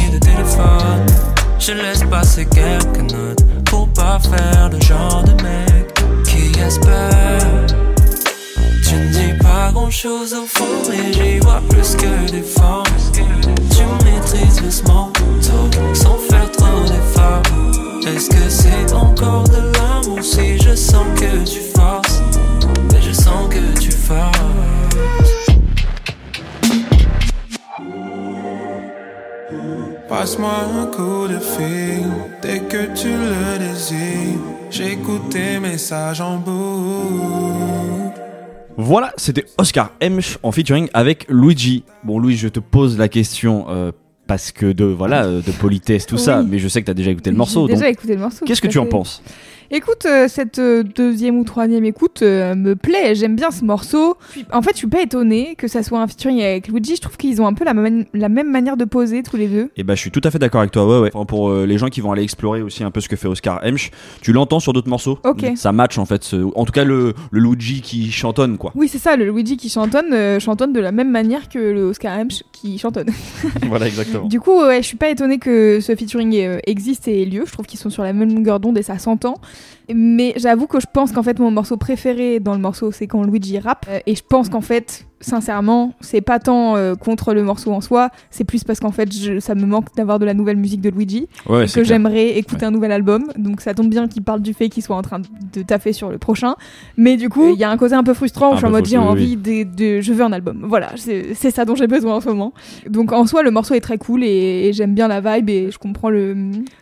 pas 10.03 10.09
grand 10.09 10.19
chose 10.19 10.35
au 10.35 10.47
fond, 10.47 10.65
mais 10.91 11.13
j'y 11.13 11.39
vois 11.41 11.61
plus 11.69 11.95
que 11.97 12.31
des 12.31 12.43
formes. 12.43 12.85
Tu 13.13 14.05
maîtrises 14.05 14.71
small 14.71 15.13
talk 15.13 15.97
sans 15.97 16.19
faire 16.19 16.51
trop 16.53 16.81
d'efforts. 16.87 17.43
Est-ce 18.07 18.31
que 18.31 18.49
c'est 18.49 18.93
encore 18.95 19.45
de 19.45 19.73
l'amour 19.73 20.23
si 20.23 20.59
je 20.59 20.75
sens 20.75 21.07
que 21.17 21.45
tu 21.45 21.61
forces? 21.77 22.23
Mais 22.93 23.03
je 23.03 23.13
sens 23.13 23.49
que 23.51 23.81
tu 23.81 23.91
forces. 23.91 24.39
Passe-moi 30.09 30.51
un 30.81 30.87
coup 30.87 31.29
de 31.29 31.39
fil 31.39 32.07
dès 32.43 32.61
que 32.61 32.87
tu 32.95 33.09
le 33.09 33.59
désires. 33.59 34.39
J'écoute 34.71 35.31
tes 35.31 35.59
messages 35.59 36.21
en 36.21 36.37
boucle. 36.37 37.38
Voilà, 38.81 39.12
c'était 39.16 39.45
Oscar 39.59 39.91
Hemsch 40.01 40.39
en 40.45 40.53
featuring 40.53 40.89
avec 40.95 41.26
Luigi. 41.29 41.83
Bon, 42.05 42.20
Louis, 42.20 42.37
je 42.37 42.47
te 42.47 42.61
pose 42.61 42.97
la 42.97 43.09
question 43.09 43.66
euh, 43.68 43.91
parce 44.29 44.53
que 44.53 44.70
de 44.70 44.85
voilà 44.85 45.24
euh, 45.24 45.43
de 45.43 45.51
politesse 45.51 46.07
tout 46.07 46.16
ça, 46.16 46.45
mais 46.45 46.61
je 46.61 46.68
sais 46.68 46.81
que 46.81 46.85
tu 46.87 46.91
as 46.93 46.95
déjà 46.95 47.11
écouté 47.11 47.31
le 47.33 47.37
morceau. 47.37 47.66
J'ai 47.66 47.72
Donc, 47.74 47.81
déjà 47.81 47.91
écouté 47.91 48.14
le 48.14 48.20
morceau. 48.20 48.45
qu'est-ce 48.45 48.62
que 48.62 48.68
tu 48.68 48.79
en 48.79 48.87
penses? 48.87 49.20
Écoute, 49.71 50.07
euh, 50.07 50.29
cette 50.29 50.59
euh, 50.59 50.83
deuxième 50.83 51.37
ou 51.39 51.45
troisième 51.45 51.85
écoute 51.85 52.23
euh, 52.23 52.55
me 52.55 52.75
plaît, 52.75 53.14
j'aime 53.14 53.37
bien 53.37 53.51
ce 53.51 53.64
morceau. 53.66 54.16
En 54.51 54.62
fait, 54.62 54.71
je 54.73 54.79
suis 54.79 54.87
pas 54.87 55.03
étonnée 55.03 55.57
que 55.59 55.69
ça 55.69 55.83
soit 55.83 56.01
un 56.01 56.07
featuring 56.07 56.41
avec 56.41 56.69
Luigi, 56.69 56.97
je 56.97 57.03
trouve 57.03 57.19
qu'ils 57.19 57.43
ont 57.43 57.47
un 57.47 57.53
peu 57.53 57.66
la, 57.66 57.75
même- 57.75 58.07
la 58.14 58.31
même 58.31 58.51
manière 58.51 58.79
de 58.79 58.87
poser 58.87 59.23
tous 59.23 59.37
les 59.37 59.47
deux. 59.47 59.71
Eh 59.77 59.83
ben, 59.85 59.95
je 59.95 60.01
suis 60.01 60.11
tout 60.11 60.23
à 60.25 60.31
fait 60.31 60.39
d'accord 60.39 60.61
avec 60.62 60.73
toi. 60.73 60.87
Ouais, 60.87 61.01
ouais. 61.03 61.11
Enfin, 61.12 61.27
pour 61.27 61.51
euh, 61.51 61.66
les 61.66 61.77
gens 61.77 61.89
qui 61.89 62.01
vont 62.01 62.12
aller 62.12 62.23
explorer 62.23 62.62
aussi 62.62 62.83
un 62.83 62.91
peu 62.91 63.01
ce 63.03 63.11
que 63.11 63.16
fait 63.16 63.29
Oscar 63.29 63.61
Hemsch, 63.62 63.91
tu 64.23 64.33
l'entends 64.33 64.59
sur 64.61 64.73
d'autres 64.73 64.89
morceaux. 64.89 65.19
Ok. 65.25 65.45
Ça 65.57 65.71
match 65.73 65.99
en 65.99 66.07
fait. 66.07 66.25
ce- 66.25 66.37
En 66.57 66.64
tout 66.64 66.73
cas, 66.73 66.85
le, 66.85 67.12
le 67.31 67.41
Luigi 67.41 67.83
qui 67.83 68.11
chantonne 68.11 68.57
quoi. 68.57 68.73
Oui, 68.75 68.89
c'est 68.89 68.97
ça, 68.99 69.16
le 69.16 69.27
Luigi 69.31 69.59
qui 69.59 69.69
chantonne, 69.69 70.14
euh, 70.14 70.41
chantonne 70.41 70.73
de 70.73 70.81
la 70.81 70.93
même 70.93 71.11
manière 71.11 71.51
que 71.51 71.59
le 71.59 71.83
Oscar 71.85 72.19
Hemsch 72.19 72.43
qui 72.61 72.79
chantonne. 72.79 73.11
voilà, 73.67 73.87
exactement. 73.87 74.27
Du 74.27 74.41
coup, 74.41 74.61
ouais, 74.61 74.83
je 74.83 74.87
suis 74.87 74.97
pas 74.97 75.11
étonnée 75.11 75.39
que 75.39 75.81
ce 75.81 75.95
featuring 75.95 76.35
euh, 76.37 76.59
existe 76.67 77.09
et 77.09 77.23
ait 77.23 77.25
lieu. 77.25 77.45
Je 77.47 77.53
trouve 77.53 77.67
qu'ils 77.67 77.79
sont 77.79 77.91
sur 77.91 78.03
la 78.03 78.13
même 78.13 78.33
longueur 78.35 78.61
d'onde 78.61 78.79
et 78.79 78.83
ça 78.83 78.99
s'entend. 78.99 79.37
Mais 79.95 80.34
j'avoue 80.36 80.66
que 80.66 80.80
je 80.80 80.86
pense 80.93 81.12
qu'en 81.12 81.22
fait, 81.22 81.39
mon 81.39 81.51
morceau 81.51 81.76
préféré 81.76 82.41
dans 82.41 82.53
le 82.55 82.61
morceau, 82.61 82.93
c'est 82.93 83.07
quand 83.07 83.22
Luigi 83.24 83.59
rappe. 83.59 83.86
Euh, 83.89 83.99
et 84.07 84.14
je 84.14 84.22
pense 84.28 84.49
qu'en 84.49 84.61
fait, 84.61 85.07
sincèrement, 85.20 85.95
c'est 86.01 86.20
pas 86.20 86.39
tant 86.39 86.76
euh, 86.76 86.95
contre 86.95 87.34
le 87.34 87.43
morceau 87.43 87.72
en 87.72 87.80
soi, 87.80 88.11
c'est 88.30 88.45
plus 88.45 88.62
parce 88.64 88.78
qu'en 88.80 88.93
fait, 88.93 89.12
je- 89.12 89.41
ça 89.41 89.55
me 89.57 89.66
manque 89.66 89.86
d'avoir 89.97 90.18
de 90.20 90.24
la 90.24 90.32
nouvelle 90.34 90.57
musique 90.57 90.80
de 90.80 90.91
Luigi 90.91 91.26
Ouais, 91.49 91.64
et 91.64 91.66
que 91.66 91.82
j'aimerais 91.84 92.39
écouter 92.39 92.66
un 92.66 92.70
nouvel 92.70 92.93
album. 92.93 93.24
Donc 93.36 93.61
ça 93.61 93.74
tombe 93.74 93.89
bien 93.89 94.07
qu'il 94.09 94.22
parle 94.22 94.43
du 94.43 94.55
fait 94.55 94.68
qu'il 94.68 94.82
soit 94.82 94.95
en 94.97 95.03
train 95.03 95.20
de 95.20 95.62
taffer 95.62 95.93
sur 95.93 96.11
le 96.11 96.18
prochain. 96.18 96.55
Mais 96.97 97.16
du 97.16 97.28
coup, 97.30 97.49
il 97.55 97.59
y 97.59 97.64
a 97.64 97.70
un 97.70 97.76
côté 97.76 97.95
un 97.95 98.05
peu 98.05 98.14
frustrant 98.14 98.51
où 98.51 98.53
je 98.53 98.59
suis 98.59 98.66
en 98.66 98.70
mode 98.70 98.84
j'ai 98.86 98.99
envie 99.11 99.36
de, 99.36 99.64
de- 99.97 100.01
je 100.01 100.12
veux 100.12 100.22
un 100.24 100.32
album. 100.32 100.64
Voilà, 100.68 100.91
c'est 100.97 101.51
ça 101.51 101.64
dont 101.64 101.74
j'ai 101.74 101.86
besoin 101.89 102.14
en 102.16 102.20
ce 102.20 102.28
moment. 102.28 102.53
Donc 102.89 103.12
en 103.12 103.26
soi, 103.26 103.43
le 103.43 103.51
morceau 103.51 103.74
est 103.74 103.80
très 103.80 103.99
cool 103.99 104.22
et, 104.22 104.68
et 104.68 104.72
j'aime 104.72 104.95
bien 104.95 105.09
la 105.09 105.20
vibe 105.20 105.51
et 105.51 105.70
je 105.72 105.78
comprends 105.78 106.11
le, 106.11 106.36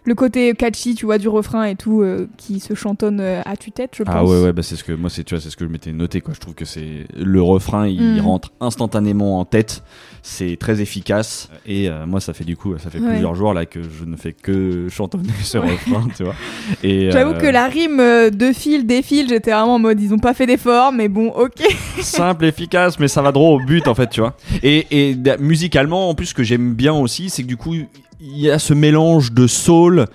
le 0.04 0.14
côté 0.14 0.52
catchy, 0.54 0.94
tu 0.94 1.06
vois, 1.06 1.16
du 1.18 1.28
refrain 1.28 1.64
et 1.64 1.74
tout 1.76 2.02
euh, 2.02 2.28
qui 2.36 2.60
se 2.60 2.74
chantonne 2.96 3.20
euh, 3.20 3.42
à 3.44 3.56
tue-tête, 3.56 3.90
je 3.96 4.02
pense. 4.02 4.14
Ah 4.16 4.24
ouais 4.24 4.42
ouais 4.42 4.52
bah 4.52 4.62
c'est 4.62 4.76
ce 4.76 4.84
que 4.84 4.92
moi 4.92 5.10
c'est 5.10 5.24
tu 5.24 5.34
vois 5.34 5.42
c'est 5.42 5.50
ce 5.50 5.56
que 5.56 5.64
je 5.66 5.70
m'étais 5.70 5.92
noté 5.92 6.20
quoi 6.20 6.32
je 6.34 6.40
trouve 6.40 6.54
que 6.54 6.64
c'est 6.64 7.06
le 7.16 7.42
refrain 7.42 7.86
il 7.86 8.16
Mm. 8.16 8.20
rentre 8.20 8.52
instantanément 8.60 9.38
en 9.40 9.44
tête 9.44 9.82
c'est 10.22 10.56
très 10.58 10.80
efficace 10.80 11.48
et 11.66 11.88
euh, 11.88 12.06
moi 12.06 12.20
ça 12.20 12.32
fait 12.32 12.44
du 12.44 12.56
coup 12.56 12.76
ça 12.78 12.88
fait 12.90 13.00
Ouais. 13.00 13.08
plusieurs 13.10 13.34
jours 13.34 13.52
là 13.52 13.66
que 13.66 13.80
je 13.82 14.04
ne 14.04 14.16
fais 14.16 14.32
que 14.32 14.88
chantonner 14.90 15.28
ce 15.42 15.58
refrain 15.58 16.06
tu 16.16 16.24
vois 16.24 16.34
et 16.82 17.10
J'avoue 17.10 17.32
euh, 17.32 17.40
que 17.40 17.46
la 17.46 17.66
rime 17.66 18.00
euh, 18.00 18.30
de 18.30 18.52
fil, 18.52 18.86
des 18.86 19.02
fils, 19.02 19.28
j'étais 19.28 19.50
vraiment 19.50 19.74
en 19.74 19.78
mode 19.78 20.00
ils 20.00 20.14
ont 20.14 20.18
pas 20.18 20.34
fait 20.34 20.46
d'effort, 20.46 20.92
mais 20.92 21.08
bon, 21.08 21.28
ok. 21.30 21.62
simple, 22.00 22.44
efficace, 22.46 22.98
mais 22.98 23.08
ça 23.08 23.22
va 23.22 23.32
droit 23.32 23.50
au 23.50 23.60
but 23.60 23.86
en 23.88 23.94
fait, 23.94 24.08
tu 24.08 24.20
vois. 24.20 24.34
Et, 24.62 25.10
et 25.10 25.16
musicalement, 25.38 26.08
en 26.08 26.14
plus, 26.14 26.26
ce 26.26 26.34
que 26.34 26.42
j'aime 26.42 26.74
bien 26.74 26.92
aussi, 26.94 27.30
c'est 27.30 27.42
que 27.42 27.48
du 27.48 27.56
coup, 27.56 27.74
il 28.20 28.38
y 28.38 28.50
a 28.50 28.58
ce 28.58 28.74
mélange 28.74 29.32
de 29.32 29.46
soul, 29.46 30.06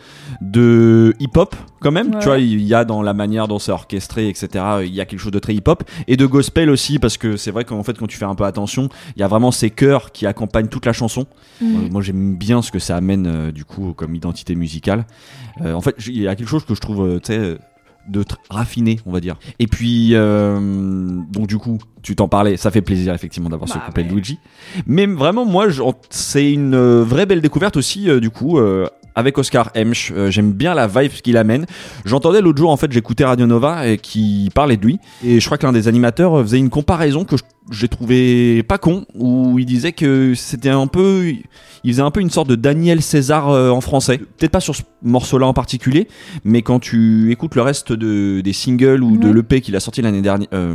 de 0.41 1.15
hip-hop 1.19 1.55
quand 1.79 1.91
même. 1.91 2.13
Ouais. 2.13 2.19
Tu 2.19 2.25
vois, 2.25 2.39
il 2.39 2.61
y 2.61 2.73
a 2.73 2.85
dans 2.85 3.01
la 3.01 3.13
manière 3.13 3.47
dont 3.47 3.59
c'est 3.59 3.71
orchestré, 3.71 4.27
etc. 4.27 4.65
Il 4.83 4.93
y 4.93 5.01
a 5.01 5.05
quelque 5.05 5.19
chose 5.19 5.31
de 5.31 5.39
très 5.39 5.53
hip-hop 5.53 5.83
et 6.07 6.17
de 6.17 6.25
gospel 6.25 6.69
aussi, 6.69 6.99
parce 6.99 7.17
que 7.17 7.37
c'est 7.37 7.51
vrai 7.51 7.65
qu'en 7.65 7.83
fait, 7.83 7.97
quand 7.97 8.07
tu 8.07 8.17
fais 8.17 8.25
un 8.25 8.35
peu 8.35 8.45
attention, 8.45 8.89
il 9.15 9.19
y 9.19 9.23
a 9.23 9.27
vraiment 9.27 9.51
ces 9.51 9.69
chœurs 9.69 10.11
qui 10.11 10.25
accompagnent 10.25 10.67
toute 10.67 10.85
la 10.85 10.93
chanson. 10.93 11.25
Mm. 11.61 11.65
Euh, 11.65 11.89
Moi, 11.91 12.01
j'aime 12.01 12.35
bien 12.35 12.61
ce 12.61 12.71
que 12.71 12.79
ça 12.79 12.95
amène 12.95 13.27
euh, 13.27 13.51
du 13.51 13.65
coup 13.65 13.93
comme 13.93 14.15
identité 14.15 14.55
musicale. 14.55 15.05
Euh, 15.61 15.73
en 15.73 15.81
fait, 15.81 15.95
il 16.07 16.21
y 16.21 16.27
a 16.27 16.35
quelque 16.35 16.49
chose 16.49 16.65
que 16.65 16.75
je 16.75 16.81
trouve, 16.81 17.05
euh, 17.05 17.19
tu 17.19 17.33
sais, 17.33 17.57
de 18.07 18.23
raffiné, 18.49 18.99
on 19.05 19.11
va 19.11 19.19
dire. 19.19 19.35
Et 19.59 19.67
puis, 19.67 20.09
euh, 20.13 20.59
donc 21.31 21.47
du 21.47 21.57
coup, 21.57 21.77
tu 22.01 22.15
t'en 22.15 22.27
parlais, 22.27 22.57
ça 22.57 22.71
fait 22.71 22.81
plaisir 22.81 23.13
effectivement 23.13 23.49
d'avoir 23.49 23.69
ce 23.69 23.75
Bah 23.75 23.83
couplet 23.85 24.03
de. 24.03 24.09
Luigi. 24.09 24.39
Mais 24.85 25.05
vraiment, 25.05 25.45
moi, 25.45 25.67
c'est 26.09 26.51
une 26.51 26.73
euh, 26.73 27.03
vraie 27.03 27.25
belle 27.25 27.41
découverte 27.41 27.77
aussi, 27.77 28.09
euh, 28.09 28.19
du 28.19 28.29
coup. 28.29 28.57
euh, 28.57 28.87
avec 29.15 29.37
Oscar 29.37 29.69
Hemsch, 29.75 30.11
Euh, 30.15 30.29
j'aime 30.31 30.51
bien 30.53 30.73
la 30.73 30.87
vibe 30.87 31.11
qu'il 31.11 31.37
amène. 31.37 31.65
J'entendais 32.05 32.41
l'autre 32.41 32.57
jour, 32.57 32.69
en 32.71 32.77
fait, 32.77 32.91
j'écoutais 32.91 33.25
Radio 33.25 33.45
Nova 33.45 33.87
et 33.87 33.97
qui 33.97 34.49
parlait 34.53 34.77
de 34.77 34.85
lui. 34.85 34.99
Et 35.25 35.39
je 35.39 35.45
crois 35.45 35.57
que 35.57 35.65
l'un 35.65 35.71
des 35.73 35.87
animateurs 35.87 36.39
euh, 36.39 36.43
faisait 36.43 36.57
une 36.59 36.69
comparaison 36.69 37.23
que 37.25 37.37
je- 37.37 37.43
j'ai 37.71 37.87
trouvé 37.87 38.63
pas 38.63 38.77
con, 38.77 39.05
où 39.15 39.59
il 39.59 39.65
disait 39.65 39.91
que 39.91 40.33
c'était 40.35 40.69
un 40.69 40.87
peu, 40.87 41.31
il 41.83 41.91
faisait 41.91 42.01
un 42.01 42.11
peu 42.11 42.19
une 42.21 42.29
sorte 42.31 42.49
de 42.49 42.55
Daniel 42.55 43.01
César 43.01 43.49
euh, 43.49 43.69
en 43.69 43.81
français. 43.81 44.17
Peut-être 44.17 44.51
pas 44.51 44.59
sur 44.59 44.75
ce 44.75 44.81
morceau-là 45.03 45.45
en 45.47 45.53
particulier, 45.53 46.07
mais 46.43 46.61
quand 46.63 46.79
tu 46.79 47.31
écoutes 47.31 47.55
le 47.55 47.61
reste 47.61 47.93
de, 47.93 48.41
des 48.41 48.53
singles 48.53 49.03
ou 49.03 49.17
de 49.17 49.29
l'EP 49.29 49.61
qu'il 49.61 49.75
a 49.75 49.79
sorti 49.79 50.01
l'année 50.01 50.21
dernière, 50.21 50.47
euh, 50.53 50.73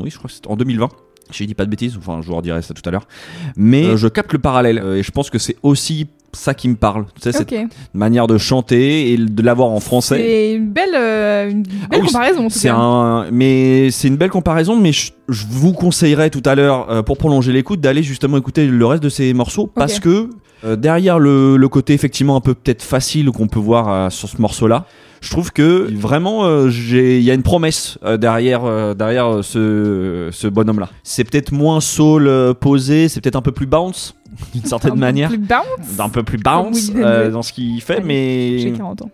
oui, 0.00 0.10
je 0.10 0.18
crois 0.18 0.28
que 0.28 0.34
c'était 0.34 0.48
en 0.48 0.56
2020. 0.56 0.88
J'ai 1.32 1.44
dit 1.46 1.54
pas 1.54 1.64
de 1.64 1.70
bêtises, 1.70 1.96
enfin 1.98 2.20
je 2.22 2.28
vous 2.28 2.36
redirai 2.36 2.62
ça 2.62 2.72
tout 2.72 2.82
à 2.88 2.92
l'heure. 2.92 3.08
Mais 3.56 3.84
euh, 3.84 3.96
je 3.96 4.06
capte 4.06 4.32
le 4.32 4.38
parallèle 4.38 4.78
euh, 4.78 4.96
et 4.98 5.02
je 5.02 5.10
pense 5.10 5.28
que 5.28 5.38
c'est 5.40 5.56
aussi 5.64 6.06
ça 6.36 6.54
qui 6.54 6.68
me 6.68 6.76
parle. 6.76 7.06
Tu 7.16 7.22
sais, 7.22 7.32
cette 7.32 7.54
manière 7.94 8.26
de 8.26 8.38
chanter 8.38 9.12
et 9.12 9.16
de 9.16 9.42
l'avoir 9.42 9.70
en 9.70 9.80
français. 9.80 10.18
C'est 10.18 10.52
une 10.54 10.70
belle, 10.70 10.94
euh, 10.94 11.50
une 11.50 11.62
belle 11.62 11.72
Ah 11.90 11.96
oui, 12.00 12.06
comparaison. 12.06 12.48
C'est 12.48 12.68
un, 12.68 13.26
mais 13.32 13.90
c'est 13.90 14.08
une 14.08 14.16
belle 14.16 14.30
comparaison. 14.30 14.76
Mais 14.76 14.92
je, 14.92 15.12
je 15.28 15.44
vous 15.48 15.72
conseillerais 15.72 16.30
tout 16.30 16.42
à 16.44 16.54
l'heure, 16.54 16.90
euh, 16.90 17.02
pour 17.02 17.18
prolonger 17.18 17.52
l'écoute, 17.52 17.80
d'aller 17.80 18.02
justement 18.02 18.36
écouter 18.36 18.66
le 18.66 18.86
reste 18.86 19.02
de 19.02 19.08
ces 19.08 19.32
morceaux 19.34 19.66
parce 19.66 19.98
que 19.98 20.30
euh, 20.64 20.76
derrière 20.76 21.18
le, 21.18 21.56
le 21.56 21.68
côté 21.68 21.94
effectivement 21.94 22.36
un 22.36 22.40
peu 22.40 22.54
peut-être 22.54 22.82
facile 22.82 23.30
qu'on 23.30 23.48
peut 23.48 23.58
voir 23.58 24.10
sur 24.12 24.28
ce 24.28 24.40
morceau-là, 24.40 24.86
je 25.20 25.30
trouve 25.30 25.52
que 25.52 25.88
vraiment 25.92 26.44
euh, 26.46 26.70
il 26.70 27.20
y 27.22 27.30
a 27.30 27.34
une 27.34 27.42
promesse 27.42 27.98
euh, 28.04 28.16
derrière 28.16 28.64
euh, 28.64 28.94
derrière 28.94 29.42
ce 29.42 30.28
ce 30.30 30.46
bonhomme-là. 30.46 30.88
C'est 31.02 31.24
peut-être 31.24 31.52
moins 31.52 31.80
soul 31.80 32.30
posé, 32.60 33.08
c'est 33.08 33.20
peut-être 33.20 33.36
un 33.36 33.42
peu 33.42 33.52
plus 33.52 33.66
bounce 33.66 34.14
d'une 34.52 34.64
certaine 34.64 34.92
Un 34.92 34.94
peu 34.94 35.00
manière, 35.00 35.28
plus 35.28 35.38
bounce. 35.38 35.98
un 36.00 36.08
peu 36.08 36.22
plus 36.22 36.38
bounce 36.38 36.90
euh, 36.94 37.30
dans 37.30 37.42
ce 37.42 37.52
qu'il 37.52 37.80
fait, 37.82 38.00
mais 38.00 38.58
J'ai 38.58 38.72
40 38.72 39.02
ans. 39.02 39.10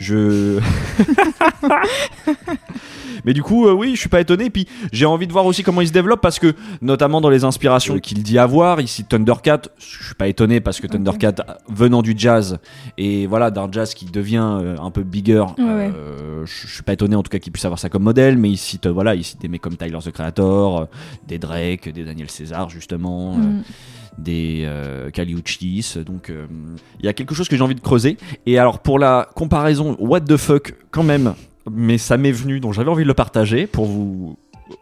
je. 0.00 0.58
Mais 3.24 3.32
du 3.32 3.42
coup, 3.42 3.66
euh, 3.66 3.72
oui, 3.72 3.92
je 3.94 4.00
suis 4.00 4.08
pas 4.08 4.20
étonné. 4.20 4.46
Et 4.46 4.50
puis, 4.50 4.66
j'ai 4.92 5.06
envie 5.06 5.26
de 5.26 5.32
voir 5.32 5.44
aussi 5.46 5.62
comment 5.62 5.80
il 5.80 5.88
se 5.88 5.92
développe 5.92 6.20
parce 6.20 6.38
que, 6.38 6.54
notamment 6.80 7.20
dans 7.20 7.30
les 7.30 7.44
inspirations 7.44 7.98
qu'il 7.98 8.22
dit 8.22 8.38
avoir, 8.38 8.80
ici 8.80 9.04
Thundercat, 9.04 9.62
je 9.78 10.04
suis 10.04 10.14
pas 10.14 10.28
étonné 10.28 10.60
parce 10.60 10.80
que 10.80 10.86
Thundercat, 10.86 11.34
venant 11.68 12.02
du 12.02 12.14
jazz 12.16 12.58
et 12.96 13.26
voilà, 13.26 13.50
d'un 13.50 13.68
jazz 13.70 13.94
qui 13.94 14.04
devient 14.06 14.58
euh, 14.62 14.76
un 14.80 14.90
peu 14.90 15.02
bigger, 15.02 15.44
Ouais, 15.58 15.90
euh, 15.94 16.46
je 16.46 16.68
je 16.68 16.74
suis 16.74 16.82
pas 16.82 16.92
étonné 16.92 17.16
en 17.16 17.22
tout 17.22 17.30
cas 17.30 17.38
qu'il 17.38 17.52
puisse 17.52 17.64
avoir 17.64 17.78
ça 17.78 17.88
comme 17.88 18.02
modèle. 18.04 18.38
Mais 18.38 18.50
il 18.50 18.56
cite, 18.56 18.86
voilà, 18.86 19.14
il 19.14 19.24
cite 19.24 19.40
des 19.40 19.48
mecs 19.48 19.60
comme 19.60 19.76
Tyler 19.76 19.98
the 20.02 20.12
Creator, 20.12 20.86
des 21.26 21.38
Drake, 21.38 21.88
des 21.92 22.04
Daniel 22.04 22.30
César, 22.30 22.70
justement. 22.70 23.34
Mm. 23.36 23.62
Des 24.18 24.64
euh, 24.66 25.10
Caliuchis. 25.10 25.94
Donc 26.04 26.30
euh, 26.30 26.46
il 27.00 27.06
y 27.06 27.08
a 27.08 27.12
quelque 27.12 27.34
chose 27.34 27.48
que 27.48 27.56
j'ai 27.56 27.62
envie 27.62 27.74
de 27.74 27.80
creuser. 27.80 28.16
Et 28.46 28.58
alors 28.58 28.80
pour 28.80 28.98
la 28.98 29.28
comparaison, 29.34 29.96
what 29.98 30.20
the 30.22 30.36
fuck 30.36 30.74
quand 30.90 31.02
même, 31.04 31.34
mais 31.70 31.98
ça 31.98 32.16
m'est 32.16 32.32
venu, 32.32 32.60
donc 32.60 32.74
j'avais 32.74 32.90
envie 32.90 33.04
de 33.04 33.08
le 33.08 33.14
partager 33.14 33.66
pour 33.66 33.86
vous 33.86 34.36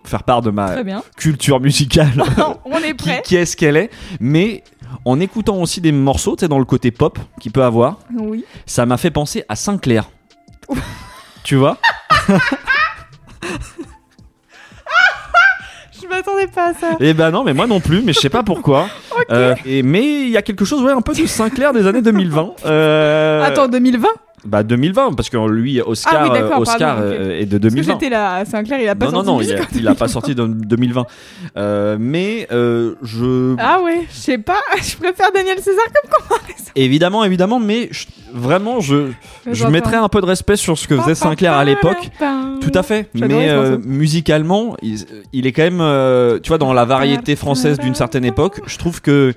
faire 0.05 0.25
part 0.25 0.43
de 0.43 0.51
ma 0.51 0.77
culture 1.17 1.61
musicale. 1.61 2.23
On 2.65 2.79
est 2.79 2.89
qui, 2.89 2.95
prêt. 2.95 3.23
qui 3.25 3.37
est-ce 3.37 3.57
qu'elle 3.57 3.77
est? 3.77 3.91
Mais 4.21 4.65
en 5.05 5.21
écoutant 5.21 5.61
aussi 5.61 5.81
des 5.81 5.93
morceaux, 5.93 6.35
tu 6.37 6.41
sais, 6.41 6.49
dans 6.49 6.59
le 6.59 6.65
côté 6.65 6.91
pop 6.91 7.19
qu'il 7.41 7.53
peut 7.53 7.63
avoir, 7.63 7.99
Oui. 8.19 8.45
ça 8.67 8.87
m'a 8.87 8.97
fait 8.97 9.11
penser 9.11 9.45
à 9.49 9.55
Sinclair. 9.57 10.11
tu 11.45 11.55
vois? 11.57 11.79
Je 16.09 16.15
m'attendais 16.15 16.47
pas 16.47 16.69
à 16.69 16.75
ça. 16.75 16.97
Eh 17.01 17.15
ben 17.15 17.31
non, 17.31 17.43
mais 17.43 17.53
moi 17.53 17.67
non 17.67 17.81
plus, 17.81 18.03
mais 18.03 18.13
je 18.13 18.21
sais 18.21 18.31
pas 18.31 18.43
pourquoi. 18.43 18.89
Euh, 19.31 19.55
et, 19.65 19.83
mais 19.83 20.05
il 20.05 20.29
y 20.29 20.37
a 20.37 20.43
quelque 20.43 20.67
chose, 20.67 20.83
ouais, 20.83 20.93
un 20.93 21.01
peu 21.01 21.15
de 21.15 21.27
Sinclair 21.27 21.73
des 21.73 21.87
années 21.87 22.03
2020. 22.03 22.57
Euh, 22.67 23.43
Attends, 23.43 23.67
2020 23.67 24.07
Bah 24.47 24.63
2020 24.63 25.13
parce 25.15 25.29
que 25.29 25.37
lui 25.49 25.81
Oscar 25.81 26.15
Ah 26.17 26.33
oui, 26.33 26.39
euh, 26.41 26.57
Oscar 26.59 26.97
pardon, 26.97 27.03
euh, 27.13 27.41
est 27.41 27.47
de 27.47 27.59
Parce 27.59 27.75
que 27.75 27.81
2020. 27.81 27.93
j'étais 27.93 28.09
là, 28.11 28.45
Sinclair, 28.45 28.81
il 28.81 28.89
a 28.89 28.95
pas 28.95 29.07
Non 29.07 29.13
non 29.13 29.25
sorti 29.25 29.31
non, 29.33 29.39
de 29.39 29.45
il 29.45 29.53
a, 29.53 29.57
il 29.81 29.89
a 29.89 29.95
pas 29.95 30.07
2020. 30.07 30.09
sorti 30.09 30.35
de 30.35 30.47
2020. 30.47 31.07
Euh, 31.57 31.97
mais 31.99 32.47
euh, 32.53 32.95
je 33.03 33.55
Ah 33.59 33.81
ouais, 33.83 34.07
je 34.11 34.17
sais 34.17 34.39
pas, 34.39 34.61
je 34.83 34.97
préfère 34.97 35.33
Daniel 35.35 35.59
César 35.59 35.85
comme 35.87 36.11
comparaison. 36.29 36.71
évidemment 36.75 37.25
évidemment 37.25 37.59
mais 37.61 37.89
je- 37.91 38.07
vraiment 38.33 38.81
je 38.81 39.09
je 39.51 39.67
mettrais 39.67 39.97
un 39.97 40.09
peu 40.09 40.21
de 40.21 40.27
respect 40.27 40.57
sur 40.57 40.77
ce 40.79 40.87
que 40.89 40.97
faisait 40.99 41.15
Sinclair 41.15 41.53
à 41.55 41.65
l'époque. 41.65 42.11
Tout 42.61 42.73
à 42.75 42.83
fait, 42.83 43.09
mais 43.15 43.49
euh, 43.51 43.79
musicalement, 43.85 44.77
il, 44.83 44.99
il 45.33 45.47
est 45.47 45.53
quand 45.53 45.63
même, 45.71 46.41
tu 46.43 46.49
vois, 46.49 46.59
dans 46.59 46.73
la 46.73 46.85
variété 46.85 47.37
française 47.37 47.79
d'une 47.79 47.95
certaine 47.95 48.25
époque, 48.25 48.61
je 48.67 48.77
trouve 48.79 49.01
que 49.01 49.35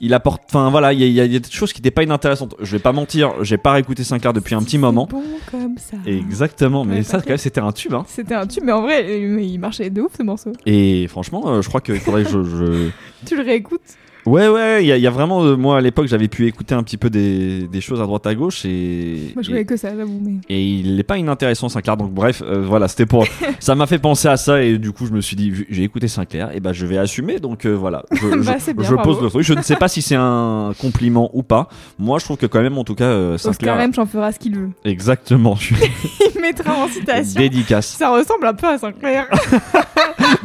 il 0.00 0.14
apporte, 0.14 0.42
enfin 0.48 0.70
voilà, 0.70 0.92
il 0.92 1.00
y, 1.00 1.04
a- 1.20 1.24
il 1.24 1.32
y 1.32 1.36
a 1.36 1.38
des 1.38 1.50
choses 1.50 1.72
qui 1.72 1.80
n'étaient 1.80 1.90
pas 1.90 2.02
inintéressantes. 2.02 2.54
Je 2.60 2.72
vais 2.72 2.82
pas 2.82 2.92
mentir, 2.92 3.32
j'ai 3.42 3.58
pas 3.58 3.72
réécouté 3.72 4.04
Sinclair 4.04 4.32
depuis 4.32 4.54
un 4.54 4.62
petit 4.62 4.78
moment. 4.78 5.06
Bon 5.10 5.22
comme 5.50 5.76
ça. 5.78 5.96
Exactement, 6.06 6.84
mais 6.84 6.96
Ouais, 6.96 7.02
ça, 7.02 7.18
quand 7.20 7.28
même, 7.30 7.38
c'était 7.38 7.60
un 7.60 7.72
tube. 7.72 7.94
Hein. 7.94 8.04
C'était 8.08 8.34
un 8.34 8.46
tube, 8.46 8.62
mais 8.64 8.72
en 8.72 8.82
vrai, 8.82 9.20
il 9.20 9.58
marchait 9.58 9.90
de 9.90 10.00
ouf 10.02 10.12
ce 10.16 10.22
morceau. 10.22 10.52
Et 10.66 11.06
franchement, 11.08 11.42
euh, 11.48 11.62
je 11.62 11.68
crois 11.68 11.80
qu'il 11.80 11.98
faudrait 12.00 12.24
que 12.24 12.30
je. 12.30 12.42
je- 12.42 12.88
Tu 13.26 13.36
le 13.36 13.42
réécoutes? 13.42 13.80
Ouais, 14.28 14.48
ouais, 14.48 14.84
il 14.84 14.86
y, 14.88 14.92
a- 14.92 14.96
il 14.96 15.02
y 15.02 15.06
a 15.06 15.10
vraiment. 15.10 15.42
euh, 15.44 15.56
moi, 15.56 15.78
à 15.78 15.80
l'époque, 15.80 16.06
j'avais 16.06 16.28
pu 16.28 16.46
écouter 16.46 16.74
un 16.74 16.82
petit 16.82 16.96
peu 16.96 17.08
des, 17.10 17.66
des 17.66 17.80
choses 17.80 18.00
à 18.00 18.04
droite 18.04 18.26
à 18.26 18.34
gauche 18.34 18.64
et. 18.64 19.32
Moi 19.34 19.42
je 19.42 19.48
voulais 19.50 19.64
que 19.64 19.76
ça, 19.76 19.94
j'avoue. 19.96 20.20
Mais... 20.22 20.34
Et 20.48 20.62
il 20.62 20.96
n'est 20.96 21.02
pas 21.02 21.16
inintéressant 21.18 21.68
Sinclair, 21.68 21.96
donc 21.96 22.12
bref, 22.12 22.42
euh, 22.44 22.62
voilà, 22.66 22.88
c'était 22.88 23.06
pour. 23.06 23.26
ça 23.60 23.74
m'a 23.74 23.86
fait 23.86 23.98
penser 23.98 24.28
à 24.28 24.36
ça 24.36 24.62
et 24.62 24.78
du 24.78 24.92
coup 24.92 25.06
je 25.06 25.12
me 25.12 25.20
suis 25.20 25.36
dit, 25.36 25.52
j'ai 25.70 25.82
écouté 25.82 26.08
Sinclair, 26.08 26.50
et 26.54 26.60
ben 26.60 26.72
je 26.72 26.84
vais 26.86 26.98
assumer, 26.98 27.38
donc 27.38 27.64
euh, 27.64 27.72
voilà. 27.74 28.04
Je, 28.12 28.26
Bah, 28.44 28.54
je- 28.58 28.62
c'est 28.64 28.74
bien, 28.74 28.84
je 28.88 28.94
bravo. 28.94 29.14
pose 29.14 29.22
le 29.22 29.30
truc. 29.30 29.42
Je 29.44 29.54
ne 29.54 29.62
sais 29.62 29.76
pas 29.76 29.88
si 29.88 30.02
c'est 30.02 30.16
un 30.16 30.72
compliment 30.80 31.30
ou 31.32 31.42
pas. 31.42 31.68
Moi 31.98 32.18
je 32.18 32.24
trouve 32.24 32.36
que 32.36 32.46
quand 32.46 32.60
même, 32.60 32.76
en 32.78 32.84
tout 32.84 32.94
cas, 32.94 33.04
euh, 33.04 33.34
Oscar 33.34 33.54
Sinclair. 33.54 33.80
M, 33.80 33.92
j'en 33.94 34.06
fera 34.06 34.30
ce 34.32 34.38
qu'il 34.38 34.54
veut. 34.56 34.70
Exactement, 34.84 35.56
je 35.56 35.74
Il 36.34 36.40
mettra 36.40 36.74
en 36.74 36.88
citation. 36.88 37.40
dédicace 37.40 37.96
Ça 37.98 38.10
ressemble 38.10 38.46
un 38.46 38.54
peu 38.54 38.66
à 38.66 38.78
Sinclair. 38.78 39.26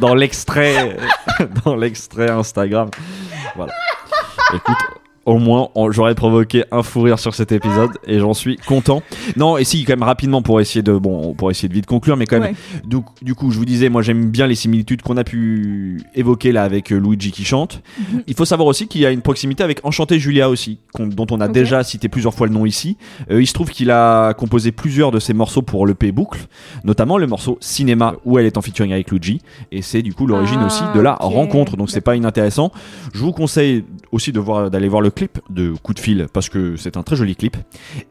dans 0.00 0.14
l'extrait, 0.14 0.96
dans 1.64 1.76
l'extrait 1.76 2.30
Instagram. 2.30 2.88
Voilà. 3.56 3.72
Écoute, 4.54 4.76
Au 5.26 5.38
moins, 5.38 5.68
j'aurais 5.90 6.14
provoqué 6.14 6.64
un 6.70 6.82
fou 6.82 7.02
rire 7.02 7.18
sur 7.18 7.34
cet 7.34 7.52
épisode 7.52 7.90
et 8.06 8.18
j'en 8.18 8.34
suis 8.34 8.56
content. 8.56 9.02
Non, 9.36 9.56
et 9.56 9.64
si, 9.64 9.84
quand 9.84 9.92
même 9.92 10.02
rapidement 10.02 10.42
pour 10.42 10.60
essayer 10.60 10.82
de 10.82 10.92
bon, 10.92 11.34
pour 11.34 11.50
essayer 11.50 11.68
de 11.68 11.74
vite 11.74 11.86
conclure, 11.86 12.16
mais 12.16 12.26
quand 12.26 12.40
même. 12.40 12.52
Ouais. 12.52 12.80
Du, 12.84 12.98
du 13.22 13.34
coup, 13.34 13.50
je 13.50 13.58
vous 13.58 13.64
disais, 13.64 13.88
moi 13.88 14.02
j'aime 14.02 14.30
bien 14.30 14.46
les 14.46 14.54
similitudes 14.54 15.02
qu'on 15.02 15.16
a 15.16 15.24
pu 15.24 16.02
évoquer 16.14 16.52
là 16.52 16.62
avec 16.64 16.92
euh, 16.92 16.98
Luigi 16.98 17.32
qui 17.32 17.44
chante. 17.44 17.82
Mhm. 17.98 18.22
Il 18.26 18.34
faut 18.34 18.44
savoir 18.44 18.68
aussi 18.68 18.86
qu'il 18.86 19.00
y 19.00 19.06
a 19.06 19.10
une 19.10 19.22
proximité 19.22 19.62
avec 19.62 19.80
Enchanté 19.84 20.18
Julia 20.18 20.50
aussi, 20.50 20.78
dont 20.98 21.26
on 21.30 21.40
a 21.40 21.48
déjà 21.48 21.82
cité 21.82 22.08
plusieurs 22.08 22.34
fois 22.34 22.46
le 22.46 22.52
nom 22.52 22.66
ici. 22.66 22.96
Euh, 23.30 23.40
il 23.40 23.46
se 23.46 23.52
trouve 23.54 23.70
qu'il 23.70 23.90
a 23.90 24.34
composé 24.34 24.72
plusieurs 24.72 25.10
de 25.10 25.18
ses 25.18 25.32
morceaux 25.32 25.62
pour 25.62 25.86
l'EP 25.86 26.12
Boucle, 26.12 26.46
notamment 26.84 27.18
le 27.18 27.26
morceau 27.26 27.56
Cinéma 27.60 28.14
où 28.24 28.38
elle 28.38 28.46
est 28.46 28.58
en 28.58 28.62
featuring 28.62 28.92
avec 28.92 29.10
Luigi, 29.10 29.40
et 29.72 29.82
c'est 29.82 30.02
du 30.02 30.12
coup 30.12 30.26
l'origine 30.26 30.58
Ah, 30.60 30.66
aussi 30.66 30.82
de 30.94 31.00
la 31.00 31.14
rencontre. 31.14 31.76
Donc 31.76 31.90
c'est 31.90 32.00
pas 32.00 32.16
inintéressant. 32.16 32.72
Je 33.12 33.20
vous 33.20 33.32
conseille 33.32 33.84
aussi 34.12 34.32
de 34.32 34.40
voir 34.40 34.70
d'aller 34.70 34.88
voir 34.88 35.00
le 35.00 35.10
clip 35.14 35.38
de 35.50 35.72
Coup 35.82 35.94
de 35.94 35.98
fil 36.00 36.26
parce 36.32 36.48
que 36.48 36.76
c'est 36.76 36.96
un 36.96 37.02
très 37.02 37.16
joli 37.16 37.36
clip. 37.36 37.56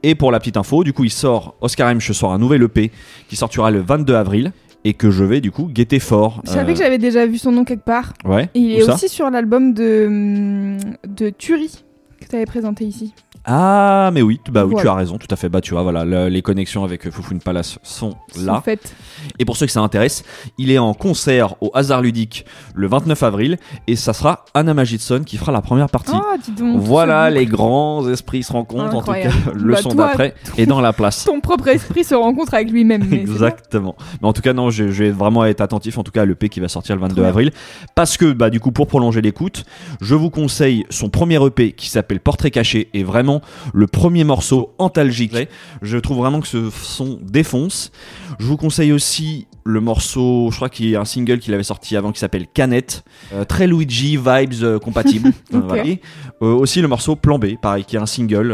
Et 0.03 0.15
pour 0.15 0.31
la 0.31 0.39
petite 0.39 0.57
info, 0.57 0.83
du 0.83 0.93
coup, 0.93 1.03
il 1.03 1.09
sort 1.11 1.55
Oscar 1.61 1.89
M 1.89 1.99
sort 2.01 2.33
un 2.33 2.39
nouvel 2.39 2.63
EP 2.63 2.91
qui 3.27 3.35
sortira 3.35 3.71
le 3.71 3.81
22 3.81 4.15
avril 4.15 4.51
et 4.85 4.93
que 4.93 5.11
je 5.11 5.23
vais 5.23 5.39
du 5.41 5.51
coup 5.51 5.65
guetter 5.71 5.99
fort. 5.99 6.41
Je 6.45 6.51
savais 6.51 6.71
Euh, 6.71 6.73
que 6.75 6.79
j'avais 6.79 6.97
déjà 6.97 7.25
vu 7.25 7.37
son 7.37 7.51
nom 7.51 7.63
quelque 7.63 7.85
part. 7.85 8.13
Ouais. 8.25 8.49
Et 8.53 8.59
il 8.59 8.75
où 8.75 8.79
est 8.85 8.89
aussi 8.91 9.07
sur 9.09 9.29
l'album 9.29 9.73
de, 9.73 10.77
de 11.07 11.29
Turi 11.29 11.83
que 12.19 12.25
tu 12.27 12.35
avais 12.35 12.45
présenté 12.45 12.85
ici. 12.85 13.13
Ah, 13.45 14.09
mais 14.13 14.21
oui, 14.21 14.39
bah 14.49 14.65
oui, 14.65 14.75
tu 14.79 14.87
as 14.87 14.93
raison, 14.93 15.17
tout 15.17 15.27
à 15.29 15.35
fait. 15.35 15.49
Bah 15.49 15.59
tu 15.59 15.71
vois, 15.73 15.83
voilà, 15.83 16.05
le- 16.05 16.29
les 16.29 16.41
connexions 16.41 16.83
avec 16.85 17.09
Foufoune 17.09 17.39
Palace 17.41 17.77
sont 17.83 18.13
là. 18.41 18.55
En 18.55 18.61
fait. 18.61 18.95
Et 19.37 19.43
pour 19.45 19.57
ceux 19.57 19.65
que 19.65 19.71
ça 19.71 19.81
intéresse, 19.81 20.23
il 20.57 20.71
est 20.71 20.77
en 20.77 20.93
concert 20.93 21.55
au 21.61 21.69
Hasard 21.73 22.01
Ludique 22.01 22.45
le 22.73 22.87
29 22.87 23.21
avril 23.23 23.57
et 23.87 23.95
ça 23.97 24.13
sera 24.13 24.45
Anna 24.53 24.73
Magidson 24.73 25.23
qui 25.25 25.35
fera 25.37 25.51
la 25.51 25.61
première 25.61 25.89
partie. 25.89 26.13
Dis 26.45 26.51
donc. 26.51 26.75
tout 26.77 26.81
voilà, 26.81 27.29
les 27.29 27.45
grands 27.45 28.07
esprits 28.09 28.43
se 28.43 28.53
rencontrent. 28.53 28.95
En 28.95 29.01
tout 29.01 29.11
cas, 29.11 29.29
le 29.53 29.73
Bah, 29.73 29.81
son 29.81 29.89
d'après 29.89 30.35
est 30.57 30.65
dans 30.65 30.79
la 30.81 30.93
place. 30.93 31.25
Ton 31.25 31.41
propre 31.41 31.67
esprit 31.67 32.03
se 32.05 32.15
rencontre 32.15 32.53
avec 32.53 32.71
lui-même. 32.71 33.11
Exactement. 33.13 33.95
Mais 34.21 34.27
en 34.27 34.33
tout 34.33 34.41
cas, 34.41 34.53
non, 34.53 34.69
je, 34.69 34.89
je 34.89 35.03
vais 35.03 35.11
vraiment 35.11 35.43
être 35.45 35.61
attentif, 35.61 35.97
en 35.97 36.03
tout 36.03 36.11
cas, 36.11 36.21
à 36.21 36.25
l'EP 36.25 36.47
qui 36.47 36.59
va 36.61 36.67
sortir 36.69 36.95
le 36.95 37.01
22 37.01 37.15
bien. 37.15 37.25
avril. 37.29 37.51
Parce 37.95 38.15
que, 38.17 38.31
bah, 38.31 38.49
du 38.49 38.59
coup, 38.59 38.71
pour 38.71 38.87
prolonger 38.87 39.21
l'écoute, 39.21 39.65
je 40.01 40.15
vous 40.15 40.29
conseille 40.29 40.85
son 40.89 41.09
premier 41.09 41.43
EP 41.45 41.73
qui 41.73 41.89
s'appelle 41.89 42.19
Portrait 42.21 42.51
caché 42.51 42.89
et 42.93 43.03
vraiment 43.03 43.32
le 43.73 43.87
premier 43.87 44.23
morceau 44.23 44.73
antalgique. 44.77 45.33
Je 45.81 45.97
trouve 45.97 46.17
vraiment 46.17 46.41
que 46.41 46.47
ce 46.47 46.69
son 46.69 47.19
défonce. 47.21 47.91
Je 48.39 48.45
vous 48.45 48.57
conseille 48.57 48.91
aussi 48.91 49.47
le 49.65 49.79
morceau, 49.79 50.49
je 50.51 50.57
crois 50.57 50.69
qu'il 50.69 50.89
y 50.89 50.95
a 50.95 51.01
un 51.01 51.05
single 51.05 51.39
qu'il 51.39 51.53
avait 51.53 51.63
sorti 51.63 51.95
avant 51.95 52.11
qui 52.11 52.19
s'appelle 52.19 52.47
Canette. 52.53 53.03
Euh, 53.33 53.45
très 53.45 53.67
Luigi, 53.67 54.17
vibes 54.17 54.63
euh, 54.63 54.79
compatibles. 54.79 55.31
Euh, 55.53 55.95
euh, 56.41 56.53
aussi 56.53 56.81
le 56.81 56.87
morceau 56.87 57.15
Plan 57.15 57.37
B, 57.37 57.55
pareil, 57.61 57.85
qui 57.85 57.95
est 57.95 57.99
un 57.99 58.07
single. 58.07 58.51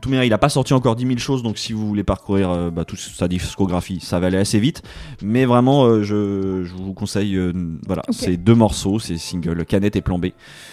Tout 0.00 0.08
mais 0.08 0.26
il 0.26 0.32
a 0.32 0.38
pas 0.38 0.48
sorti 0.48 0.72
encore 0.72 0.96
10 0.96 1.06
000 1.06 1.18
choses, 1.18 1.42
donc 1.42 1.58
si 1.58 1.72
vous 1.72 1.86
voulez 1.86 2.04
parcourir 2.04 2.50
euh, 2.50 2.70
bah, 2.70 2.84
toute 2.84 2.98
sa 2.98 3.28
discographie, 3.28 4.00
ça 4.00 4.18
va 4.20 4.28
aller 4.28 4.36
assez 4.38 4.58
vite. 4.58 4.82
Mais 5.22 5.44
vraiment, 5.44 5.84
euh, 5.84 6.02
je, 6.02 6.64
je 6.64 6.74
vous 6.74 6.94
conseille 6.94 7.36
euh, 7.36 7.52
voilà, 7.86 8.02
ces 8.10 8.36
deux 8.36 8.54
morceaux, 8.54 8.98
ces 8.98 9.18
singles 9.18 9.64
Canette 9.64 9.96
et 9.96 10.00
Plan 10.00 10.18
B, 10.18 10.26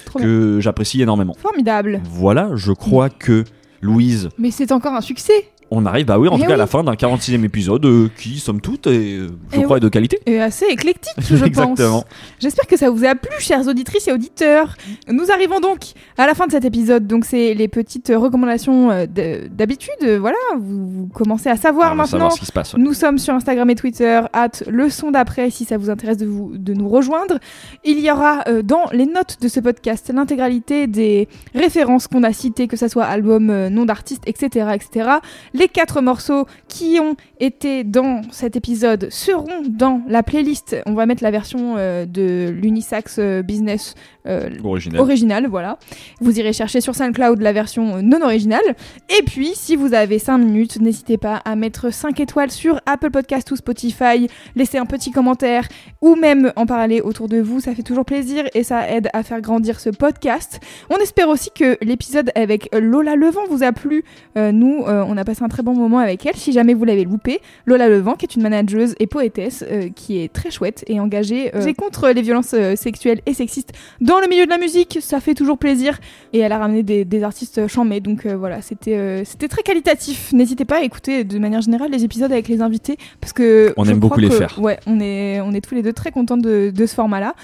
Trop 0.05 0.19
que 0.19 0.59
j'apprécie 0.59 1.01
énormément. 1.01 1.35
Formidable. 1.37 2.01
Voilà, 2.05 2.51
je 2.55 2.71
crois 2.71 3.09
que 3.09 3.43
Louise, 3.81 4.29
Mais 4.37 4.51
c'est 4.51 4.71
encore 4.71 4.93
un 4.93 5.01
succès. 5.01 5.50
On 5.73 5.85
arrive, 5.85 6.05
bah 6.05 6.19
oui, 6.19 6.27
en 6.27 6.35
Eh 6.37 6.41
tout 6.41 6.47
cas 6.47 6.53
à 6.55 6.57
la 6.57 6.67
fin 6.67 6.83
d'un 6.83 6.93
46e 6.93 7.43
épisode 7.45 7.85
euh, 7.85 8.09
qui, 8.17 8.39
somme 8.39 8.59
toute, 8.61 8.87
est, 8.87 8.89
euh, 9.17 9.27
je 9.53 9.59
Eh 9.59 9.63
crois, 9.63 9.75
oui. 9.75 9.77
est 9.77 9.83
de 9.83 9.89
qualité. 9.89 10.19
Et 10.25 10.39
assez 10.41 10.65
éclectique, 10.65 11.13
je 11.19 11.35
Exactement. 11.45 12.01
pense. 12.01 12.05
J'espère 12.39 12.67
que 12.67 12.77
ça 12.77 12.89
vous 12.89 13.05
a 13.05 13.15
plu, 13.15 13.31
chères 13.39 13.65
auditrices 13.67 14.07
et 14.07 14.11
auditeurs. 14.11 14.75
Nous 15.07 15.31
arrivons 15.31 15.59
donc 15.61 15.79
à 16.17 16.27
la 16.27 16.33
fin 16.35 16.45
de 16.47 16.51
cet 16.51 16.65
épisode. 16.65 17.07
Donc, 17.07 17.23
c'est 17.25 17.53
les 17.53 17.67
petites 17.69 18.11
recommandations 18.15 18.91
euh, 18.91 19.05
de- 19.05 19.47
d'habitude. 19.47 19.91
Voilà, 20.19 20.37
vous, 20.59 20.87
vous 20.89 21.07
commencez 21.07 21.49
à 21.49 21.55
savoir 21.55 21.87
On 21.93 21.95
va 21.95 22.03
maintenant. 22.03 22.11
savoir 22.11 22.31
ce 22.33 22.39
qui 22.39 22.45
se 22.45 22.51
passe. 22.51 22.73
ouais. 22.73 22.79
Nous 22.81 22.93
sommes 22.93 23.17
sur 23.17 23.33
Instagram 23.33 23.69
et 23.69 23.75
Twitter, 23.75 24.19
at 24.33 24.49
le 24.67 24.89
son 24.89 25.11
d'après, 25.11 25.49
si 25.51 25.65
ça 25.65 25.77
vous 25.77 25.89
intéresse 25.89 26.17
de, 26.17 26.25
vous, 26.25 26.51
de 26.57 26.73
nous 26.73 26.89
rejoindre. 26.89 27.37
Il 27.85 27.99
y 27.99 28.11
aura 28.11 28.43
euh, 28.47 28.61
dans 28.61 28.85
les 28.91 29.05
notes 29.05 29.37
de 29.41 29.47
ce 29.47 29.59
podcast 29.61 30.11
l'intégralité 30.13 30.87
des 30.87 31.27
références 31.55 32.07
qu'on 32.07 32.23
a 32.23 32.33
citées, 32.33 32.67
que 32.67 32.75
ce 32.77 32.87
soit 32.87 33.05
album, 33.05 33.67
nom 33.69 33.85
d'artiste, 33.85 34.23
etc., 34.25 34.67
etc. 34.75 35.09
Les 35.53 35.60
quatre 35.67 36.01
morceaux 36.01 36.45
qui 36.67 36.99
ont 36.99 37.15
été 37.39 37.83
dans 37.83 38.21
cet 38.31 38.55
épisode 38.55 39.07
seront 39.11 39.63
dans 39.67 40.01
la 40.07 40.23
playlist. 40.23 40.77
On 40.85 40.93
va 40.93 41.05
mettre 41.05 41.23
la 41.23 41.31
version 41.31 41.75
euh, 41.77 42.05
de 42.05 42.49
l'Unisax 42.49 43.17
euh, 43.19 43.41
Business 43.41 43.95
euh, 44.27 44.49
Original. 44.63 45.01
originale, 45.01 45.47
voilà. 45.47 45.79
Vous 46.19 46.39
irez 46.39 46.53
chercher 46.53 46.81
sur 46.81 46.95
SoundCloud 46.95 47.41
la 47.41 47.53
version 47.53 48.01
non 48.03 48.21
originale. 48.21 48.61
Et 49.09 49.23
puis, 49.23 49.51
si 49.55 49.75
vous 49.75 49.93
avez 49.93 50.19
5 50.19 50.37
minutes, 50.37 50.79
n'hésitez 50.79 51.17
pas 51.17 51.37
à 51.37 51.55
mettre 51.55 51.91
5 51.91 52.19
étoiles 52.19 52.51
sur 52.51 52.79
Apple 52.85 53.09
Podcast 53.09 53.49
ou 53.51 53.55
Spotify, 53.55 54.27
laisser 54.55 54.77
un 54.77 54.85
petit 54.85 55.11
commentaire 55.11 55.67
ou 56.01 56.15
même 56.15 56.53
en 56.55 56.65
parler 56.65 57.01
autour 57.01 57.27
de 57.27 57.39
vous, 57.41 57.59
ça 57.59 57.73
fait 57.73 57.83
toujours 57.83 58.05
plaisir 58.05 58.45
et 58.53 58.63
ça 58.63 58.89
aide 58.89 59.09
à 59.13 59.23
faire 59.23 59.41
grandir 59.41 59.79
ce 59.79 59.89
podcast. 59.89 60.59
On 60.89 60.97
espère 60.97 61.27
aussi 61.29 61.49
que 61.53 61.77
l'épisode 61.81 62.31
avec 62.35 62.69
Lola 62.73 63.15
Levent 63.15 63.45
vous 63.49 63.63
a 63.63 63.71
plu. 63.71 64.03
Euh, 64.37 64.51
nous, 64.51 64.83
on 64.85 65.17
a 65.17 65.23
passé 65.23 65.43
un 65.43 65.49
très 65.51 65.63
bon 65.63 65.73
moment 65.75 65.99
avec 65.99 66.25
elle. 66.25 66.35
Si 66.35 66.51
jamais 66.51 66.73
vous 66.73 66.85
l'avez 66.85 67.03
loupé, 67.03 67.41
Lola 67.65 67.87
Levent, 67.89 68.15
qui 68.15 68.25
est 68.25 68.35
une 68.35 68.41
manageuse 68.41 68.95
et 68.99 69.07
poétesse, 69.07 69.63
euh, 69.69 69.89
qui 69.95 70.21
est 70.21 70.31
très 70.31 70.49
chouette 70.49 70.83
et 70.87 70.99
engagée 70.99 71.51
euh, 71.55 71.73
contre 71.73 72.09
les 72.09 72.21
violences 72.21 72.53
euh, 72.53 72.75
sexuelles 72.75 73.21
et 73.25 73.33
sexistes 73.33 73.73
dans 73.99 74.19
le 74.19 74.27
milieu 74.27 74.45
de 74.45 74.49
la 74.49 74.57
musique. 74.57 74.99
Ça 75.01 75.19
fait 75.19 75.33
toujours 75.35 75.57
plaisir. 75.57 75.99
Et 76.33 76.39
elle 76.39 76.51
a 76.51 76.57
ramené 76.57 76.83
des, 76.83 77.05
des 77.05 77.23
artistes 77.23 77.67
chamés. 77.67 77.99
Donc 77.99 78.25
euh, 78.25 78.35
voilà, 78.37 78.61
c'était 78.61 78.95
euh, 78.95 79.23
c'était 79.25 79.47
très 79.47 79.61
qualitatif. 79.63 80.31
N'hésitez 80.33 80.65
pas 80.65 80.77
à 80.77 80.81
écouter 80.81 81.23
de 81.23 81.37
manière 81.39 81.61
générale 81.61 81.91
les 81.91 82.03
épisodes 82.03 82.31
avec 82.31 82.47
les 82.47 82.61
invités 82.61 82.97
parce 83.19 83.33
que 83.33 83.73
On 83.77 83.85
aime 83.85 83.99
beaucoup 83.99 84.19
les 84.19 84.29
faire. 84.31 84.57
Ouais, 84.59 84.79
on 84.87 84.99
est 84.99 85.41
on 85.41 85.51
est 85.53 85.61
tous 85.61 85.75
les 85.75 85.81
deux 85.83 85.93
très 85.93 86.11
contents 86.11 86.37
de, 86.37 86.71
de 86.73 86.85
ce 86.85 86.95
format-là. 86.95 87.35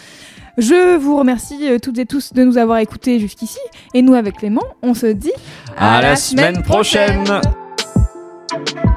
Je 0.57 0.97
vous 0.97 1.17
remercie 1.17 1.69
euh, 1.69 1.77
toutes 1.77 1.99
et 1.99 2.05
tous 2.07 2.33
de 2.33 2.43
nous 2.43 2.57
avoir 2.57 2.79
écoutés 2.79 3.19
jusqu'ici. 3.19 3.59
Et 3.93 4.01
nous, 4.01 4.15
avec 4.15 4.37
Clément, 4.37 4.63
on 4.81 4.95
se 4.95 5.05
dit 5.05 5.31
À 5.77 6.01
la 6.01 6.15
semaine 6.15 6.63
prochaine. 6.63 7.23
prochaine. 7.23 7.66
Thank 8.49 8.75
you. 8.75 8.96